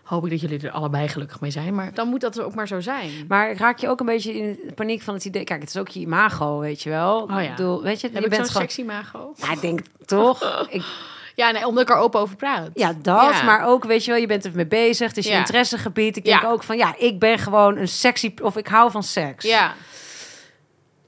hoop 0.08 0.24
ik 0.24 0.30
dat 0.30 0.40
jullie 0.40 0.60
er 0.60 0.70
allebei 0.70 1.08
gelukkig 1.08 1.40
mee 1.40 1.50
zijn. 1.50 1.74
Maar 1.74 1.94
dan 1.94 2.08
moet 2.08 2.20
dat 2.20 2.40
ook 2.40 2.54
maar 2.54 2.68
zo 2.68 2.80
zijn. 2.80 3.10
Maar 3.28 3.56
raak 3.56 3.78
je 3.78 3.88
ook 3.88 4.00
een 4.00 4.06
beetje 4.06 4.34
in 4.34 4.58
paniek 4.74 5.02
van 5.02 5.14
het 5.14 5.24
idee, 5.24 5.44
kijk, 5.44 5.60
het 5.60 5.68
is 5.68 5.76
ook 5.76 5.88
je 5.88 6.00
imago, 6.00 6.58
weet 6.58 6.82
je 6.82 6.90
wel. 6.90 7.20
Oh 7.22 7.28
ja. 7.30 7.38
Ik 7.40 7.50
bedoel, 7.56 7.82
weet 7.82 8.00
je, 8.00 8.06
Heb 8.12 8.16
je 8.22 8.24
ik 8.28 8.34
zo'n 8.34 8.38
bent 8.42 8.50
gewoon. 8.50 8.62
sexy 8.68 8.82
mago? 8.82 9.32
Ja, 9.36 9.52
ik 9.52 9.60
denk 9.60 9.80
toch. 10.04 10.42
Ik, 10.70 10.84
Ja, 11.34 11.50
nee, 11.50 11.66
omdat 11.66 11.82
ik 11.82 11.90
er 11.94 12.00
open 12.00 12.20
over 12.20 12.36
praat. 12.36 12.68
ja, 12.74 12.92
dat. 13.02 13.32
Ja. 13.32 13.42
Maar 13.42 13.66
ook, 13.66 13.84
weet 13.84 14.04
je 14.04 14.10
wel, 14.10 14.20
je 14.20 14.26
bent 14.26 14.44
er 14.44 14.52
mee 14.54 14.66
bezig. 14.66 15.08
Het 15.08 15.16
is 15.16 15.24
je 15.26 15.32
Ja. 15.32 15.38
interessegebied. 15.38 16.16
Ik 16.16 16.24
denk 16.24 16.42
Ja. 16.42 16.48
ook 16.48 16.62
van, 16.62 16.76
ja, 16.76 16.94
ik 16.98 17.18
ben 17.18 17.38
gewoon 17.38 17.76
een 17.76 17.88
sexy, 17.88 18.34
of 18.42 18.56
ik 18.56 18.66
hou 18.66 18.90
van 18.90 19.02
seks. 19.02 19.44
Ja. 19.44 19.74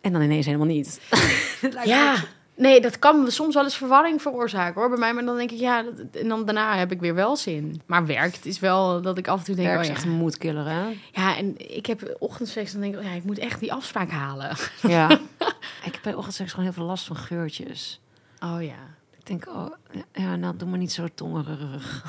En 0.01 0.12
dan 0.12 0.22
ineens 0.22 0.46
helemaal 0.46 0.66
niet. 0.66 1.01
Het 1.61 1.72
lijkt 1.72 1.88
me 1.88 1.94
Ja, 1.94 2.14
nee, 2.61 2.80
dat 2.80 2.98
kan 2.98 3.30
soms 3.30 3.54
wel 3.54 3.64
eens 3.64 3.76
verwarring 3.76 4.22
veroorzaken 4.22 4.80
hoor 4.80 4.88
bij 4.88 4.98
mij. 4.98 5.12
Maar 5.12 5.24
dan 5.24 5.36
denk 5.36 5.50
ik, 5.50 5.58
ja, 5.58 5.82
dat, 5.82 5.94
en 6.12 6.28
dan 6.28 6.44
daarna 6.44 6.76
heb 6.76 6.92
ik 6.92 7.00
weer 7.00 7.14
wel 7.14 7.36
zin. 7.36 7.82
Maar 7.86 8.06
werk, 8.06 8.34
het 8.34 8.46
is 8.46 8.58
wel 8.58 9.02
dat 9.02 9.18
ik 9.18 9.28
af 9.28 9.38
en 9.38 9.44
toe 9.44 9.54
denk, 9.54 9.68
Werk 9.68 9.80
oh 9.80 9.86
ja. 9.86 9.90
echt 9.90 10.04
een 10.04 10.11
moedkiller, 10.11 10.66
hè? 10.66 11.00
Ja, 11.12 11.36
en 11.36 11.74
ik 11.76 11.86
heb 11.86 12.16
ochtendseks, 12.18 12.72
dan 12.72 12.80
denk 12.80 12.94
ik, 12.94 13.00
oh 13.00 13.06
ja, 13.06 13.12
ik 13.12 13.24
moet 13.24 13.38
echt 13.38 13.61
die 13.61 13.72
afspraak 13.72 14.11
halen. 14.11 14.56
Ja. 14.82 15.11
ik 15.86 15.92
heb 15.92 16.00
bij 16.02 16.14
ochtendseks 16.14 16.50
gewoon 16.50 16.64
heel 16.64 16.74
veel 16.74 16.84
last 16.84 17.06
van 17.06 17.16
geurtjes. 17.16 18.00
Oh 18.40 18.62
ja. 18.62 18.98
Ik 19.18 19.26
denk, 19.26 19.48
oh, 19.48 19.66
ja, 20.12 20.36
nou, 20.36 20.56
doe 20.56 20.68
maar 20.68 20.78
niet 20.78 20.92
zo 20.92 21.06
tongerig. 21.14 22.02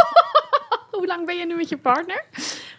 Hoe 0.90 1.06
lang 1.06 1.26
ben 1.26 1.36
je 1.36 1.46
nu 1.46 1.56
met 1.56 1.68
je 1.68 1.78
partner? 1.78 2.24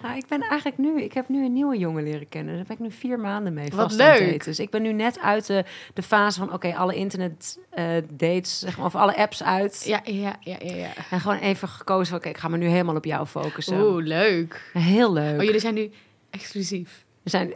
Nou, 0.01 0.17
ik 0.17 0.27
ben 0.27 0.41
eigenlijk 0.41 0.77
nu, 0.77 1.01
ik 1.01 1.13
heb 1.13 1.29
nu 1.29 1.45
een 1.45 1.53
nieuwe 1.53 1.77
jongen 1.77 2.03
leren 2.03 2.29
kennen. 2.29 2.55
Daar 2.55 2.63
ben 2.63 2.75
ik 2.75 2.81
nu 2.83 2.91
vier 2.91 3.19
maanden 3.19 3.53
mee 3.53 3.69
Wat 3.75 3.91
leuk. 3.91 4.43
Dus 4.43 4.59
ik 4.59 4.69
ben 4.69 4.81
nu 4.81 4.93
net 4.93 5.19
uit 5.19 5.47
de, 5.47 5.63
de 5.93 6.03
fase 6.03 6.39
van, 6.39 6.53
oké, 6.53 6.75
alle 6.75 6.95
internet 6.95 7.59
eh, 7.69 7.85
dates, 8.13 8.59
zeg 8.59 8.77
maar, 8.77 8.85
of 8.85 8.95
alle 8.95 9.15
apps 9.15 9.43
uit. 9.43 9.83
Ja, 9.85 10.01
ja, 10.03 10.35
ja, 10.39 10.57
ja. 10.59 10.75
ja. 10.75 10.89
En 11.09 11.19
gewoon 11.19 11.37
even 11.37 11.67
gekozen 11.67 12.07
van, 12.07 12.17
oké, 12.17 12.29
ik 12.29 12.37
ga 12.37 12.47
me 12.47 12.57
nu 12.57 12.67
helemaal 12.67 12.95
op 12.95 13.05
jou 13.05 13.25
focussen. 13.25 13.81
Oeh, 13.81 14.05
leuk. 14.05 14.69
Heel 14.73 15.13
leuk. 15.13 15.39
Oh, 15.39 15.43
jullie 15.43 15.59
zijn 15.59 15.73
nu 15.73 15.91
exclusief. 16.29 17.05
We 17.24 17.30
zijn, 17.30 17.47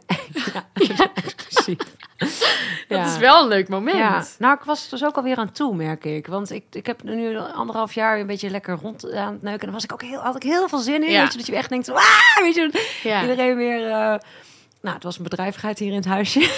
ja, 0.53 0.66
zijn 0.74 1.09
exclusief. 1.14 1.78
Dat 2.88 3.05
is 3.05 3.18
wel 3.18 3.41
een 3.41 3.47
leuk 3.47 3.68
moment. 3.70 3.97
Ja, 3.97 4.24
nou, 4.39 4.53
ik 4.53 4.64
was 4.64 4.84
er 4.84 4.89
dus 4.89 5.03
ook 5.05 5.16
alweer 5.16 5.38
aan 5.38 5.51
toe, 5.51 5.76
merk 5.76 6.05
ik. 6.05 6.28
Want 6.28 6.51
ik, 6.51 6.64
ik 6.72 6.86
heb 6.86 7.03
nu 7.03 7.38
anderhalf 7.38 7.93
jaar 7.93 8.20
een 8.20 8.28
beetje 8.28 8.49
lekker 8.49 8.78
rond 8.82 9.14
aan 9.14 9.34
het 9.34 9.41
neuken. 9.41 9.59
En 9.59 9.66
dan 9.66 9.74
was 9.74 9.84
ik 9.84 9.93
ook 9.93 10.01
heel, 10.01 10.20
had 10.20 10.36
ik 10.36 10.43
heel 10.43 10.68
veel 10.68 10.80
zin 10.80 11.03
in. 11.03 11.11
Ja. 11.11 11.22
Weet 11.22 11.32
je, 11.32 11.38
dat 11.38 11.47
je 11.47 11.55
echt 11.55 11.70
denkt, 11.70 11.89
ah, 11.89 12.38
weet 12.41 12.55
je, 12.55 12.97
Ja. 13.03 13.22
iedereen 13.22 13.55
weer... 13.55 13.86
eh, 13.89 14.16
nou, 14.82 14.95
het 14.95 15.03
was 15.03 15.18
een 15.18 15.24
bedrijvigheid 15.24 15.80
hier 15.80 15.89
in 15.89 15.95
het 15.95 16.05
huisje. 16.05 16.49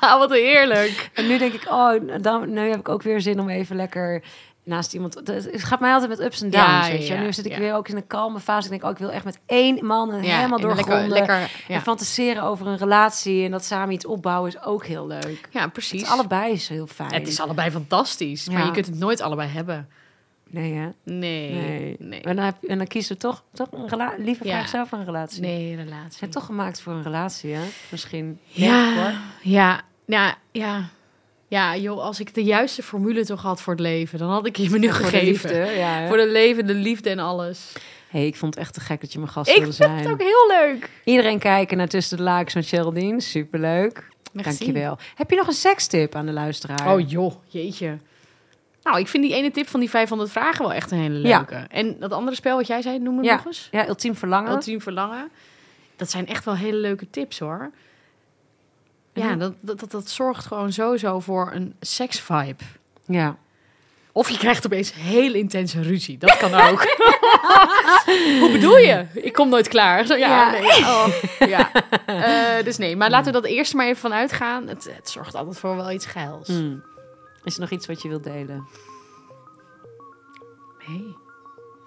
Wat 0.00 0.30
heerlijk. 0.30 1.10
en 1.14 1.26
nu 1.26 1.38
denk 1.38 1.52
ik, 1.52 1.70
oh, 1.70 1.92
dan, 2.20 2.52
nu 2.52 2.68
heb 2.68 2.78
ik 2.78 2.88
ook 2.88 3.02
weer 3.02 3.20
zin 3.20 3.40
om 3.40 3.48
even 3.48 3.76
lekker 3.76 4.22
naast 4.66 4.94
iemand... 4.94 5.14
Het 5.24 5.64
gaat 5.64 5.80
mij 5.80 5.92
altijd 5.92 6.10
met 6.10 6.20
ups 6.20 6.42
en 6.42 6.50
downs, 6.50 6.66
Ja, 6.86 6.88
weet 6.92 7.06
je. 7.06 7.14
ja, 7.14 7.20
nu 7.20 7.32
zit 7.32 7.44
ik 7.46 7.52
ja. 7.52 7.58
weer 7.58 7.74
ook 7.74 7.88
in 7.88 7.96
een 7.96 8.06
kalme 8.06 8.40
fase. 8.40 8.64
Ik 8.64 8.70
denk, 8.70 8.84
oh, 8.84 8.90
ik 8.90 8.98
wil 8.98 9.10
echt 9.10 9.24
met 9.24 9.38
één 9.46 9.86
man 9.86 10.12
en 10.12 10.20
helemaal 10.20 10.42
en 10.58 10.66
lekker, 10.66 10.84
doorgronden. 10.84 11.08
lekker, 11.08 11.38
ja. 11.68 11.74
En 11.74 11.82
fantaseren 11.82 12.42
over 12.42 12.66
een 12.66 12.76
relatie 12.76 13.44
en 13.44 13.50
dat 13.50 13.64
samen 13.64 13.94
iets 13.94 14.06
opbouwen 14.06 14.50
is 14.50 14.62
ook 14.62 14.86
heel 14.86 15.06
leuk. 15.06 15.48
ja, 15.50 15.60
Het 15.62 15.72
precies. 15.72 16.02
is 16.02 16.08
allebei 16.08 16.52
is 16.52 16.68
heel 16.68 16.86
fijn. 16.86 17.12
Het 17.14 17.28
is 17.28 17.40
allebei 17.40 17.70
fantastisch, 17.70 18.48
maar 18.48 18.64
je 18.64 18.70
kunt 18.70 18.86
het 18.86 18.98
nooit 18.98 19.20
allebei 19.20 19.48
hebben. 19.48 19.88
Nee, 20.50 20.72
hè? 20.74 20.88
Nee. 21.02 21.52
Nee. 21.52 21.96
Nee. 21.98 22.20
En, 22.20 22.36
dan 22.36 22.44
heb, 22.44 22.62
en 22.64 22.78
dan 22.78 22.86
kies 22.86 23.08
je 23.08 23.16
toch, 23.16 23.42
toch 23.52 23.68
een 23.72 23.88
relatie. 23.88 24.24
Liever 24.24 24.46
Ja. 24.46 24.52
vraag 24.52 24.68
zelf 24.68 24.92
een 24.92 25.04
relatie. 25.04 25.40
Nee, 25.40 25.70
Ze 25.76 25.82
relatie. 25.82 26.18
zijn 26.18 26.30
toch 26.30 26.44
gemaakt 26.44 26.80
voor 26.80 26.92
een 26.92 27.02
relatie, 27.02 27.54
hè? 27.54 27.62
Misschien. 27.90 28.38
Ja, 28.46 29.12
ja, 29.42 29.80
ja, 30.06 30.34
ja. 30.52 30.84
Ja, 31.48 31.76
joh, 31.76 32.00
als 32.02 32.20
ik 32.20 32.34
de 32.34 32.44
juiste 32.44 32.82
formule 32.82 33.24
toch 33.24 33.42
had 33.42 33.60
voor 33.60 33.72
het 33.72 33.82
leven, 33.82 34.18
dan 34.18 34.30
had 34.30 34.46
ik 34.46 34.56
je 34.56 34.70
me 34.70 34.78
nu 34.78 34.88
Voor 34.90 34.98
de 34.98 35.04
gegeven. 35.04 35.50
liefde. 35.50 35.72
Ja, 35.76 35.88
hè? 35.98 36.06
Voor 36.08 36.16
de 36.16 36.28
leven, 36.28 36.66
de 36.66 36.74
liefde 36.74 37.10
en 37.10 37.18
alles. 37.18 37.72
hey, 38.08 38.26
ik 38.26 38.36
vond 38.36 38.54
het 38.54 38.62
echt 38.64 38.74
te 38.74 38.80
gek 38.80 39.00
dat 39.00 39.12
je 39.12 39.18
mijn 39.18 39.30
gast 39.30 39.50
Ik 39.50 39.56
wilde 39.56 39.72
zijn. 39.72 39.96
het 39.98 40.08
ook 40.08 40.20
heel 40.20 40.46
leuk. 40.48 40.90
Iedereen 41.04 41.38
kijken 41.38 41.76
naar 41.76 41.88
Tussen 41.88 42.16
de 42.16 42.22
Lakens 42.22 42.54
met 42.54 42.66
Geraldine. 42.66 43.20
Superleuk. 43.20 44.08
Merci. 44.32 44.64
Dankjewel. 44.64 44.98
Heb 45.14 45.30
je 45.30 45.36
nog 45.36 45.46
een 45.46 45.52
sekstip 45.52 46.14
aan 46.14 46.26
de 46.26 46.32
luisteraar? 46.32 46.92
Oh 46.92 47.08
joh, 47.10 47.32
jeetje. 47.46 47.98
Nou, 48.82 48.98
ik 48.98 49.08
vind 49.08 49.22
die 49.24 49.34
ene 49.34 49.50
tip 49.50 49.68
van 49.68 49.80
die 49.80 49.90
500 49.90 50.30
vragen 50.30 50.62
wel 50.64 50.72
echt 50.72 50.90
een 50.90 50.98
hele 50.98 51.28
Ja. 51.28 51.36
leuke. 51.36 51.66
En 51.68 51.96
dat 52.00 52.12
andere 52.12 52.36
spel 52.36 52.56
wat 52.56 52.66
jij 52.66 52.82
zei, 52.82 52.98
noem 52.98 53.16
het 53.16 53.26
ja. 53.26 53.34
nog 53.36 53.46
eens. 53.46 53.68
Ja, 53.70 53.88
ultiem 53.88 54.14
verlangen. 54.14 54.50
Ultiem 54.52 54.80
verlangen. 54.80 55.28
Dat 55.96 56.10
zijn 56.10 56.26
echt 56.26 56.44
wel 56.44 56.56
hele 56.56 56.76
leuke 56.76 57.10
tips 57.10 57.38
hoor. 57.38 57.70
Ja, 59.22 59.34
dat, 59.34 59.54
dat, 59.60 59.90
dat, 59.90 60.10
zorgt 60.10 60.46
gewoon 60.46 60.72
sowieso 60.72 61.20
voor 61.20 61.50
een 61.52 61.74
seksvibe. 61.80 62.64
Ja. 63.06 63.36
Of 64.12 64.30
je 64.30 64.38
krijgt 64.38 64.66
opeens 64.66 64.92
heel 64.94 65.34
intense 65.34 65.82
ruzie. 65.82 66.18
Dat 66.18 66.36
kan 66.36 66.54
ook. 66.54 66.80
Hoe 68.40 68.48
bedoel 68.52 68.76
je? 68.76 69.06
Ik 69.14 69.32
kom 69.32 69.48
nooit 69.48 69.68
klaar. 69.68 70.06
Zo, 70.06 70.14
ja, 70.14 70.28
Ja. 70.28 70.50
Nee, 70.50 70.80
oh, 70.80 71.08
ja. 71.38 71.70
Eh, 72.06 72.64
dus 72.64 72.76
nee, 72.76 72.96
maar 72.96 73.10
laten 73.10 73.32
we 73.32 73.40
dat 73.40 73.50
eerst 73.50 73.74
maar 73.74 73.86
even 73.86 74.00
vanuit 74.00 74.32
gaan. 74.32 74.68
Het, 74.68 74.90
het 74.96 75.10
zorgt 75.10 75.34
altijd 75.34 75.58
voor 75.58 75.76
wel 75.76 75.90
iets 75.90 76.06
geils. 76.06 76.48
Hmm. 76.48 76.82
Is 77.44 77.54
er 77.54 77.60
nog 77.60 77.70
iets 77.70 77.86
wat 77.86 78.02
je 78.02 78.08
wilt 78.08 78.24
delen? 78.24 78.66
Nee. 80.88 81.16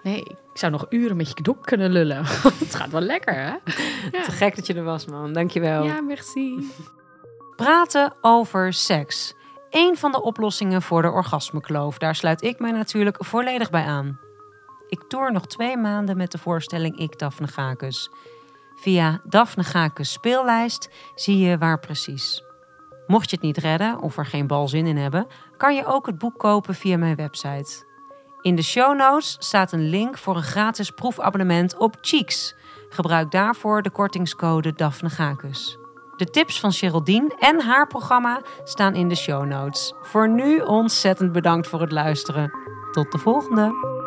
Nee, 0.04 0.20
ik 0.20 0.58
zou 0.58 0.72
nog 0.72 0.86
uren 0.90 1.18
met 1.18 1.28
je 1.28 1.34
knop 1.34 1.66
kunnen 1.66 1.92
lullen. 1.92 2.26
het 2.66 2.76
gaat 2.76 2.92
wel 2.92 3.02
lekker, 3.02 3.34
hè? 3.34 3.54
Ja, 4.12 4.24
Te 4.26 4.32
gek 4.32 4.56
dat 4.56 4.68
je 4.68 4.74
er 4.74 4.84
was, 4.84 5.06
man. 5.06 5.34
Dankjewel. 5.34 5.84
ja 5.84 6.02
merci. 6.02 6.64
Praten 7.60 8.14
over 8.22 8.74
seks. 8.74 9.34
Eén 9.70 9.98
van 9.98 10.12
de 10.12 10.22
oplossingen 10.22 10.82
voor 10.82 11.02
de 11.02 11.12
orgasmekloof. 11.12 11.98
Daar 11.98 12.16
sluit 12.16 12.44
ik 12.44 12.60
mij 12.60 12.72
natuurlijk 12.72 13.26
volledig 13.26 13.70
bij 13.70 13.84
aan. 13.84 14.20
Ik 14.88 15.04
toer 15.08 15.32
nog 15.32 15.48
twee 15.48 15.78
maanden 15.78 16.18
met 16.18 16.32
de 16.32 16.38
voorstelling 16.38 16.98
Ik 16.98 17.20
Daphne 17.20 17.48
Gakus. 17.48 18.10
Via 18.76 19.22
Daphne 19.24 19.64
Gakus 19.64 20.12
speellijst 20.12 20.90
zie 21.16 21.38
je 21.38 21.58
waar 21.58 21.80
precies. 21.80 22.44
Mocht 23.08 23.30
je 23.30 23.36
het 23.36 23.46
niet 23.46 23.58
redden 23.58 24.00
of 24.00 24.18
er 24.18 24.26
geen 24.26 24.48
bal 24.48 24.68
zin 24.68 24.88
in 24.88 24.98
hebben, 24.98 25.28
kan 25.58 25.76
je 25.76 25.86
ook 25.86 26.06
het 26.06 26.18
boek 26.18 26.38
kopen 26.38 26.76
via 26.76 26.98
mijn 26.98 27.16
website. 27.16 27.86
In 28.42 28.56
de 28.56 28.64
show 28.64 28.98
notes 28.98 29.36
staat 29.40 29.72
een 29.72 29.90
link 29.90 30.18
voor 30.18 30.36
een 30.36 30.44
gratis 30.44 30.90
proefabonnement 30.90 31.78
op 31.78 31.98
Cheeks. 32.02 32.56
Gebruik 32.90 33.32
daarvoor 33.32 33.82
de 33.82 33.90
kortingscode 33.90 34.74
Daphne 34.74 35.10
Gakus. 35.10 35.79
De 36.20 36.30
tips 36.30 36.60
van 36.60 36.72
Geraldine 36.72 37.36
en 37.40 37.62
haar 37.62 37.88
programma 37.88 38.42
staan 38.64 38.96
in 38.96 39.08
de 39.08 39.16
show 39.16 39.46
notes. 39.46 39.94
Voor 40.02 40.30
nu 40.30 40.60
ontzettend 40.60 41.32
bedankt 41.32 41.68
voor 41.68 41.82
het 41.82 41.92
luisteren. 41.92 42.52
Tot 42.92 43.12
de 43.12 43.18
volgende. 43.18 43.99